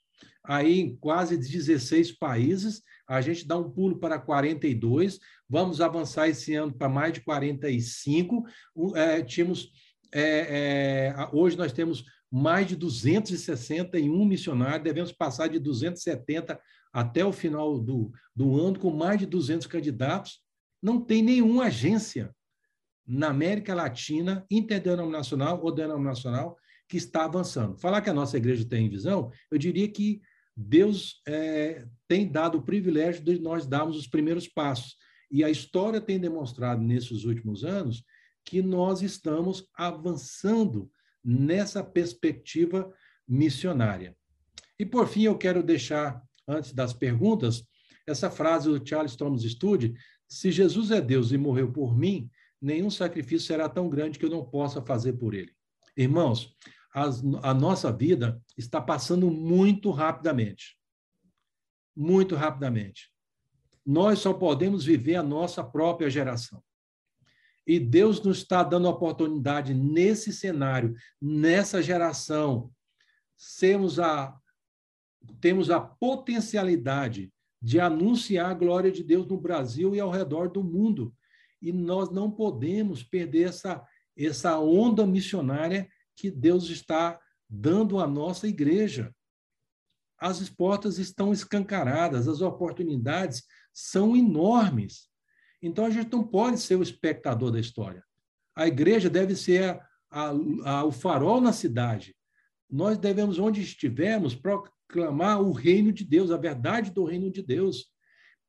[0.42, 6.54] aí em quase 16 países, a gente dá um pulo para 42, vamos avançar esse
[6.54, 8.44] ano para mais de 45.
[8.94, 9.70] É, tínhamos,
[10.14, 16.58] é, é, hoje nós temos mais de 261 missionários, devemos passar de 270
[16.92, 20.40] até o final do, do ano, com mais de 200 candidatos
[20.82, 22.34] não tem nenhuma agência
[23.06, 26.56] na América Latina, interdenominacional ou denominacional,
[26.88, 27.78] que está avançando.
[27.78, 30.20] Falar que a nossa igreja tem visão, eu diria que
[30.56, 34.96] Deus é, tem dado o privilégio de nós darmos os primeiros passos.
[35.30, 38.04] E a história tem demonstrado nesses últimos anos
[38.44, 40.90] que nós estamos avançando
[41.24, 42.92] nessa perspectiva
[43.26, 44.16] missionária.
[44.78, 47.64] E, por fim, eu quero deixar, antes das perguntas,
[48.06, 49.94] essa frase do Charles Thomas Studd,
[50.30, 52.30] se Jesus é Deus e morreu por mim,
[52.62, 55.52] nenhum sacrifício será tão grande que eu não possa fazer por ele.
[55.96, 56.56] Irmãos,
[57.42, 60.78] a nossa vida está passando muito rapidamente.
[61.96, 63.10] Muito rapidamente.
[63.84, 66.62] Nós só podemos viver a nossa própria geração.
[67.66, 72.72] E Deus nos está dando a oportunidade nesse cenário, nessa geração,
[73.36, 74.36] sermos a,
[75.40, 80.62] temos a potencialidade de anunciar a glória de Deus no Brasil e ao redor do
[80.62, 81.14] mundo.
[81.60, 83.84] E nós não podemos perder essa,
[84.16, 89.14] essa onda missionária que Deus está dando à nossa igreja.
[90.18, 95.08] As portas estão escancaradas, as oportunidades são enormes.
[95.62, 98.04] Então a gente não pode ser o espectador da história.
[98.56, 100.30] A igreja deve ser a, a,
[100.64, 102.14] a, o farol na cidade,
[102.70, 104.34] nós devemos, onde estivermos,
[104.90, 107.86] proclamar o reino de Deus, a verdade do reino de Deus.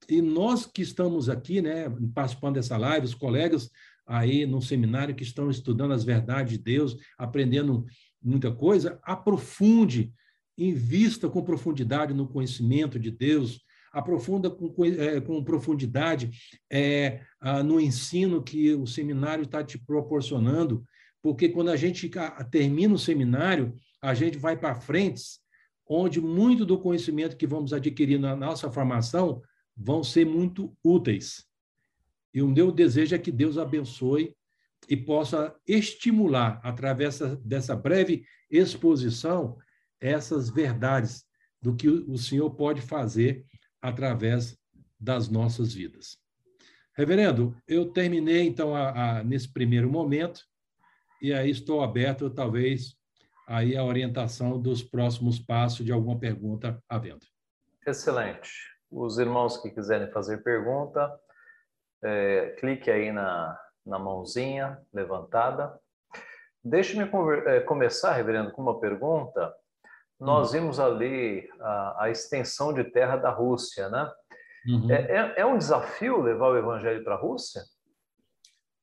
[0.09, 3.69] E nós que estamos aqui, né, participando dessa live, os colegas
[4.05, 7.85] aí no seminário que estão estudando as verdades de Deus, aprendendo
[8.21, 10.11] muita coisa, aprofunde,
[10.57, 13.61] invista com profundidade no conhecimento de Deus,
[13.93, 16.31] aprofunda com, é, com profundidade
[16.69, 17.21] é,
[17.63, 20.83] no ensino que o seminário está te proporcionando,
[21.21, 22.09] porque quando a gente
[22.49, 25.21] termina o seminário, a gente vai para frente,
[25.87, 29.41] onde muito do conhecimento que vamos adquirir na nossa formação
[29.75, 31.45] vão ser muito úteis.
[32.33, 34.35] E o meu desejo é que Deus abençoe
[34.89, 39.57] e possa estimular, através dessa breve exposição,
[39.99, 41.25] essas verdades
[41.61, 43.45] do que o Senhor pode fazer
[43.81, 44.57] através
[44.99, 46.17] das nossas vidas.
[46.95, 50.41] Reverendo, eu terminei, então, a, a, nesse primeiro momento,
[51.21, 52.95] e aí estou aberto, talvez,
[53.51, 57.25] aí a orientação dos próximos passos de alguma pergunta havendo.
[57.85, 58.49] Excelente.
[58.89, 61.11] Os irmãos que quiserem fazer pergunta,
[62.03, 65.77] é, clique aí na, na mãozinha levantada.
[66.63, 67.09] Deixe-me
[67.45, 69.53] é, começar, reverendo, com uma pergunta.
[70.19, 70.53] Nós hum.
[70.53, 74.11] vimos ali a, a, extensão de terra da Rússia, né?
[74.67, 74.91] Uhum.
[74.91, 77.63] É, é, é um desafio levar o evangelho para a Rússia?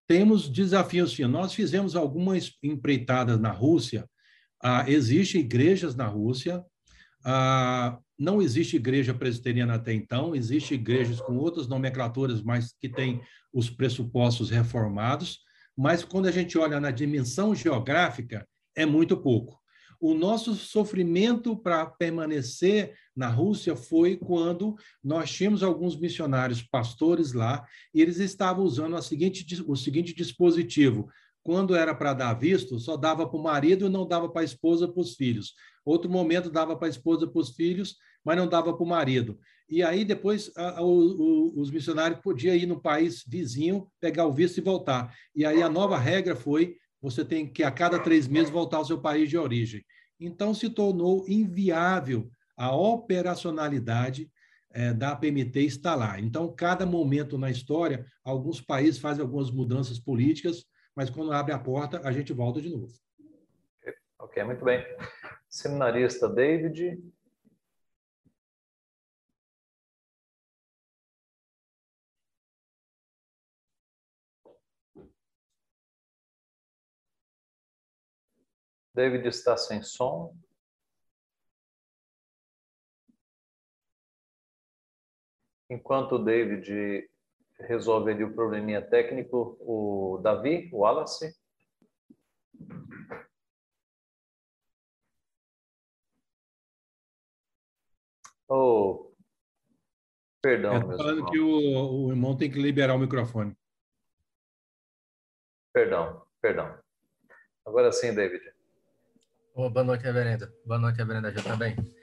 [0.09, 1.25] Temos desafios, sim.
[1.27, 4.09] Nós fizemos algumas empreitadas na Rússia.
[4.63, 6.65] Ah, existem igrejas na Rússia.
[7.25, 13.21] Ah, não existe igreja presbiteriana até então, existem igrejas com outras nomenclaturas, mas que têm
[13.53, 15.39] os pressupostos reformados,
[15.77, 19.59] mas quando a gente olha na dimensão geográfica, é muito pouco.
[20.01, 27.67] O nosso sofrimento para permanecer na Rússia foi quando nós tínhamos alguns missionários pastores lá
[27.93, 31.09] e eles estavam usando seguinte, o seguinte dispositivo:
[31.49, 34.45] quando era para dar visto, só dava para o marido e não dava para a
[34.45, 35.55] esposa, para os filhos.
[35.83, 39.39] Outro momento dava para a esposa, para os filhos, mas não dava para o marido.
[39.67, 44.33] E aí depois a, a, o, os missionários podiam ir no país vizinho, pegar o
[44.33, 45.11] visto e voltar.
[45.35, 48.85] E aí a nova regra foi você tem que a cada três meses voltar ao
[48.85, 49.83] seu país de origem.
[50.21, 54.31] Então se tornou inviável a operacionalidade
[54.71, 56.21] é, da PMT está lá.
[56.21, 60.67] Então, cada momento na história, alguns países fazem algumas mudanças políticas,
[60.99, 62.93] mas quando abre a porta, a gente volta de novo.
[64.19, 64.85] Ok, muito bem.
[65.49, 67.01] Seminarista David.
[78.93, 80.37] David está sem som.
[85.71, 87.09] Enquanto o David
[87.61, 91.35] resolve ali o probleminha técnico, o Davi, o Wallace.
[98.49, 99.13] Oh,
[100.41, 100.75] perdão.
[100.75, 103.55] Eu falando que o, o irmão tem que liberar o microfone.
[105.73, 106.79] Perdão, perdão.
[107.67, 108.43] Agora sim, David.
[109.55, 110.51] Oh, boa noite, reverendo.
[110.65, 111.73] Boa noite, reverenda Já também.
[111.73, 111.98] É,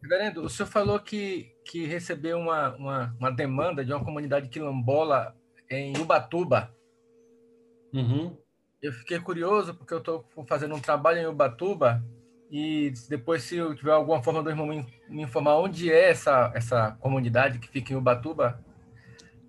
[0.00, 5.34] reverendo, o senhor falou que, que recebeu uma, uma, uma demanda de uma comunidade quilombola
[5.70, 6.74] em Ubatuba.
[7.92, 8.36] Uhum.
[8.80, 12.04] Eu fiquei curioso porque eu estou fazendo um trabalho em Ubatuba
[12.50, 16.50] e depois, se eu tiver alguma forma do irmão me, me informar onde é essa,
[16.54, 18.64] essa comunidade que fica em Ubatuba,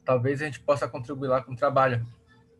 [0.03, 2.05] talvez a gente possa contribuir lá com o trabalho.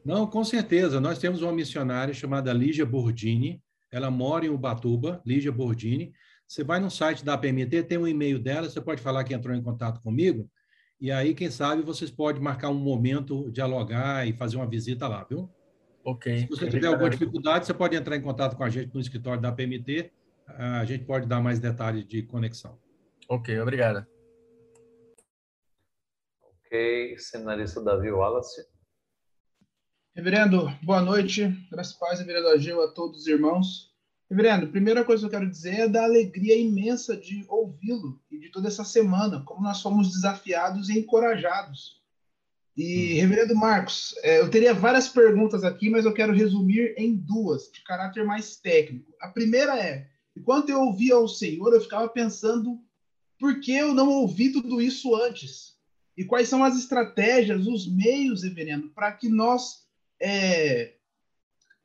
[0.05, 1.01] Não, com certeza.
[1.01, 3.61] Nós temos uma missionária chamada Lígia Bordini.
[3.91, 6.13] Ela mora em Ubatuba, Lígia Bordini.
[6.49, 9.55] Você vai no site da PMT, tem um e-mail dela, você pode falar que entrou
[9.55, 10.49] em contato comigo,
[10.99, 15.23] e aí, quem sabe, vocês podem marcar um momento, dialogar e fazer uma visita lá,
[15.23, 15.47] viu?
[16.03, 16.39] Ok.
[16.39, 19.39] Se você tiver alguma dificuldade, você pode entrar em contato com a gente no escritório
[19.39, 20.11] da PMT,
[20.47, 22.79] a gente pode dar mais detalhes de conexão.
[23.29, 24.09] Ok, obrigada.
[26.41, 28.65] Ok, seminarista Davi Wallace.
[30.15, 31.47] Reverendo, boa noite.
[31.71, 33.88] Graças a paz, reverendo Agil, a todos os irmãos.
[34.29, 38.37] Reverendo, a primeira coisa que eu quero dizer é da alegria imensa de ouvi-lo e
[38.37, 41.99] de toda essa semana, como nós fomos desafiados e encorajados.
[42.77, 43.21] E, hum.
[43.21, 47.83] Reverendo Marcos, é, eu teria várias perguntas aqui, mas eu quero resumir em duas, de
[47.83, 49.11] caráter mais técnico.
[49.19, 50.07] A primeira é:
[50.37, 52.79] enquanto eu ouvia o Senhor, eu ficava pensando
[53.39, 55.75] por que eu não ouvi tudo isso antes?
[56.15, 59.87] E quais são as estratégias, os meios, Reverendo, para que nós
[60.21, 60.93] é,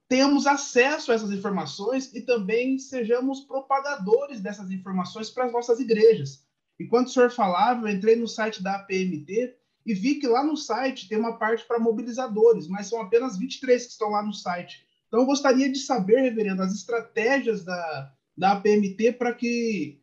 [0.09, 6.45] tenhamos acesso a essas informações e também sejamos propagadores dessas informações para as nossas igrejas.
[6.79, 9.57] Enquanto o senhor falava, eu entrei no site da APMT
[9.87, 13.85] e vi que lá no site tem uma parte para mobilizadores, mas são apenas 23
[13.85, 14.87] que estão lá no site.
[15.07, 20.01] Então, eu gostaria de saber, reverendo, as estratégias da, da APMT para que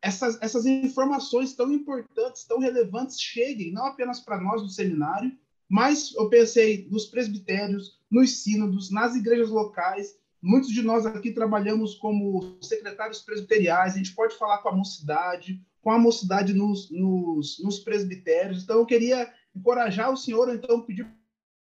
[0.00, 5.36] essas, essas informações tão importantes, tão relevantes cheguem não apenas para nós do seminário,
[5.68, 10.16] mas eu pensei nos presbitérios, nos sínodos, nas igrejas locais.
[10.40, 15.60] Muitos de nós aqui trabalhamos como secretários presbiteriais, a gente pode falar com a mocidade,
[15.82, 18.62] com a mocidade nos, nos, nos presbitérios.
[18.62, 21.06] Então, eu queria encorajar o senhor, então, pedir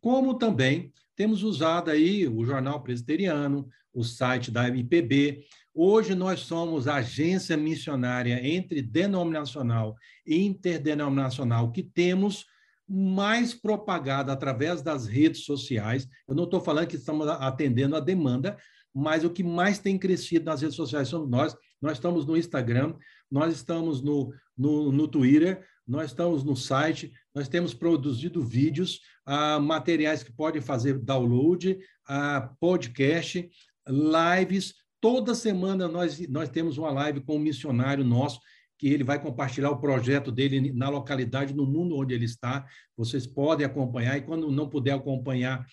[0.00, 5.44] Como também temos usado aí o Jornal Presbiteriano, o site da MPB,
[5.76, 12.46] Hoje nós somos agência missionária entre denominacional e interdenominacional que temos
[12.88, 16.08] mais propagada através das redes sociais.
[16.28, 18.56] Eu não estou falando que estamos atendendo a demanda,
[18.92, 21.56] mas o que mais tem crescido nas redes sociais somos nós.
[21.80, 22.94] Nós estamos no Instagram,
[23.30, 29.58] nós estamos no, no, no Twitter, nós estamos no site, nós temos produzido vídeos, ah,
[29.58, 31.78] materiais que podem fazer download,
[32.08, 33.50] ah, podcast,
[33.86, 34.74] lives,
[35.04, 38.40] Toda semana nós, nós temos uma live com um missionário nosso,
[38.78, 42.66] que ele vai compartilhar o projeto dele na localidade, no mundo onde ele está.
[42.96, 45.66] Vocês podem acompanhar, e quando não puder acompanhar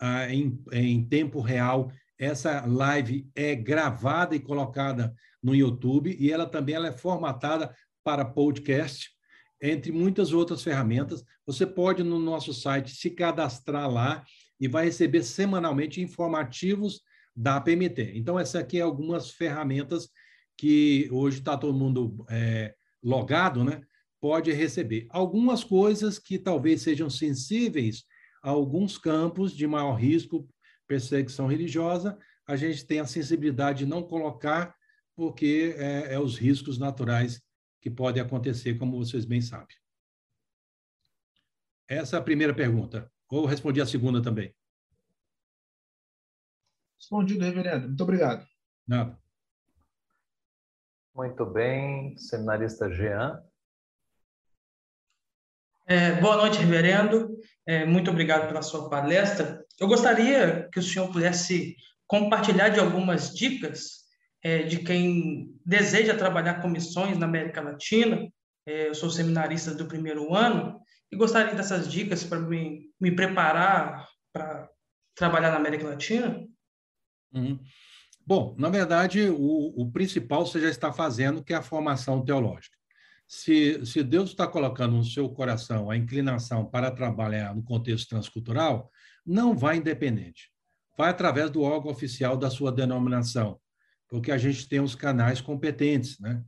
[0.00, 6.46] ah, em, em tempo real, essa live é gravada e colocada no YouTube, e ela
[6.46, 9.10] também ela é formatada para podcast,
[9.62, 11.24] entre muitas outras ferramentas.
[11.46, 14.24] Você pode, no nosso site, se cadastrar lá
[14.60, 17.00] e vai receber semanalmente informativos
[17.34, 18.12] da PMT.
[18.16, 20.08] Então, essa aqui é algumas ferramentas
[20.58, 23.80] que hoje está todo mundo é, logado, né?
[24.20, 25.06] Pode receber.
[25.08, 28.04] Algumas coisas que talvez sejam sensíveis
[28.42, 30.48] a alguns campos de maior risco,
[30.88, 34.74] perseguição religiosa, a gente tem a sensibilidade de não colocar,
[35.14, 37.40] porque é, é os riscos naturais
[37.80, 39.76] que podem acontecer, como vocês bem sabem.
[41.86, 43.10] Essa é a primeira pergunta.
[43.30, 44.52] Ou respondi a segunda também?
[46.98, 47.86] Respondido, reverendo.
[47.86, 48.44] Muito obrigado.
[48.86, 49.27] Nada.
[51.18, 52.16] Muito bem.
[52.16, 53.42] Seminarista Jean.
[55.84, 57.36] É, boa noite, reverendo.
[57.66, 59.66] É, muito obrigado pela sua palestra.
[59.80, 61.74] Eu gostaria que o senhor pudesse
[62.06, 64.04] compartilhar de algumas dicas
[64.44, 68.30] é, de quem deseja trabalhar com missões na América Latina.
[68.64, 70.80] É, eu sou seminarista do primeiro ano
[71.10, 74.70] e gostaria dessas dicas para me, me preparar para
[75.16, 76.46] trabalhar na América Latina.
[77.34, 77.58] Uhum.
[78.28, 82.76] Bom, na verdade, o, o, principal você já está fazendo, que é a formação teológica.
[83.26, 88.90] Se, se Deus está colocando no seu coração a inclinação para trabalhar no contexto transcultural,
[89.24, 90.50] não vai independente.
[90.94, 93.58] Vai através do órgão oficial da sua denominação,
[94.06, 96.44] porque a gente tem os canais competentes, né?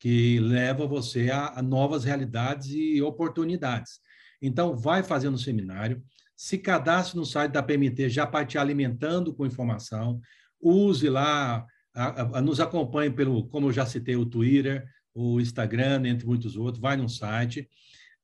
[0.00, 4.00] que leva você a, a novas realidades e oportunidades.
[4.42, 6.02] Então, vai fazendo seminário,
[6.36, 10.20] se cadastre no site da PMT já para te alimentando com informação,
[10.62, 16.06] use lá, a, a, nos acompanhe pelo, como eu já citei, o Twitter, o Instagram,
[16.06, 17.68] entre muitos outros, vai no site.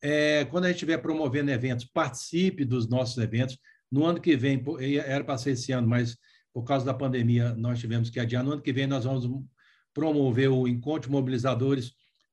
[0.00, 3.58] É, quando a gente estiver promovendo eventos, participe dos nossos eventos.
[3.90, 4.62] No ano que vem,
[5.04, 6.16] era para ser esse ano, mas
[6.52, 8.44] por causa da pandemia nós tivemos que adiar.
[8.44, 9.26] No ano que vem nós vamos
[9.92, 11.88] promover o Encontro Mobilizadores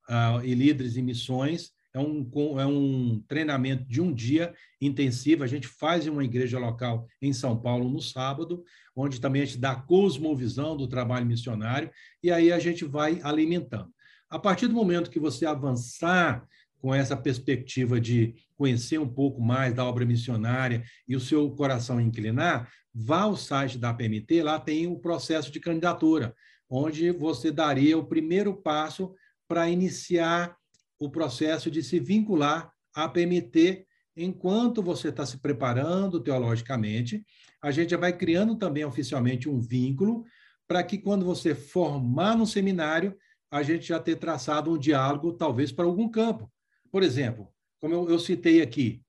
[0.10, 5.44] uh, e Líderes em Missões, é um, é um treinamento de um dia intensivo.
[5.46, 9.46] A gente faz em uma igreja local em São Paulo no sábado, onde também a
[9.46, 11.90] gente dá cosmovisão do trabalho missionário,
[12.22, 13.90] e aí a gente vai alimentando.
[14.30, 16.46] A partir do momento que você avançar
[16.80, 22.02] com essa perspectiva de conhecer um pouco mais da obra missionária e o seu coração
[22.02, 26.36] inclinar, vá ao site da PMT, lá tem o processo de candidatura,
[26.70, 29.16] onde você daria o primeiro passo
[29.48, 30.58] para iniciar
[31.00, 33.86] o processo de se vincular à PMT
[34.16, 37.26] enquanto você está se preparando teologicamente.
[37.62, 40.24] A gente já vai criando também oficialmente um vínculo
[40.68, 43.16] para que quando você formar no seminário,
[43.52, 46.52] a gente já ter traçado um diálogo, talvez, para algum campo.
[46.92, 47.50] Por exemplo,
[47.80, 49.02] como eu, eu citei aqui,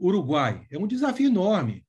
[0.00, 1.86] Uruguai é um desafio enorme.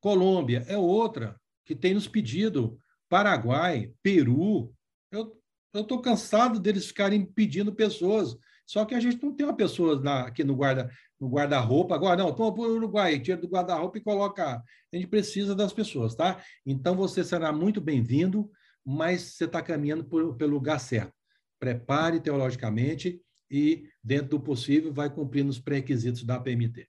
[0.00, 2.78] Colômbia é outra que tem nos pedido.
[3.08, 4.72] Paraguai, Peru.
[5.10, 5.40] Eu
[5.74, 8.36] estou cansado deles ficarem pedindo pessoas.
[8.68, 11.94] Só que a gente não tem uma pessoa na, aqui no guarda no guarda-roupa.
[11.94, 14.62] Agora, não, toma para o Uruguai, tira do guarda-roupa e coloca.
[14.92, 16.44] A gente precisa das pessoas, tá?
[16.66, 18.50] Então, você será muito bem-vindo,
[18.84, 21.14] mas você está caminhando por, pelo lugar certo.
[21.58, 26.86] Prepare teologicamente e, dentro do possível, vai cumprindo os pré-requisitos da PMT.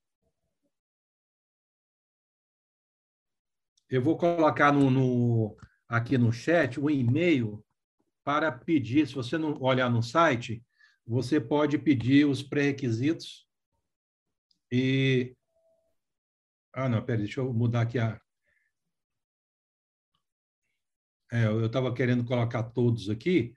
[3.89, 5.57] Eu vou colocar no, no,
[5.87, 7.63] aqui no chat o e-mail
[8.21, 10.61] para pedir, se você não olhar no site,
[11.09, 13.47] você pode pedir os pré-requisitos
[14.71, 15.35] e.
[16.71, 18.21] Ah, não, peraí, deixa eu mudar aqui a.
[21.31, 23.55] É, eu estava querendo colocar todos aqui.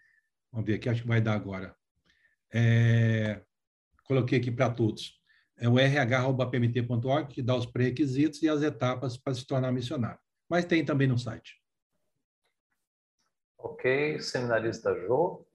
[0.50, 1.76] Vamos ver aqui, acho que vai dar agora.
[2.50, 3.44] É,
[4.04, 5.20] coloquei aqui para todos.
[5.58, 10.18] É o rh.pmt.org, que dá os pré-requisitos e as etapas para se tornar missionário.
[10.48, 11.62] Mas tem também no site.
[13.58, 15.46] Ok, seminarista Jô.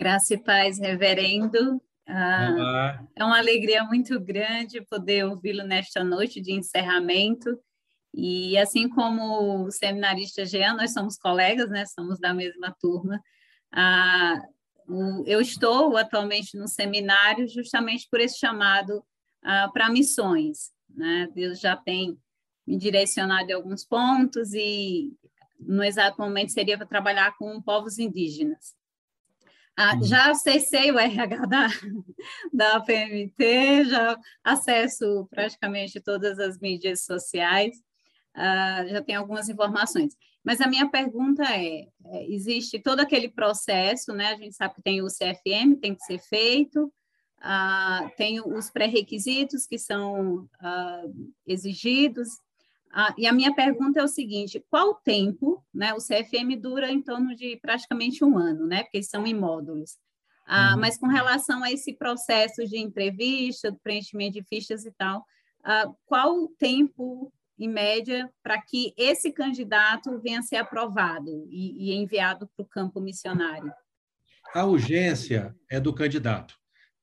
[0.00, 1.78] Graça e paz, reverendo.
[2.08, 7.54] Ah, é uma alegria muito grande poder ouvi-lo nesta noite de encerramento.
[8.14, 11.84] E assim como o seminarista Jean, nós somos colegas, né?
[11.84, 13.22] Somos da mesma turma.
[13.70, 14.40] Ah,
[15.26, 19.04] eu estou atualmente no seminário justamente por esse chamado
[19.44, 20.70] ah, para missões.
[20.88, 21.28] Né?
[21.34, 22.18] Deus já tem
[22.66, 25.12] me direcionado em alguns pontos e
[25.58, 28.79] no exato momento seria para trabalhar com povos indígenas.
[29.76, 30.02] Ah, uhum.
[30.04, 31.68] já acessei o RH da,
[32.52, 37.76] da PMT, já acesso praticamente todas as mídias sociais,
[38.34, 40.14] ah, já tenho algumas informações.
[40.44, 44.28] Mas a minha pergunta é, é, existe todo aquele processo, né?
[44.28, 46.92] A gente sabe que tem o CFM, tem que ser feito,
[47.40, 51.04] ah, tem os pré-requisitos que são ah,
[51.46, 52.28] exigidos,
[52.92, 55.94] ah, e a minha pergunta é o seguinte: qual tempo, né?
[55.94, 58.82] O CFM dura em torno de praticamente um ano, né?
[58.82, 59.96] Porque são em módulos.
[60.46, 60.80] Ah, uhum.
[60.80, 65.24] Mas com relação a esse processo de entrevista, do preenchimento de fichas e tal,
[65.62, 71.90] ah, qual o tempo, em média, para que esse candidato venha a ser aprovado e,
[71.90, 73.72] e enviado para o campo missionário?
[74.52, 76.58] A urgência é do candidato.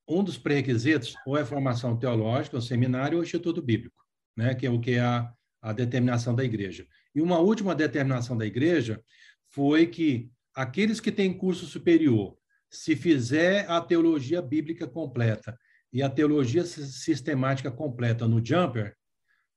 [0.06, 4.04] Um dos pré-requisitos ou é formação teológica, o seminário ou o Instituto Bíblico,
[4.36, 4.54] né?
[4.54, 6.88] que é o que é a a determinação da igreja.
[7.14, 9.02] E uma última determinação da igreja
[9.50, 12.38] foi que aqueles que têm curso superior,
[12.70, 15.58] se fizer a teologia bíblica completa
[15.92, 18.96] e a teologia sistemática completa no Jumper,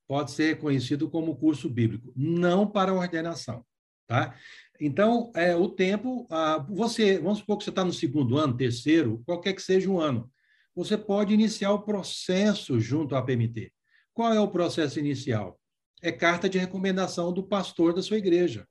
[0.07, 3.65] pode ser reconhecido como curso bíblico, não para ordenação,
[4.07, 4.35] tá?
[4.81, 9.23] Então, é, o tempo, ah, você, vamos supor que você está no segundo ano, terceiro,
[9.27, 10.31] qualquer que seja o ano,
[10.75, 13.71] você pode iniciar o processo junto à PMT.
[14.15, 15.60] Qual é o processo inicial?
[16.03, 18.67] É carta de recomendação do pastor da sua igreja.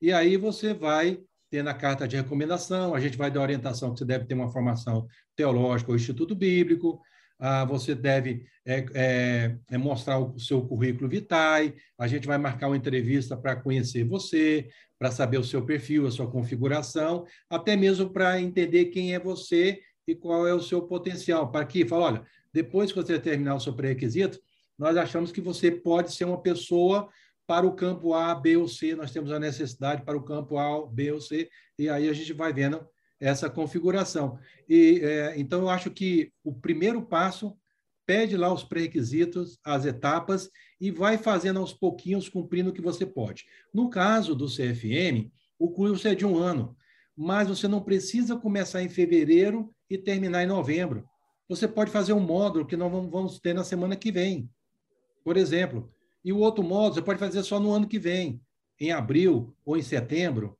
[0.00, 1.20] E aí você vai
[1.50, 4.50] ter na carta de recomendação, a gente vai dar orientação que você deve ter uma
[4.50, 7.00] formação teológica ou instituto bíblico,
[7.38, 12.68] ah, você deve é, é, é mostrar o seu currículo vitae, a gente vai marcar
[12.68, 14.68] uma entrevista para conhecer você,
[14.98, 19.80] para saber o seu perfil, a sua configuração, até mesmo para entender quem é você
[20.06, 21.50] e qual é o seu potencial.
[21.50, 24.40] Para que, fala, olha, depois que você terminar o seu pré-requisito,
[24.78, 27.08] nós achamos que você pode ser uma pessoa
[27.46, 30.86] para o campo A, B ou C, nós temos a necessidade para o campo A,
[30.86, 31.48] B ou C,
[31.78, 32.86] e aí a gente vai vendo
[33.20, 34.38] essa configuração.
[34.68, 37.56] E é, Então, eu acho que o primeiro passo
[38.06, 43.06] pede lá os pré-requisitos, as etapas, e vai fazendo aos pouquinhos, cumprindo o que você
[43.06, 43.44] pode.
[43.72, 46.76] No caso do CFM, o curso é de um ano,
[47.16, 51.08] mas você não precisa começar em fevereiro e terminar em novembro.
[51.48, 54.50] Você pode fazer um módulo que nós vamos ter na semana que vem
[55.24, 55.90] por exemplo.
[56.22, 58.40] E o outro modo você pode fazer só no ano que vem,
[58.78, 60.56] em abril ou em setembro.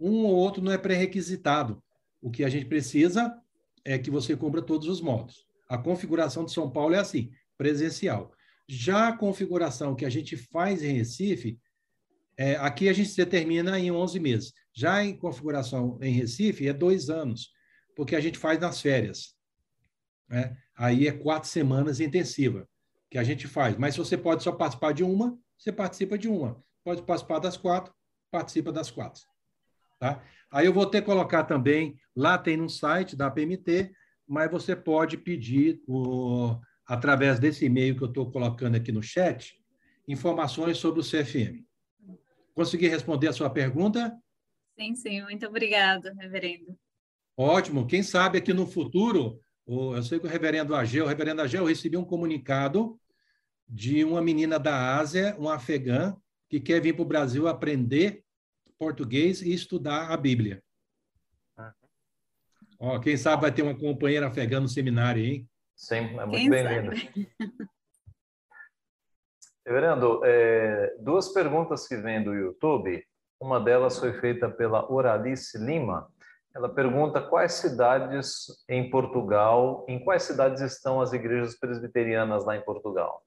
[0.00, 1.82] Um ou outro não é pré-requisitado.
[2.22, 3.36] O que a gente precisa
[3.84, 5.46] é que você cumpra todos os modos.
[5.68, 8.32] A configuração de São Paulo é assim, presencial.
[8.66, 11.58] Já a configuração que a gente faz em Recife,
[12.36, 14.52] é, aqui a gente determina em 11 meses.
[14.72, 17.50] Já em configuração em Recife é dois anos,
[17.94, 19.34] porque a gente faz nas férias.
[20.28, 20.56] né?
[20.74, 22.68] aí é quatro semanas intensiva
[23.14, 23.76] que a gente faz.
[23.76, 26.60] Mas se você pode só participar de uma, você participa de uma.
[26.82, 27.94] Pode participar das quatro,
[28.28, 29.22] participa das quatro.
[30.00, 30.20] Tá?
[30.50, 33.92] Aí eu vou ter que colocar também, lá tem no site da PMT,
[34.26, 39.62] mas você pode pedir, o, através desse e-mail que eu estou colocando aqui no chat,
[40.08, 41.64] informações sobre o CFM.
[42.52, 44.12] Consegui responder a sua pergunta?
[44.76, 45.22] Sim, sim.
[45.22, 46.76] Muito obrigado, reverendo.
[47.36, 47.86] Ótimo.
[47.86, 51.68] Quem sabe aqui no futuro, eu sei que o reverendo Ageu, o reverendo Ageu, eu
[51.68, 52.98] recebi um comunicado
[53.68, 56.16] de uma menina da Ásia, uma afegã,
[56.48, 58.22] que quer vir para o Brasil aprender
[58.78, 60.62] português e estudar a Bíblia.
[62.78, 65.48] Ó, quem sabe vai ter uma companheira afegã no seminário, hein?
[65.74, 66.90] Sim, é muito bem-vindo.
[69.66, 73.02] Reverendo, é, duas perguntas que vêm do YouTube.
[73.40, 76.08] Uma delas foi feita pela Oralice Lima.
[76.54, 82.64] Ela pergunta quais cidades em Portugal, em quais cidades estão as igrejas presbiterianas lá em
[82.64, 83.24] Portugal?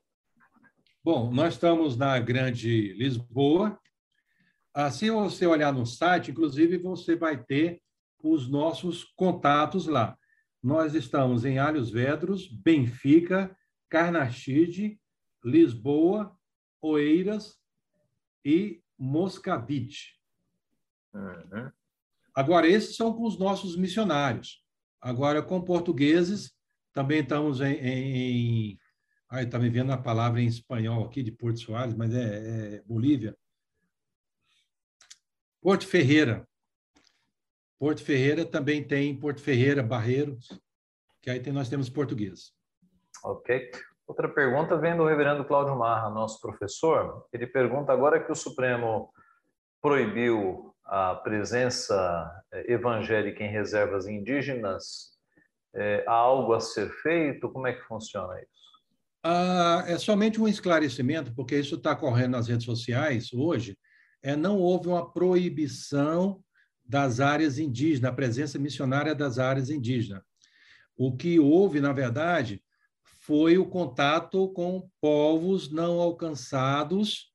[1.09, 3.79] Bom, nós estamos na Grande Lisboa.
[4.73, 7.81] Assim, você olhar no site, inclusive, você vai ter
[8.21, 10.17] os nossos contatos lá.
[10.61, 13.55] Nós estamos em Alhos Vedros, Benfica,
[13.89, 14.99] Carnaxide,
[15.45, 16.38] Lisboa,
[16.81, 17.57] Oeiras
[18.43, 20.19] e Moscavite.
[21.13, 21.71] Uhum.
[22.35, 24.61] Agora, esses são com os nossos missionários.
[24.99, 26.53] Agora, com portugueses,
[26.91, 27.75] também estamos em.
[27.75, 28.79] em...
[29.30, 32.82] Ah, está me vendo a palavra em espanhol aqui, de Porto Soares, mas é, é
[32.86, 33.36] Bolívia.
[35.62, 36.48] Porto Ferreira.
[37.78, 40.48] Porto Ferreira também tem Porto Ferreira, Barreiros,
[41.22, 42.54] que aí tem, nós temos português.
[43.24, 43.72] Ok.
[44.08, 47.28] Outra pergunta vem do reverendo Cláudio Marra, nosso professor.
[47.34, 49.12] Ele pergunta agora que o Supremo
[49.82, 55.18] proibiu a presença eh, evangélica em reservas indígenas,
[55.74, 57.52] é, há algo a ser feito?
[57.52, 58.56] Como é que funciona isso?
[59.23, 63.77] Ah, é somente um esclarecimento, porque isso está correndo nas redes sociais hoje.
[64.22, 66.41] É, não houve uma proibição
[66.85, 70.23] das áreas indígenas, a presença missionária das áreas indígenas.
[70.95, 72.64] O que houve, na verdade,
[73.22, 77.31] foi o contato com povos não alcançados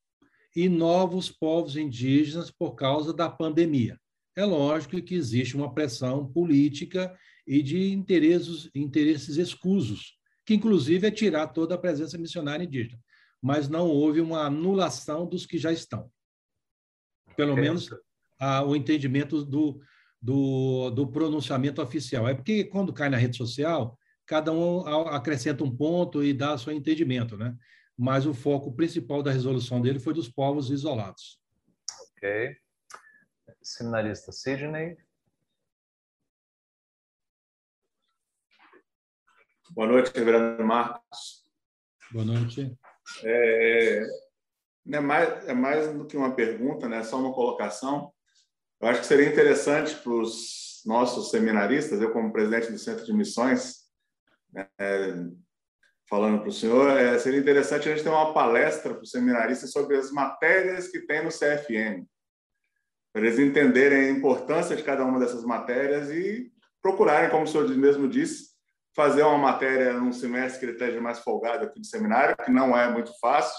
[0.56, 3.98] e novos povos indígenas por causa da pandemia.
[4.34, 7.14] É lógico que existe uma pressão política
[7.46, 10.18] e de interesses, interesses escusos,
[10.52, 13.02] que inclusive é tirar toda a presença missionária indígena,
[13.40, 16.10] mas não houve uma anulação dos que já estão.
[17.34, 17.88] Pelo menos
[18.38, 19.80] a, o entendimento do,
[20.20, 22.28] do, do pronunciamento oficial.
[22.28, 26.72] É porque quando cai na rede social, cada um acrescenta um ponto e dá seu
[26.72, 27.56] entendimento, né?
[27.96, 31.40] Mas o foco principal da resolução dele foi dos povos isolados.
[32.16, 32.54] Ok.
[33.62, 34.96] Seminarista Sidney.
[39.74, 41.44] Boa noite, reverendo Marcos.
[42.10, 42.76] Boa noite.
[43.24, 44.06] É,
[44.92, 46.98] é, mais, é mais do que uma pergunta, né?
[46.98, 48.12] é só uma colocação.
[48.78, 53.14] Eu acho que seria interessante para os nossos seminaristas, eu como presidente do Centro de
[53.14, 53.84] Missões,
[54.78, 55.14] é,
[56.06, 59.72] falando para o senhor, é, seria interessante a gente ter uma palestra para os seminaristas
[59.72, 62.06] sobre as matérias que tem no CFM,
[63.10, 67.66] para eles entenderem a importância de cada uma dessas matérias e procurarem, como o senhor
[67.70, 68.51] mesmo disse,
[68.94, 72.76] fazer uma matéria num semestre que ele esteja mais folgado aqui do seminário, que não
[72.76, 73.56] é muito fácil,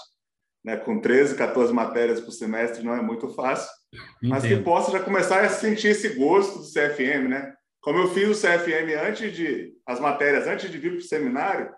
[0.64, 0.76] né?
[0.76, 4.30] com 13, 14 matérias por semestre não é muito fácil, Entendo.
[4.30, 7.54] mas que possa já começar a sentir esse gosto do CFM, né?
[7.80, 11.70] Como eu fiz o CFM antes de as matérias antes de vir para o seminário,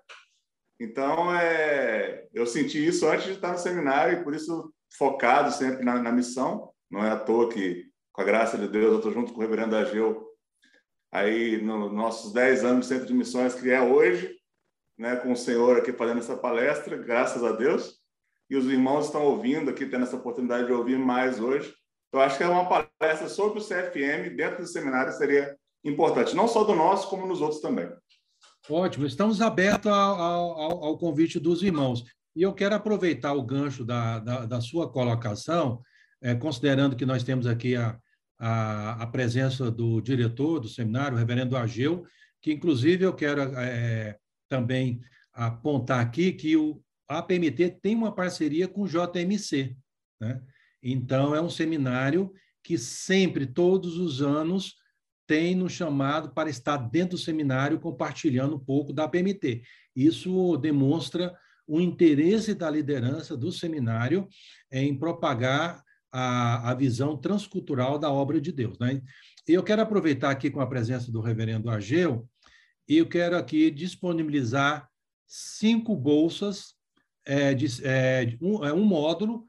[0.78, 5.84] então é, eu senti isso antes de estar no seminário e por isso focado sempre
[5.84, 6.70] na, na missão.
[6.90, 9.42] Não é à toa que, com a graça de Deus, eu estou junto com o
[9.42, 10.25] Reverendo Ageu
[11.12, 14.36] aí nos nossos 10 anos de Centro de Missões, que é hoje,
[14.98, 17.98] né, com o Senhor aqui fazendo essa palestra, graças a Deus.
[18.48, 21.74] E os irmãos estão ouvindo aqui, tendo essa oportunidade de ouvir mais hoje.
[22.08, 26.46] Então, acho que é uma palestra sobre o CFM dentro do seminário seria importante, não
[26.46, 27.88] só do nosso, como nos outros também.
[28.68, 32.04] Ótimo, estamos abertos ao, ao, ao convite dos irmãos.
[32.34, 35.80] E eu quero aproveitar o gancho da, da, da sua colocação,
[36.20, 37.98] é, considerando que nós temos aqui a,
[38.38, 42.06] a, a, presença do diretor do seminário, o reverendo Ageu,
[42.40, 44.18] que inclusive eu quero é,
[44.48, 45.00] também
[45.32, 49.76] apontar aqui que o APMT tem uma parceria com o JMC.
[50.20, 50.42] Né?
[50.82, 52.32] Então, é um seminário
[52.62, 54.76] que sempre, todos os anos,
[55.26, 59.62] tem nos chamado para estar dentro do seminário compartilhando um pouco da PMT.
[59.94, 61.34] Isso demonstra
[61.66, 64.28] o interesse da liderança do seminário
[64.70, 65.82] em propagar
[66.12, 68.78] a, a visão transcultural da obra de Deus.
[68.78, 69.02] Né?
[69.48, 72.28] E eu quero aproveitar aqui com a presença do reverendo Ageu
[72.88, 74.88] e eu quero aqui disponibilizar
[75.26, 76.74] cinco bolsas,
[77.24, 79.44] é, de, é, um, é, um módulo,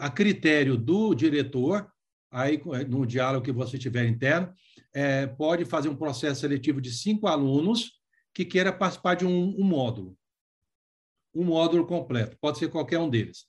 [0.00, 1.90] a critério do diretor,
[2.30, 4.52] aí no diálogo que você tiver interno,
[4.92, 8.00] é, pode fazer um processo seletivo de cinco alunos
[8.34, 10.16] que queira participar de um, um módulo.
[11.34, 13.46] Um módulo completo, pode ser qualquer um deles.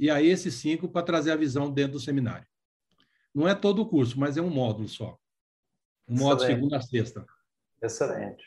[0.00, 2.46] E aí esses cinco para trazer a visão dentro do seminário.
[3.34, 5.18] Não é todo o curso, mas é um módulo só.
[6.08, 7.26] Um módulo segunda a sexta.
[7.82, 8.42] Excelente.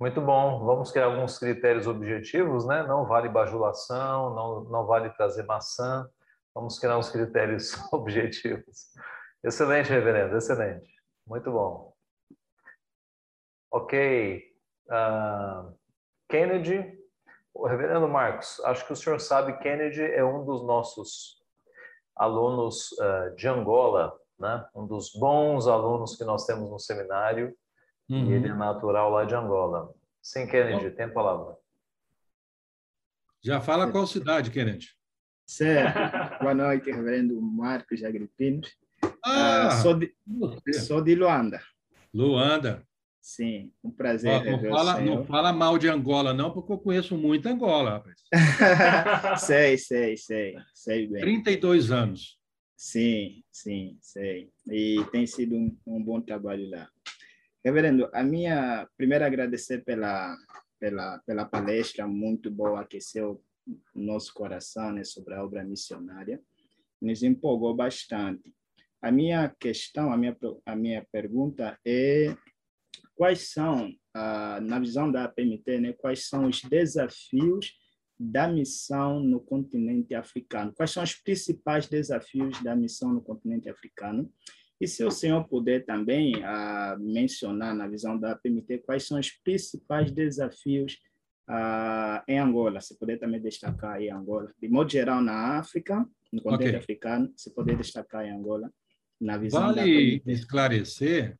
[0.00, 0.64] Muito bom.
[0.64, 2.82] Vamos criar alguns critérios objetivos, né?
[2.82, 6.08] Não vale bajulação, não, não vale trazer maçã.
[6.54, 8.88] Vamos criar uns critérios objetivos.
[9.44, 10.90] Excelente, reverendo, excelente.
[11.26, 11.94] Muito bom.
[13.70, 14.42] Ok.
[14.86, 15.76] Uh,
[16.26, 17.01] Kennedy.
[17.54, 21.42] O reverendo Marcos, acho que o senhor sabe, Kennedy é um dos nossos
[22.16, 24.66] alunos uh, de Angola, né?
[24.74, 27.54] um dos bons alunos que nós temos no seminário,
[28.08, 28.26] uhum.
[28.26, 29.92] e ele é natural lá de Angola.
[30.20, 31.56] Sim, Kennedy, tem a palavra.
[33.44, 34.88] Já fala qual cidade, Kennedy?
[35.46, 36.38] Certo.
[36.40, 38.62] Boa noite, reverendo Marcos Agripino.
[39.24, 40.14] Ah, uh, sou, de,
[40.74, 41.60] sou de Luanda.
[42.14, 42.86] Luanda.
[43.22, 44.32] Sim, um prazer.
[44.32, 48.20] Ó, não, fala, não fala mal de Angola, não, porque eu conheço muito Angola, rapaz.
[49.46, 51.20] sei, sei, sei, sei bem.
[51.20, 52.36] 32 anos.
[52.76, 54.50] Sim, sim, sei.
[54.68, 56.88] E tem sido um, um bom trabalho lá.
[57.64, 60.36] Reverendo, a minha primeiro agradecer pela
[60.80, 63.40] pela pela palestra muito boa, aqueceu
[63.94, 66.42] nosso coração né, sobre a obra missionária,
[67.00, 68.52] nos empolgou bastante.
[69.00, 70.36] A minha questão, a minha
[70.66, 72.36] a minha pergunta é
[73.22, 77.72] quais são, ah, na visão da APMT, né, quais são os desafios
[78.18, 80.72] da missão no continente africano?
[80.74, 84.28] Quais são os principais desafios da missão no continente africano?
[84.80, 89.30] E se o senhor puder também ah, mencionar, na visão da APMT, quais são os
[89.30, 90.98] principais desafios
[91.48, 96.42] ah, em Angola, se puder também destacar aí Angola, de modo geral na África, no
[96.42, 96.80] continente okay.
[96.80, 98.68] africano, se puder destacar em Angola,
[99.20, 100.32] na visão vale da APMT.
[100.32, 101.38] esclarecer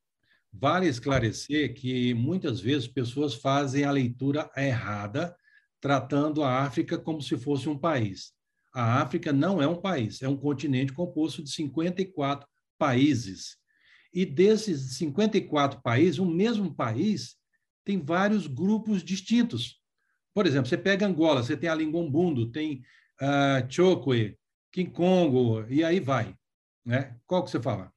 [0.53, 5.35] Vale esclarecer que muitas vezes pessoas fazem a leitura errada,
[5.81, 8.31] tratando a África como se fosse um país.
[8.73, 12.47] A África não é um país, é um continente composto de 54
[12.77, 13.57] países.
[14.13, 17.35] E desses 54 países, o mesmo país
[17.83, 19.81] tem vários grupos distintos.
[20.33, 22.83] Por exemplo, você pega Angola, você tem a Lingombundo, tem
[23.21, 24.37] uh, Chokwe,
[24.71, 26.35] Kinkongo, e aí vai.
[26.85, 27.15] Né?
[27.27, 27.92] Qual que você fala?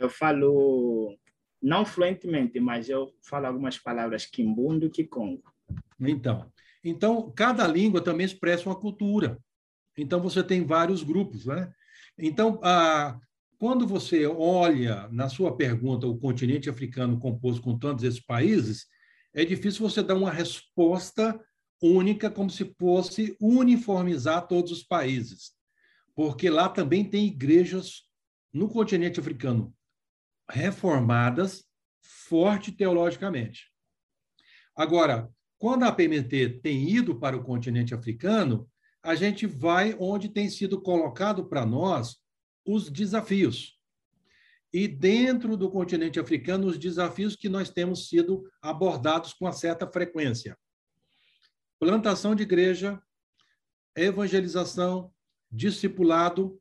[0.00, 1.16] Eu falo
[1.62, 5.44] não fluentemente, mas eu falo algumas palavras quimbundo e kikongo.
[6.00, 6.50] Então,
[6.82, 9.38] então cada língua também expressa uma cultura.
[9.96, 11.70] Então você tem vários grupos, né?
[12.18, 13.20] Então, a,
[13.58, 18.86] quando você olha na sua pergunta o continente africano composto com tantos esses países,
[19.34, 21.38] é difícil você dar uma resposta
[21.82, 25.52] única como se fosse uniformizar todos os países,
[26.14, 28.04] porque lá também tem igrejas
[28.52, 29.74] no continente africano
[30.50, 31.64] reformadas,
[32.00, 33.70] forte teologicamente.
[34.76, 35.28] Agora,
[35.58, 38.68] quando a PMT tem ido para o continente africano,
[39.02, 42.16] a gente vai onde tem sido colocado para nós
[42.64, 43.78] os desafios.
[44.72, 49.86] E dentro do continente africano, os desafios que nós temos sido abordados com uma certa
[49.90, 50.56] frequência:
[51.78, 53.02] plantação de igreja,
[53.96, 55.12] evangelização,
[55.50, 56.60] discipulado,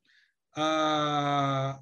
[0.56, 1.82] a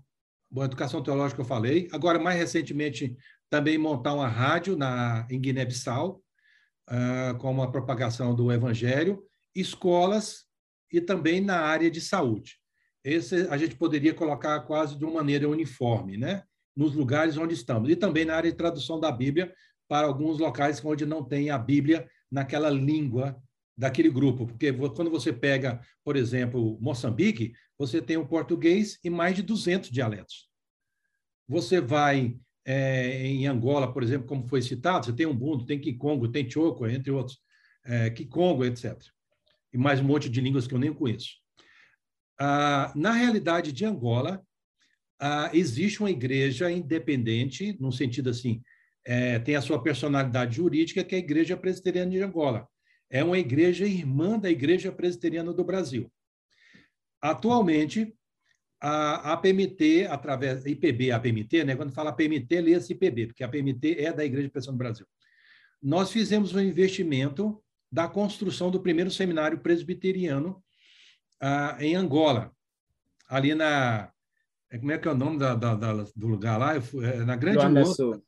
[0.49, 1.87] Bom, educação teológica eu falei.
[1.91, 3.15] Agora, mais recentemente,
[3.49, 6.21] também montar uma rádio na, em Guiné-Bissau,
[6.89, 10.45] uh, com a propagação do evangelho, escolas
[10.91, 12.57] e também na área de saúde.
[13.03, 16.43] Esse a gente poderia colocar quase de uma maneira uniforme, né?
[16.75, 17.89] Nos lugares onde estamos.
[17.89, 19.53] E também na área de tradução da Bíblia
[19.87, 23.41] para alguns locais onde não tem a Bíblia naquela língua
[23.77, 24.47] daquele grupo.
[24.47, 29.91] Porque quando você pega, por exemplo, Moçambique, você tem o português e mais de 200
[29.91, 30.49] dialetos.
[31.47, 32.35] Você vai
[32.65, 36.85] é, em Angola, por exemplo, como foi citado, você tem Umbundo, tem Kikongo, tem Choco,
[36.87, 37.39] entre outros,
[37.85, 38.99] é, Kikongo, etc.
[39.71, 41.35] E mais um monte de línguas que eu nem conheço.
[42.39, 44.43] Ah, na realidade de Angola,
[45.19, 48.61] ah, existe uma igreja independente, no sentido assim,
[49.05, 52.67] é, tem a sua personalidade jurídica, que é a Igreja Presbiteriana de Angola.
[53.09, 56.11] É uma igreja irmã da Igreja Presbiteriana do Brasil.
[57.21, 58.13] Atualmente,
[58.79, 61.75] a APMT, através da IPB, APMT, né?
[61.75, 65.05] quando fala APMT, lê-se IPB, porque a APMT é da Igreja Pressão do Brasil.
[65.81, 67.61] Nós fizemos um investimento
[67.91, 70.61] da construção do primeiro seminário presbiteriano
[71.39, 72.51] ah, em Angola,
[73.29, 74.11] ali na.
[74.79, 76.79] Como é que é o nome da, da, da, do lugar lá?
[76.81, 78.21] Fui, é, na Grande Luanda.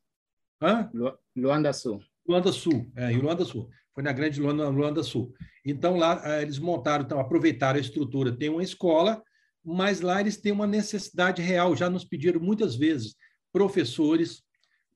[0.61, 0.89] Hã?
[1.35, 2.01] Luanda Sul.
[2.25, 3.69] Luanda Sul, é, em Luanda Sul.
[3.99, 5.33] Foi na grande Luanda, Luanda Sul.
[5.65, 8.31] Então, lá eh, eles montaram, então, aproveitaram a estrutura.
[8.31, 9.21] Tem uma escola,
[9.61, 11.75] mas lá eles têm uma necessidade real.
[11.75, 13.13] Já nos pediram muitas vezes
[13.51, 14.41] professores,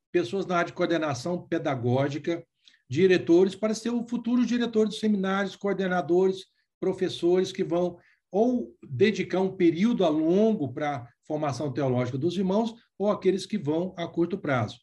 [0.10, 2.42] pessoas na área de coordenação pedagógica,
[2.90, 6.46] diretores, para ser o futuro diretor dos seminários, coordenadores,
[6.80, 7.98] professores que vão
[8.32, 13.58] ou dedicar um período a longo para a formação teológica dos irmãos, ou aqueles que
[13.58, 14.80] vão a curto prazo.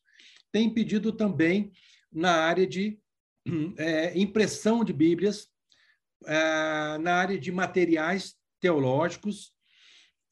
[0.53, 1.73] Tem pedido também
[2.13, 3.00] na área de
[3.79, 5.49] é, impressão de Bíblias,
[6.27, 9.53] é, na área de materiais teológicos,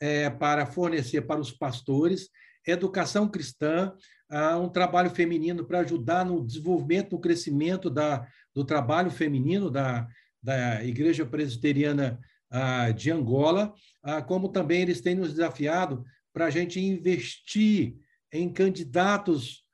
[0.01, 2.29] é, para fornecer para os pastores,
[2.67, 3.95] educação cristã,
[4.63, 10.07] um trabalho feminino para ajudar no desenvolvimento, no crescimento da, do trabalho feminino da,
[10.43, 12.21] da Igreja Presbiteriana
[12.95, 13.73] de Angola,
[14.27, 17.97] como também eles têm nos desafiado para a gente investir
[18.31, 19.65] em candidatos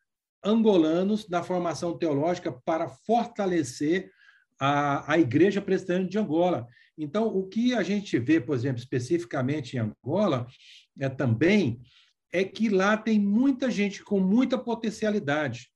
[0.45, 4.11] angolanos na formação teológica para fortalecer
[4.61, 6.67] a, a Igreja Presbiteriana de Angola.
[6.97, 10.47] Então, o que a gente vê, por exemplo, especificamente em Angola,
[10.99, 11.81] é também
[12.33, 15.71] é que lá tem muita gente com muita potencialidade.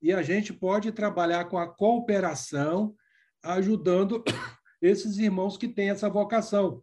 [0.00, 2.94] E a gente pode trabalhar com a cooperação,
[3.42, 4.22] ajudando
[4.80, 6.82] esses irmãos que têm essa vocação.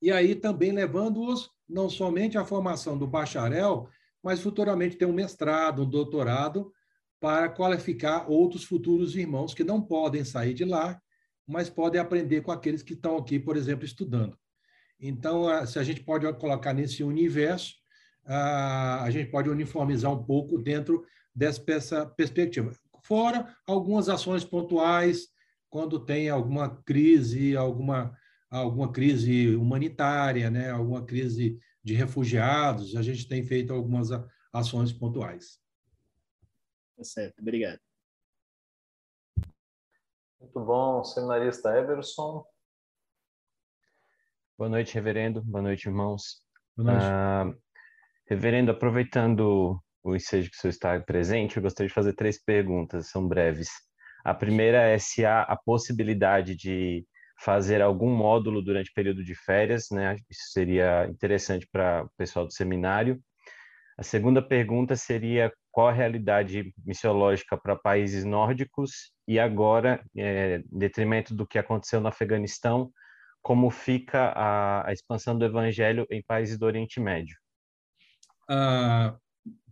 [0.00, 3.88] E aí também levando-os não somente à formação do bacharel,
[4.26, 6.72] mas futuramente ter um mestrado, um doutorado,
[7.20, 11.00] para qualificar outros futuros irmãos que não podem sair de lá,
[11.46, 14.36] mas podem aprender com aqueles que estão aqui, por exemplo, estudando.
[14.98, 17.76] Então, se a gente pode colocar nesse universo,
[18.24, 22.72] a gente pode uniformizar um pouco dentro dessa perspectiva.
[23.04, 25.28] Fora algumas ações pontuais,
[25.70, 28.12] quando tem alguma crise, alguma,
[28.50, 30.72] alguma crise humanitária, né?
[30.72, 34.08] alguma crise de refugiados, a gente tem feito algumas
[34.52, 35.60] ações pontuais.
[36.96, 37.78] Tá certo, obrigado.
[40.40, 42.44] Muito bom, seminarista Everson.
[44.58, 45.40] Boa noite, reverendo.
[45.44, 46.42] Boa noite, irmãos.
[46.76, 47.56] Boa noite.
[47.56, 47.66] Uh,
[48.28, 53.10] Reverendo, aproveitando o ensejo que o senhor está presente, eu gostaria de fazer três perguntas,
[53.10, 53.68] são breves.
[54.24, 57.06] A primeira é se há a possibilidade de
[57.38, 60.16] fazer algum módulo durante o período de férias, né?
[60.30, 63.20] Isso seria interessante para o pessoal do seminário.
[63.98, 70.78] A segunda pergunta seria qual a realidade missiológica para países nórdicos e agora, é, em
[70.78, 72.90] detrimento do que aconteceu no Afeganistão,
[73.42, 77.36] como fica a, a expansão do evangelho em países do Oriente Médio?
[78.48, 79.16] Ah,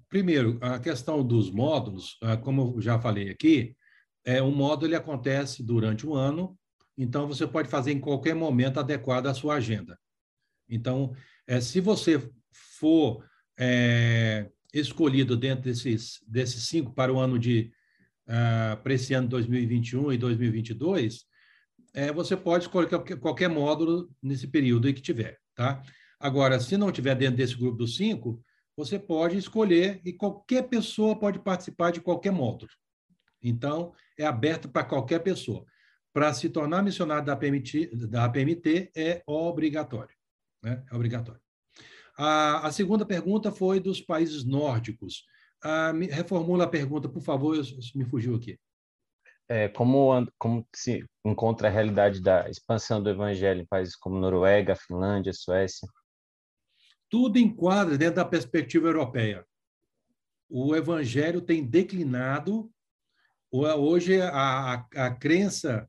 [0.09, 3.77] primeiro, a questão dos módulos, ah, como já falei aqui,
[4.25, 6.57] é um módulo ele acontece durante o ano,
[6.97, 9.99] então você pode fazer em qualquer momento adequado à sua agenda.
[10.69, 11.15] Então,
[11.47, 12.31] é, se você
[12.79, 13.25] for
[13.59, 17.73] é, escolhido dentro desses, desses cinco para o ano de
[18.27, 21.25] uh, para esse ano 2021 e 2022,
[21.95, 22.89] é, você pode escolher
[23.21, 25.83] qualquer, módulo nesse período que tiver, tá?
[26.19, 28.43] Agora, se não tiver dentro desse grupo dos cinco,
[28.77, 32.71] você pode escolher e qualquer pessoa pode participar de qualquer módulo.
[33.41, 35.65] Então, é aberto para qualquer pessoa.
[36.15, 38.33] Para se tornar missionário da PMT, da
[38.97, 40.15] é obrigatório.
[40.63, 40.83] Né?
[40.91, 41.41] É obrigatório.
[42.17, 45.27] A, a segunda pergunta foi dos países nórdicos.
[45.63, 47.63] Ah, reformula a pergunta, por favor, eu,
[47.95, 48.59] me fugiu aqui.
[49.49, 54.75] É, como, como se encontra a realidade da expansão do evangelho em países como Noruega,
[54.77, 55.87] Finlândia, Suécia?
[57.15, 59.47] tudo enquadra dentro da perspectiva europeia.
[60.51, 62.69] O evangelho tem declinado.
[63.53, 64.31] Hoje, a,
[64.75, 65.89] a, a crença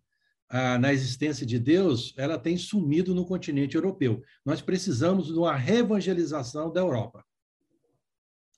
[0.49, 4.21] a, na existência de Deus ela tem sumido no continente europeu.
[4.45, 7.25] Nós precisamos de uma revangelização da Europa.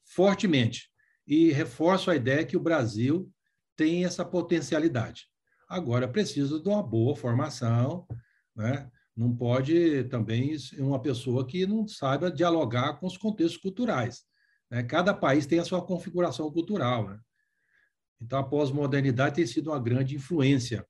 [0.06, 0.90] Fortemente.
[1.26, 3.30] E reforço a ideia que o Brasil
[3.76, 5.28] tem essa potencialidade.
[5.68, 8.08] Agora, precisa de uma boa formação,
[8.56, 8.90] né?
[9.18, 14.24] Não pode também uma pessoa que não saiba dialogar com os contextos culturais.
[14.70, 14.84] Né?
[14.84, 17.10] Cada país tem a sua configuração cultural.
[17.10, 17.20] Né?
[18.22, 20.87] Então, a pós-modernidade tem sido uma grande influência.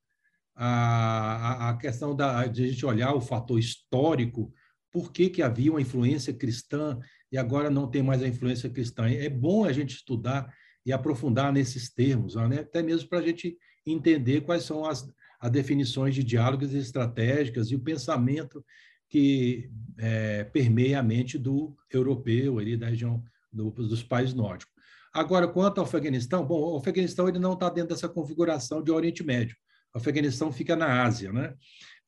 [0.59, 4.51] A, a, questão da, de a gente olhar o fator histórico,
[4.91, 6.97] por que, que havia uma influência cristã
[7.31, 9.07] e agora não tem mais a influência cristã.
[9.07, 10.51] É bom a gente estudar
[10.85, 12.59] e aprofundar nesses termos, né?
[12.59, 15.07] até mesmo para a gente entender quais são as,
[15.39, 18.63] as definições de diálogos estratégicas e o pensamento
[19.09, 24.73] que é, permeia a mente do europeu, ali, da região do, dos países nórdicos.
[25.13, 29.23] Agora, quanto ao Afeganistão, bom, o Afeganistão ele não está dentro dessa configuração de Oriente
[29.23, 29.55] Médio.
[29.97, 31.55] O Afeganistão fica na Ásia, né?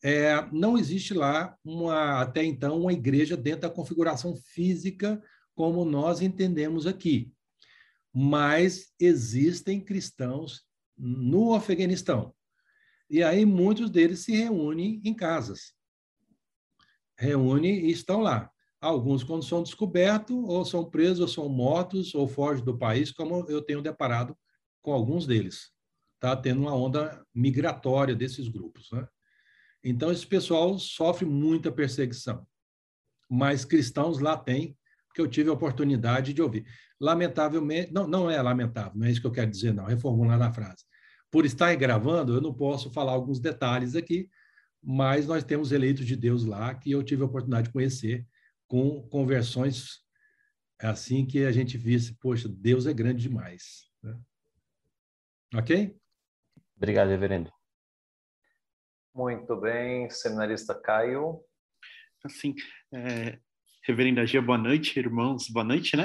[0.03, 5.19] É, não existe lá uma, até então uma igreja dentro da configuração física
[5.55, 7.33] como nós entendemos aqui.
[8.13, 10.63] mas existem cristãos
[10.97, 12.33] no Afeganistão.
[13.09, 15.73] E aí muitos deles se reúnem em casas.
[17.17, 18.51] Reúnem e estão lá.
[18.79, 23.45] Alguns, quando são descobertos, ou são presos, ou são mortos, ou fogem do país, como
[23.49, 24.37] eu tenho deparado
[24.81, 25.71] com alguns deles.
[26.19, 28.91] Está tendo uma onda migratória desses grupos.
[28.91, 29.07] Né?
[29.81, 32.45] Então, esse pessoal sofre muita perseguição.
[33.29, 34.77] Mas cristãos lá tem,
[35.15, 36.65] que eu tive a oportunidade de ouvir.
[36.99, 40.51] Lamentavelmente, não, não é lamentável, não é isso que eu quero dizer, não, reformulando a
[40.51, 40.83] frase.
[41.31, 44.29] Por estar gravando, eu não posso falar alguns detalhes aqui,
[44.83, 48.27] mas nós temos eleitos de Deus lá que eu tive a oportunidade de conhecer
[48.67, 49.99] com conversões
[50.81, 53.89] assim que a gente visse, poxa, Deus é grande demais.
[54.03, 54.17] Né?
[55.55, 55.98] Ok?
[56.79, 57.51] Obrigado, reverendo.
[59.13, 61.41] Muito bem, seminarista Caio.
[62.23, 62.55] Assim,
[62.93, 63.37] é,
[63.85, 66.03] reverendo Agia, boa noite, irmãos, boa noite, né?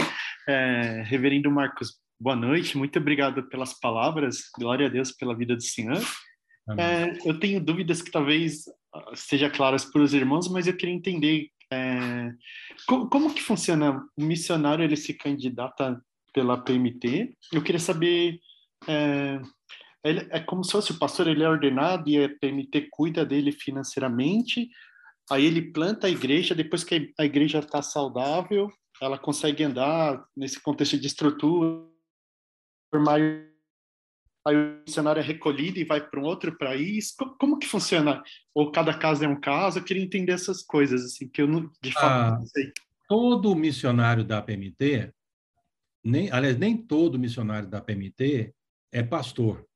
[0.48, 5.62] É, reverendo Marcos, boa noite, muito obrigado pelas palavras, glória a Deus pela vida do
[5.62, 6.02] Senhor.
[6.76, 10.94] É, eu tenho dúvidas que talvez ah, sejam claras para os irmãos, mas eu queria
[10.94, 12.32] entender é,
[12.88, 14.04] como, como, que funciona?
[14.16, 16.02] O missionário ele se candidata
[16.32, 17.32] pela PMT.
[17.52, 18.40] Eu queria saber
[18.88, 19.40] é,
[20.04, 23.50] ele, é como se fosse o pastor, ele é ordenado e a PMT cuida dele
[23.50, 24.68] financeiramente.
[25.30, 28.70] Aí ele planta a igreja, depois que a igreja está saudável,
[29.00, 31.82] ela consegue andar nesse contexto de estrutura,
[34.46, 37.14] aí o missionário é recolhido e vai para um outro país?
[37.16, 38.22] Como, como, que funciona?
[38.54, 39.78] Ou cada caso é um caso?
[39.78, 42.70] Eu queria entender essas coisas, assim, que eu não, de fato ah, não sei.
[43.08, 45.12] Todo missionário da PMT,
[46.04, 48.54] nem, aliás, nem todo missionário da PMT
[48.92, 49.66] é pastor.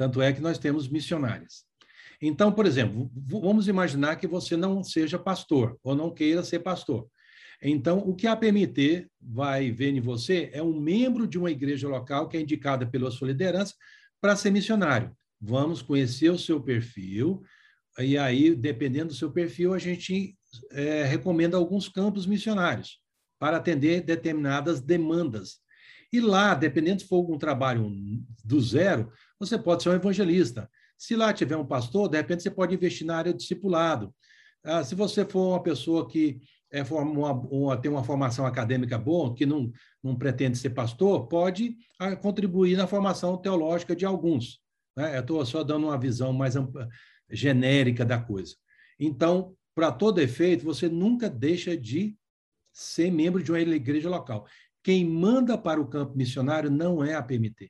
[0.00, 1.66] Tanto é que nós temos missionárias.
[2.22, 7.06] Então, por exemplo, vamos imaginar que você não seja pastor ou não queira ser pastor.
[7.62, 11.86] Então, o que a PMT vai ver em você é um membro de uma igreja
[11.86, 13.74] local que é indicada pela sua liderança
[14.22, 15.14] para ser missionário.
[15.38, 17.42] Vamos conhecer o seu perfil,
[17.98, 20.34] e aí, dependendo do seu perfil, a gente
[20.72, 23.02] é, recomenda alguns campos missionários
[23.38, 25.58] para atender determinadas demandas.
[26.12, 27.90] E lá, dependendo se for um trabalho
[28.44, 30.68] do zero, você pode ser um evangelista.
[30.98, 34.14] Se lá tiver um pastor, de repente você pode investir na área do discipulado.
[34.64, 39.34] Ah, se você for uma pessoa que é uma, uma, tem uma formação acadêmica boa,
[39.34, 39.72] que não,
[40.02, 44.60] não pretende ser pastor, pode ah, contribuir na formação teológica de alguns.
[44.96, 45.16] Né?
[45.16, 46.88] Eu estou só dando uma visão mais ampla,
[47.30, 48.54] genérica da coisa.
[48.98, 52.16] Então, para todo efeito, você nunca deixa de
[52.72, 54.46] ser membro de uma igreja local.
[54.82, 57.68] Quem manda para o campo missionário não é a PMT.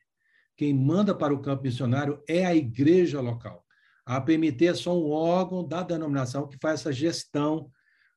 [0.57, 3.65] Quem manda para o campo missionário é a igreja local.
[4.05, 7.71] A PMT é só um órgão da denominação que faz essa gestão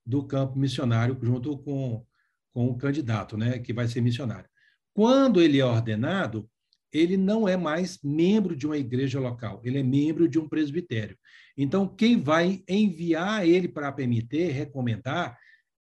[0.05, 2.05] do campo missionário junto com,
[2.53, 4.49] com o candidato, né, que vai ser missionário.
[4.93, 6.49] Quando ele é ordenado,
[6.91, 11.17] ele não é mais membro de uma igreja local, ele é membro de um presbitério.
[11.57, 15.37] Então, quem vai enviar ele para a PMT, recomendar,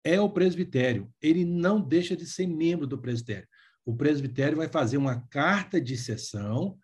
[0.09, 1.13] é o presbitério.
[1.21, 3.49] Ele não deixa de ser membro do presbitério.
[3.85, 6.79] O presbitério vai fazer uma carta de sessão,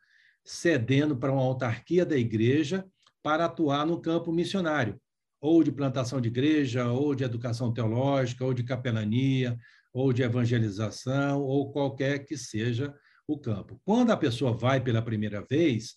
[0.45, 2.85] cedendo para uma autarquia da igreja
[3.23, 5.01] para atuar no campo missionário
[5.45, 9.59] ou de plantação de igreja, ou de educação teológica, ou de capelania,
[9.93, 12.95] ou de evangelização, ou qualquer que seja
[13.29, 13.79] o campo.
[13.85, 15.97] Quando a pessoa vai pela primeira vez,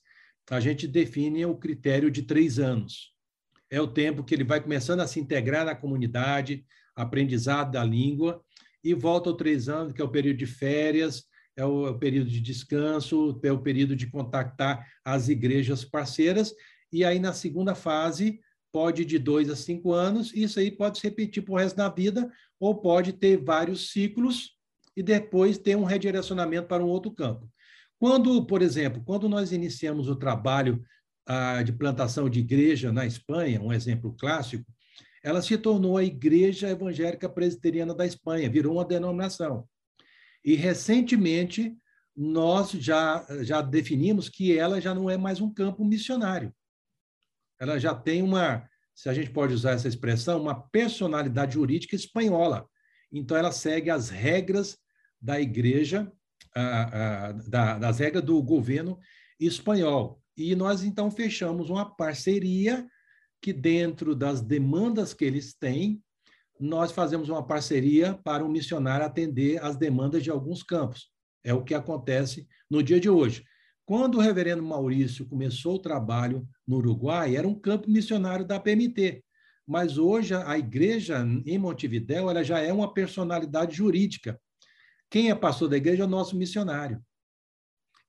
[0.52, 3.14] a gente define o critério de três anos.
[3.72, 6.66] É o tempo que ele vai começando a se integrar na comunidade,
[6.98, 8.42] aprendizado da língua,
[8.84, 11.24] e volta aos três anos, que é o período de férias,
[11.56, 16.54] é o, é o período de descanso, é o período de contactar as igrejas parceiras,
[16.92, 18.40] e aí na segunda fase
[18.72, 21.90] pode de dois a cinco anos, isso aí pode se repetir para o resto da
[21.90, 24.56] vida, ou pode ter vários ciclos
[24.96, 27.50] e depois ter um redirecionamento para um outro campo.
[28.00, 30.84] Quando, por exemplo, quando nós iniciamos o trabalho
[31.26, 34.66] ah, de plantação de igreja na Espanha, um exemplo clássico,
[35.28, 39.68] ela se tornou a Igreja Evangélica Presbiteriana da Espanha, virou uma denominação.
[40.44, 41.76] E recentemente
[42.16, 46.54] nós já, já definimos que ela já não é mais um campo missionário
[47.60, 52.68] ela já tem uma, se a gente pode usar essa expressão, uma personalidade jurídica espanhola.
[53.12, 54.78] Então, ela segue as regras
[55.20, 56.12] da igreja,
[56.56, 59.00] a, a, da, das regras do governo
[59.40, 60.22] espanhol.
[60.36, 62.88] E nós, então, fechamos uma parceria
[63.42, 66.02] que, dentro das demandas que eles têm,
[66.60, 71.12] nós fazemos uma parceria para o missionário atender as demandas de alguns campos.
[71.44, 73.44] É o que acontece no dia de hoje.
[73.86, 79.24] Quando o reverendo Maurício começou o trabalho no Uruguai, era um campo missionário da PMT.
[79.66, 84.40] Mas hoje a igreja em Montevidéu ela já é uma personalidade jurídica.
[85.10, 87.02] Quem é pastor da igreja é o nosso missionário.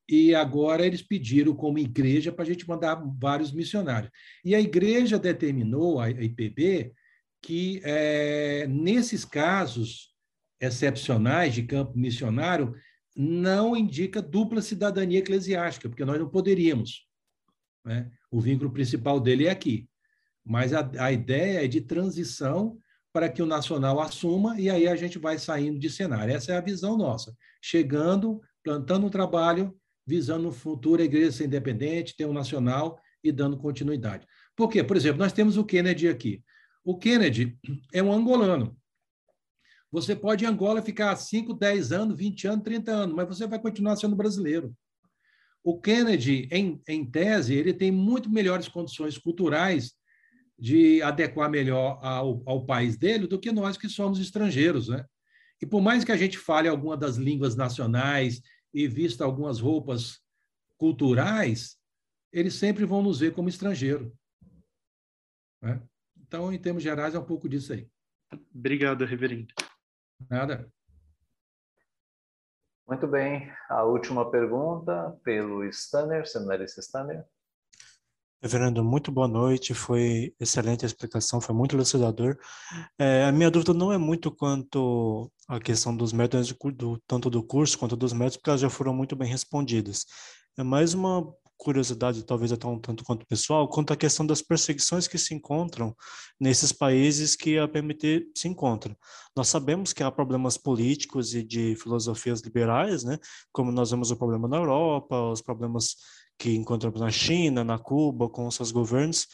[0.08, 4.10] E agora eles pediram, como igreja, para a gente mandar vários missionários.
[4.42, 6.94] E a igreja determinou, a IPB,
[7.42, 10.14] que é, nesses casos
[10.60, 12.74] excepcionais de campo missionário,
[13.14, 17.06] não indica dupla cidadania eclesiástica, porque nós não poderíamos.
[17.84, 18.10] Né?
[18.30, 19.88] O vínculo principal dele é aqui.
[20.44, 22.78] Mas a, a ideia é de transição
[23.12, 26.34] para que o nacional assuma e aí a gente vai saindo de cenário.
[26.34, 27.34] Essa é a visão nossa.
[27.60, 29.76] Chegando, plantando um trabalho,
[30.08, 34.26] visando no futuro a igreja ser independente, ter um nacional e dando continuidade.
[34.56, 34.82] Por quê?
[34.82, 36.42] Por exemplo, nós temos o Kennedy aqui.
[36.82, 37.58] O Kennedy
[37.92, 38.74] é um angolano.
[39.92, 43.58] Você pode em Angola ficar 5, 10 anos, 20 anos, 30 anos, mas você vai
[43.58, 44.74] continuar sendo brasileiro.
[45.62, 49.92] O Kennedy, em, em tese, ele tem muito melhores condições culturais
[50.58, 55.04] de adequar melhor ao, ao país dele do que nós que somos estrangeiros, né?
[55.60, 58.40] E por mais que a gente fale alguma das línguas nacionais
[58.78, 60.22] e vista algumas roupas
[60.76, 61.76] culturais,
[62.32, 64.16] eles sempre vão nos ver como estrangeiro.
[65.60, 65.82] Né?
[66.16, 67.90] Então, em termos gerais, é um pouco disso aí.
[68.54, 69.52] Obrigado, reverendo.
[70.30, 70.72] Nada.
[72.86, 73.52] Muito bem.
[73.68, 77.26] A última pergunta pelo Stanner, seminarista Stanner.
[78.40, 79.74] Reverendo, muito boa noite.
[79.74, 82.38] Foi excelente a explicação, foi muito elucidador.
[82.96, 87.42] É, a minha dúvida não é muito quanto à questão dos métodos, do, tanto do
[87.42, 90.06] curso quanto dos métodos, porque elas já foram muito bem respondidas.
[90.56, 95.08] É mais uma curiosidade, talvez até um tanto quanto pessoal, quanto à questão das perseguições
[95.08, 95.92] que se encontram
[96.40, 98.96] nesses países que a PMT se encontra.
[99.36, 103.18] Nós sabemos que há problemas políticos e de filosofias liberais, né?
[103.50, 105.96] Como nós vemos o problema na Europa, os problemas
[106.38, 109.26] que encontramos na China, na Cuba, com seus governos,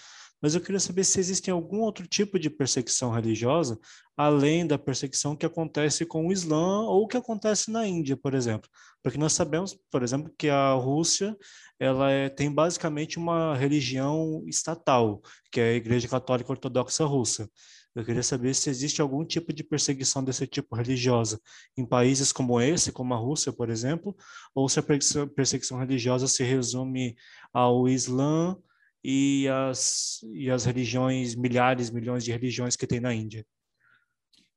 [0.44, 3.78] mas eu queria saber se existe algum outro tipo de perseguição religiosa,
[4.16, 8.68] além da perseguição que acontece com o Islã ou que acontece na Índia, por exemplo.
[9.02, 11.36] Porque nós sabemos, por exemplo, que a Rússia
[11.78, 17.48] ela é, tem basicamente uma religião estatal, que é a Igreja Católica Ortodoxa Russa.
[17.94, 21.40] Eu queria saber se existe algum tipo de perseguição desse tipo religiosa
[21.76, 24.16] em países como esse, como a Rússia, por exemplo,
[24.52, 27.14] ou se a perseguição religiosa se resume
[27.52, 28.56] ao Islã
[29.02, 33.46] e as, e as religiões, milhares, milhões de religiões que tem na Índia.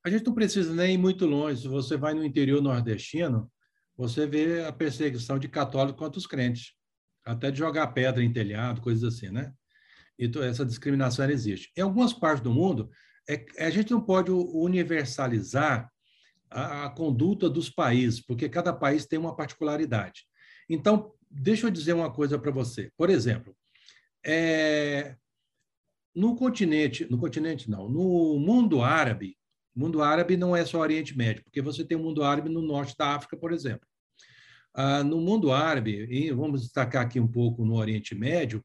[0.03, 1.61] A gente não precisa nem ir muito longe.
[1.61, 3.51] Se você vai no interior nordestino,
[3.95, 6.73] você vê a perseguição de católicos contra os crentes,
[7.25, 9.53] até de jogar pedra em telhado, coisas assim, né?
[10.17, 11.71] Então, essa discriminação existe.
[11.77, 12.89] Em algumas partes do mundo,
[13.29, 15.91] é, a gente não pode universalizar
[16.49, 20.25] a, a conduta dos países, porque cada país tem uma particularidade.
[20.69, 22.91] Então, deixa eu dizer uma coisa para você.
[22.97, 23.55] Por exemplo,
[24.25, 25.15] é,
[26.15, 29.37] no continente, no continente não, no mundo árabe,
[29.75, 32.95] mundo árabe não é só Oriente Médio, porque você tem o mundo árabe no norte
[32.97, 33.87] da África, por exemplo.
[34.73, 38.63] Ah, no mundo árabe, e vamos destacar aqui um pouco no Oriente Médio,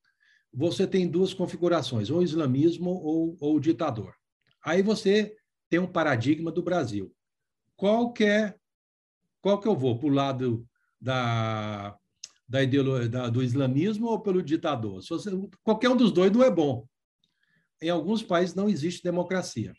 [0.52, 4.14] você tem duas configurações, ou islamismo ou, ou ditador.
[4.64, 5.36] Aí você
[5.68, 7.14] tem um paradigma do Brasil.
[7.76, 8.55] Qual que é,
[9.40, 9.98] qual que eu vou?
[9.98, 10.68] Para o lado
[11.01, 11.98] da
[12.52, 15.02] da ideologia do islamismo ou pelo ditador.
[15.02, 15.30] Você,
[15.62, 16.86] qualquer um dos dois não é bom.
[17.80, 19.74] Em alguns países não existe democracia.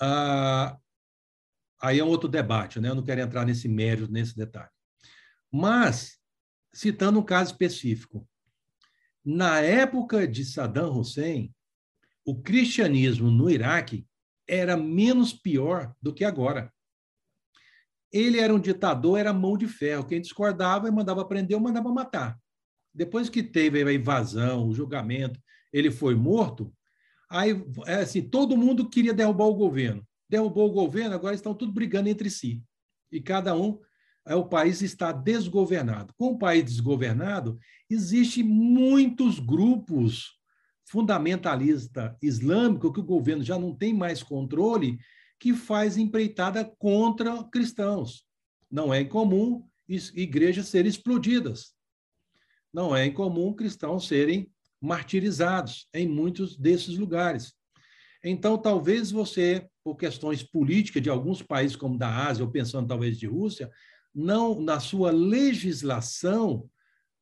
[0.00, 0.78] Ah,
[1.78, 2.88] aí é outro debate, né?
[2.88, 4.70] Eu não quero entrar nesse mérito, nesse detalhe.
[5.52, 6.18] Mas,
[6.72, 8.26] citando um caso específico,
[9.22, 11.53] na época de Saddam Hussein,
[12.24, 14.06] o cristianismo no Iraque
[14.48, 16.72] era menos pior do que agora.
[18.12, 20.06] Ele era um ditador, era mão de ferro.
[20.06, 22.38] Quem discordava, mandava prender ou mandava matar.
[22.94, 25.40] Depois que teve a invasão, o julgamento,
[25.72, 26.72] ele foi morto,
[27.28, 27.50] aí
[27.86, 30.06] é assim, todo mundo queria derrubar o governo.
[30.28, 32.62] Derrubou o governo, agora estão tudo brigando entre si.
[33.10, 33.80] E cada um,
[34.24, 36.14] é, o país está desgovernado.
[36.16, 37.58] Com o país desgovernado,
[37.90, 40.38] existem muitos grupos
[40.86, 44.98] fundamentalista islâmico que o governo já não tem mais controle
[45.38, 48.24] que faz empreitada contra cristãos.
[48.70, 51.74] Não é incomum igrejas serem explodidas.
[52.72, 54.50] Não é incomum cristãos serem
[54.80, 57.54] martirizados em muitos desses lugares.
[58.22, 63.18] Então, talvez você, por questões políticas de alguns países como da Ásia, ou pensando talvez
[63.18, 63.70] de Rússia,
[64.14, 66.68] não na sua legislação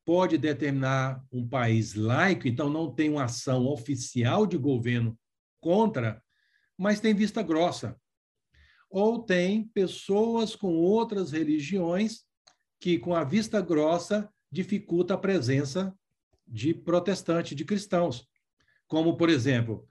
[0.05, 5.17] pode determinar um país laico, então não tem uma ação oficial de governo
[5.61, 6.21] contra,
[6.77, 7.97] mas tem vista grossa
[8.89, 12.25] ou tem pessoas com outras religiões
[12.79, 15.97] que, com a vista grossa, dificulta a presença
[16.47, 18.27] de protestantes, de cristãos.
[18.85, 19.87] Como, por exemplo,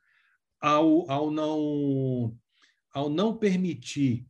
[0.60, 2.36] ao, ao, não,
[2.92, 4.24] ao não permitir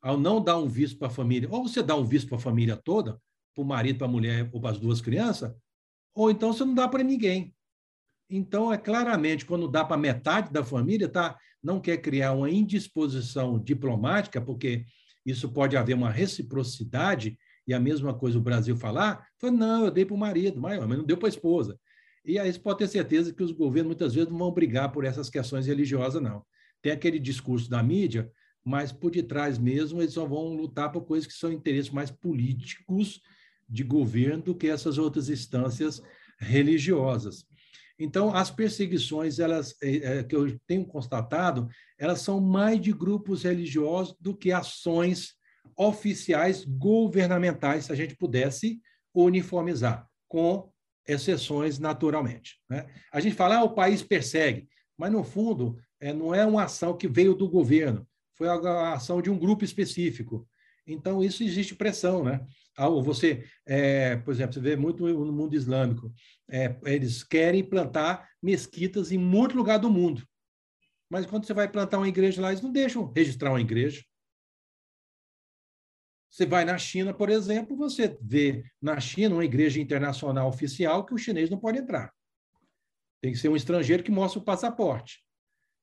[0.00, 2.40] ao não dar um visto para a família, ou você dá um visto para a
[2.40, 3.20] família toda,
[3.58, 5.52] para o marido, para a mulher ou para as duas crianças,
[6.14, 7.52] ou então você não dá para ninguém.
[8.30, 13.58] Então, é claramente, quando dá para metade da família, tá, não quer criar uma indisposição
[13.58, 14.84] diplomática, porque
[15.24, 19.90] isso pode haver uma reciprocidade, e a mesma coisa o Brasil falar, fala, não, eu
[19.90, 21.78] dei para o marido, mas não deu para a esposa.
[22.24, 25.04] E aí você pode ter certeza que os governos muitas vezes não vão brigar por
[25.04, 26.44] essas questões religiosas, não.
[26.82, 28.30] Tem aquele discurso da mídia,
[28.64, 33.20] mas por detrás mesmo eles só vão lutar por coisas que são interesses mais políticos
[33.68, 36.02] de governo do que essas outras instâncias
[36.38, 37.44] religiosas.
[37.98, 41.68] Então, as perseguições, elas é, que eu tenho constatado,
[41.98, 45.34] elas são mais de grupos religiosos do que ações
[45.76, 48.80] oficiais governamentais, se a gente pudesse
[49.12, 50.70] uniformizar, com
[51.06, 52.60] exceções naturalmente.
[52.68, 52.86] Né?
[53.12, 56.96] A gente fala, ah, o país persegue, mas no fundo é, não é uma ação
[56.96, 60.46] que veio do governo, foi a ação de um grupo específico.
[60.86, 62.46] Então, isso existe pressão, né?
[63.02, 66.12] Você, é, por exemplo, você vê muito no mundo islâmico,
[66.48, 70.22] é, eles querem plantar mesquitas em muito lugar do mundo.
[71.10, 74.04] Mas quando você vai plantar uma igreja lá, eles não deixam registrar uma igreja.
[76.30, 81.14] Você vai na China, por exemplo, você vê na China uma igreja internacional oficial que
[81.14, 82.12] o chinês não pode entrar.
[83.20, 85.24] Tem que ser um estrangeiro que mostra o passaporte.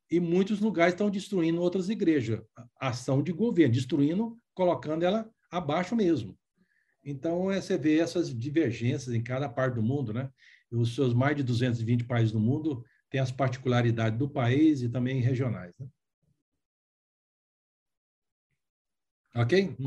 [0.09, 2.41] E muitos lugares estão destruindo outras igrejas.
[2.79, 6.37] Ação de governo, destruindo, colocando ela abaixo mesmo.
[7.05, 10.31] Então, é, você vê essas divergências em cada parte do mundo, né?
[10.71, 15.21] Os seus mais de 220 países do mundo têm as particularidades do país e também
[15.21, 15.71] regionais.
[15.79, 15.87] Né?
[19.35, 19.77] Ok?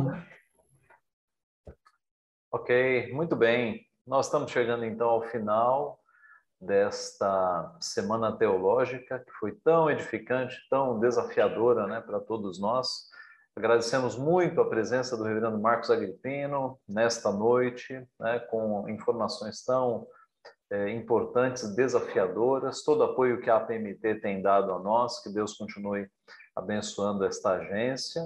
[2.53, 3.85] Ok, muito bem.
[4.07, 6.01] Nós estamos chegando então ao final
[6.61, 13.08] desta semana teológica que foi tão edificante, tão desafiadora, né, para todos nós.
[13.59, 20.07] Agradecemos muito a presença do Reverendo Marcos Agripino nesta noite, né, com informações tão
[20.71, 26.09] é, importantes, desafiadoras, todo apoio que a APMT tem dado a nós, que Deus continue
[26.55, 28.23] abençoando esta agência.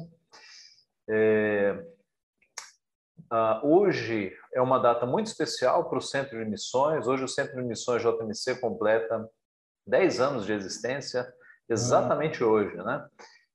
[1.08, 1.82] É,
[3.32, 7.06] Uh, hoje é uma data muito especial para o Centro de Missões.
[7.06, 9.26] Hoje o Centro de Missões JMC completa
[9.86, 11.32] 10 anos de existência,
[11.66, 12.46] exatamente ah.
[12.46, 13.08] hoje, né?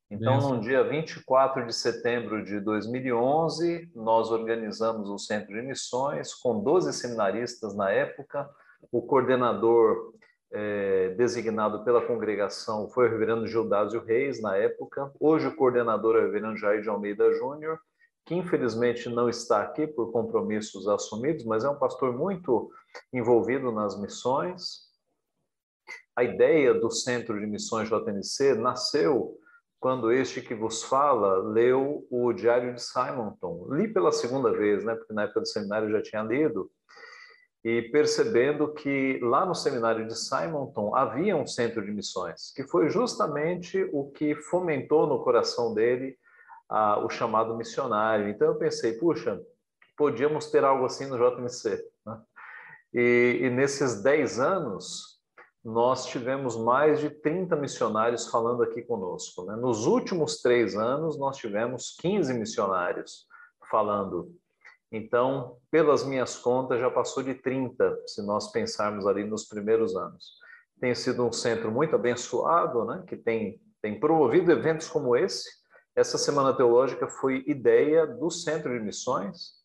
[0.09, 6.63] Então, no dia 24 de setembro de 2011, nós organizamos o Centro de Missões com
[6.63, 8.49] 12 seminaristas na época.
[8.89, 10.13] O coordenador
[10.49, 15.11] é, designado pela congregação foi o reverendo Gildásio Reis, na época.
[15.19, 17.77] Hoje, o coordenador é o reverendo Jair de Almeida Júnior,
[18.25, 22.71] que infelizmente não está aqui por compromissos assumidos, mas é um pastor muito
[23.11, 24.87] envolvido nas missões.
[26.15, 29.37] A ideia do Centro de Missões JNC nasceu
[29.79, 33.67] quando este que vos fala leu o Diário de Simonton.
[33.71, 36.69] Li pela segunda vez, né, porque na época do seminário eu já tinha lido,
[37.63, 42.89] e percebendo que lá no seminário de Simonton havia um centro de missões, que foi
[42.89, 46.17] justamente o que fomentou no coração dele
[46.69, 48.29] a, o chamado missionário.
[48.29, 49.41] Então eu pensei, puxa,
[49.97, 51.83] podíamos ter algo assim no JMC.
[52.05, 52.21] Né?
[52.93, 55.16] E, e nesses 10 anos,
[55.67, 59.43] nós tivemos mais de 30 missionários falando aqui conosco.
[59.43, 59.57] Né?
[59.57, 63.27] Nos últimos três anos, nós tivemos 15 missionários
[63.69, 64.33] falando.
[64.89, 70.37] Então, pelas minhas contas, já passou de 30, se nós pensarmos ali nos primeiros anos.
[70.79, 73.03] Tem sido um centro muito abençoado, né?
[73.05, 75.49] que tem, tem promovido eventos como esse.
[75.93, 79.56] Essa Semana Teológica foi ideia do Centro de Missões,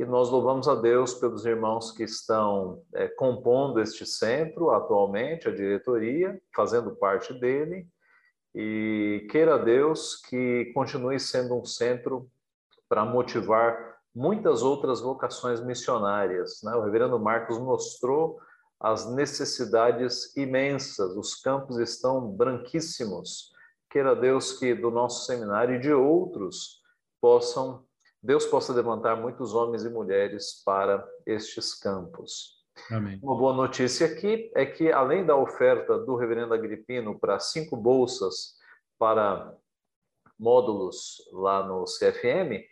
[0.00, 5.54] e nós louvamos a Deus pelos irmãos que estão é, compondo este centro atualmente, a
[5.54, 7.86] diretoria, fazendo parte dele,
[8.54, 12.26] e queira Deus que continue sendo um centro
[12.88, 16.62] para motivar muitas outras vocações missionárias.
[16.62, 16.74] Né?
[16.74, 18.40] O reverendo Marcos mostrou
[18.80, 23.52] as necessidades imensas, os campos estão branquíssimos.
[23.90, 26.80] Queira Deus que do nosso seminário e de outros
[27.20, 27.84] possam
[28.22, 32.60] Deus possa levantar muitos homens e mulheres para estes campos.
[32.90, 33.18] Amém.
[33.22, 38.54] Uma boa notícia aqui é que, além da oferta do reverendo Agripino para cinco bolsas
[38.98, 39.54] para
[40.38, 42.64] módulos lá no CFM,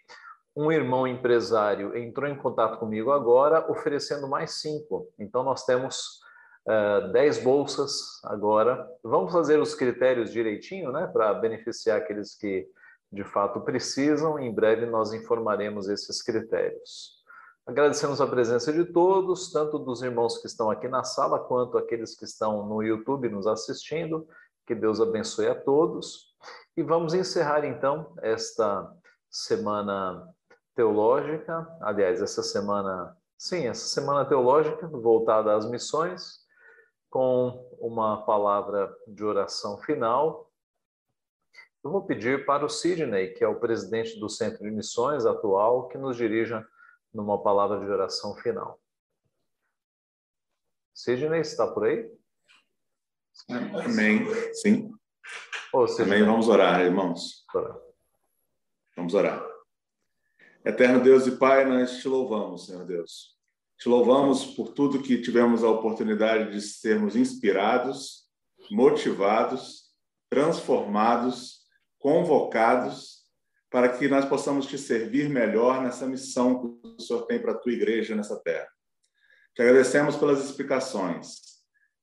[0.57, 5.09] um irmão empresário entrou em contato comigo agora, oferecendo mais cinco.
[5.19, 6.21] Então, nós temos
[6.67, 8.87] uh, dez bolsas agora.
[9.03, 12.67] Vamos fazer os critérios direitinho, né, para beneficiar aqueles que
[13.13, 14.39] de fato precisam.
[14.39, 17.19] Em breve nós informaremos esses critérios.
[17.67, 22.17] Agradecemos a presença de todos, tanto dos irmãos que estão aqui na sala, quanto aqueles
[22.17, 24.27] que estão no YouTube nos assistindo.
[24.67, 26.35] Que Deus abençoe a todos.
[26.77, 28.91] E vamos encerrar então esta
[29.31, 30.27] semana
[30.75, 36.39] teológica, aliás, essa semana, sim, essa semana teológica voltada às missões,
[37.11, 40.48] com uma palavra de oração final.
[41.89, 45.89] Eu vou pedir para o Sidney, que é o presidente do Centro de Missões atual,
[45.89, 46.63] que nos dirija
[47.15, 48.79] numa palavra de oração final.
[50.95, 52.15] Sidney, está por aí?
[53.87, 54.21] Amém.
[54.53, 54.93] Sim.
[55.73, 56.23] Oh, Amém.
[56.27, 57.47] Vamos orar, irmãos.
[58.95, 59.43] Vamos orar.
[60.63, 63.35] Eterno Deus e Pai, nós te louvamos, Senhor Deus.
[63.79, 68.29] Te louvamos por tudo que tivemos a oportunidade de sermos inspirados,
[68.71, 69.91] motivados,
[70.29, 71.58] transformados,
[71.99, 73.19] convocados,
[73.71, 77.59] para que nós possamos te servir melhor nessa missão que o Senhor tem para a
[77.59, 78.69] tua igreja nessa terra.
[79.55, 81.41] Te agradecemos pelas explicações.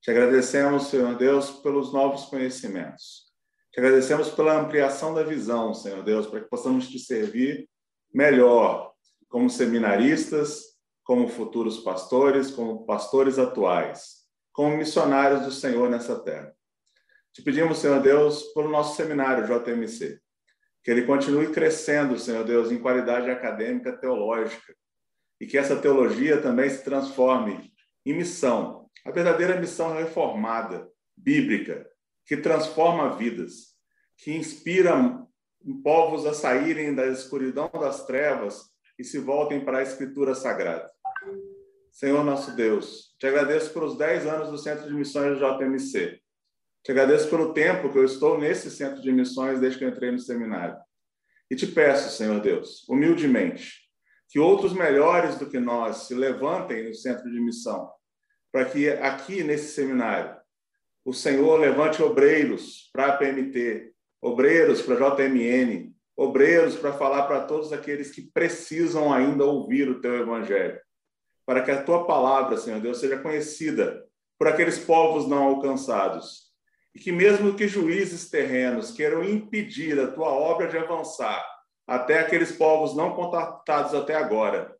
[0.01, 3.25] Te agradecemos, Senhor Deus, pelos novos conhecimentos.
[3.71, 7.67] Te agradecemos pela ampliação da visão, Senhor Deus, para que possamos te servir
[8.13, 8.93] melhor
[9.27, 16.55] como seminaristas, como futuros pastores, como pastores atuais, como missionários do Senhor nessa terra.
[17.35, 20.21] Te pedimos, Senhor Deus, pelo nosso seminário JMC,
[20.81, 24.73] que ele continue crescendo, Senhor Deus, em qualidade acadêmica teológica,
[25.41, 27.73] e que essa teologia também se transforme
[28.05, 31.85] em missão, a verdadeira missão reformada, bíblica,
[32.25, 33.75] que transforma vidas,
[34.15, 34.93] que inspira
[35.83, 40.89] povos a saírem da escuridão das trevas e se voltem para a Escritura Sagrada.
[41.91, 46.23] Senhor nosso Deus, te agradeço pelos 10 anos do Centro de Missões do JMC.
[46.85, 50.11] Te agradeço pelo tempo que eu estou nesse Centro de Missões desde que eu entrei
[50.11, 50.77] no seminário.
[51.49, 53.89] E te peço, Senhor Deus, humildemente,
[54.29, 57.91] que outros melhores do que nós se levantem no Centro de Missão,
[58.51, 60.37] para que aqui nesse seminário
[61.03, 63.91] o Senhor levante obreiros para a PMT,
[64.21, 69.99] obreiros para a JMN, obreiros para falar para todos aqueles que precisam ainda ouvir o
[70.01, 70.79] teu evangelho,
[71.47, 74.05] para que a tua palavra, Senhor Deus, seja conhecida
[74.37, 76.44] por aqueles povos não alcançados.
[76.95, 81.45] E que mesmo que juízes terrenos queiram impedir a tua obra de avançar
[81.85, 84.75] até aqueles povos não contatados até agora,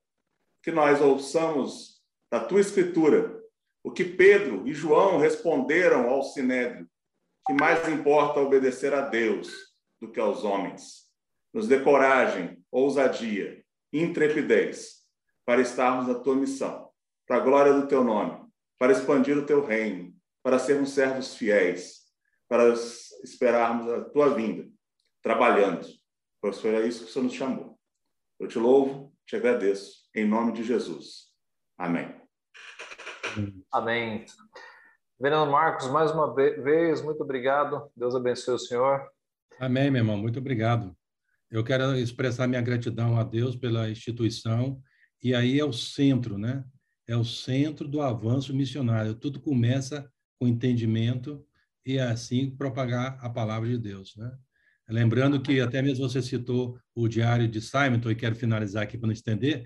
[0.64, 2.02] que nós ouçamos
[2.32, 3.40] da tua escritura
[3.84, 6.90] o que Pedro e João responderam ao sinédrio
[7.46, 9.54] que mais importa obedecer a Deus
[10.02, 11.04] do que aos homens.
[11.54, 13.64] Nos dê coragem, ousadia,
[13.94, 15.04] intrepidez
[15.46, 16.90] para estarmos na tua missão,
[17.28, 18.44] para a glória do teu nome,
[18.80, 20.12] para expandir o teu reino,
[20.42, 22.05] para sermos servos fiéis,
[22.48, 22.74] para
[23.24, 24.68] esperarmos a tua vinda,
[25.22, 25.88] trabalhando,
[26.42, 27.80] pois foi isso que o Senhor nos chamou.
[28.40, 31.32] Eu te louvo, te agradeço, em nome de Jesus.
[31.78, 32.14] Amém.
[33.72, 34.26] Amém.
[35.20, 37.90] Vereador Marcos, mais uma vez, muito obrigado.
[37.96, 39.10] Deus abençoe o senhor.
[39.60, 40.18] Amém, meu irmão.
[40.18, 40.96] Muito obrigado.
[41.50, 44.82] Eu quero expressar minha gratidão a Deus pela instituição.
[45.24, 46.66] E aí é o centro, né?
[47.08, 49.16] É o centro do avanço missionário.
[49.16, 51.46] Tudo começa com entendimento
[51.86, 54.32] e assim propagar a palavra de Deus, né?
[54.88, 59.08] Lembrando que até mesmo você citou o diário de Simon, e quero finalizar aqui para
[59.08, 59.66] não estender.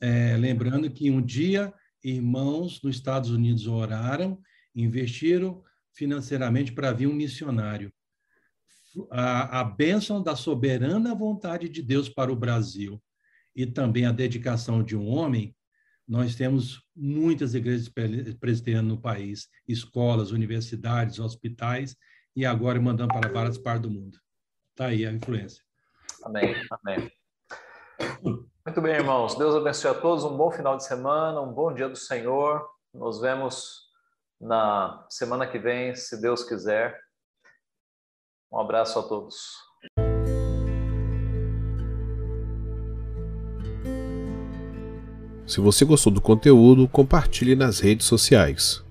[0.00, 1.72] É, lembrando que um dia
[2.02, 4.40] irmãos nos Estados Unidos oraram
[4.76, 5.62] investiram
[5.94, 7.90] financeiramente para vir um missionário.
[9.10, 13.02] A, a bênção da soberana vontade de Deus para o Brasil
[13.54, 15.54] e também a dedicação de um homem,
[16.06, 21.96] nós temos muitas igrejas presbiterianas no país, escolas, universidades, hospitais,
[22.34, 24.18] e agora mandando para várias partes do mundo.
[24.70, 25.64] Está aí a influência.
[26.22, 27.10] Amém, amém.
[28.66, 29.36] Muito bem, irmãos.
[29.36, 30.24] Deus abençoe a todos.
[30.24, 32.68] Um bom final de semana, um bom dia do Senhor.
[32.92, 33.86] Nos vemos
[34.40, 37.00] na semana que vem, se Deus quiser.
[38.52, 39.54] Um abraço a todos.
[45.46, 48.85] Se você gostou do conteúdo, compartilhe nas redes sociais.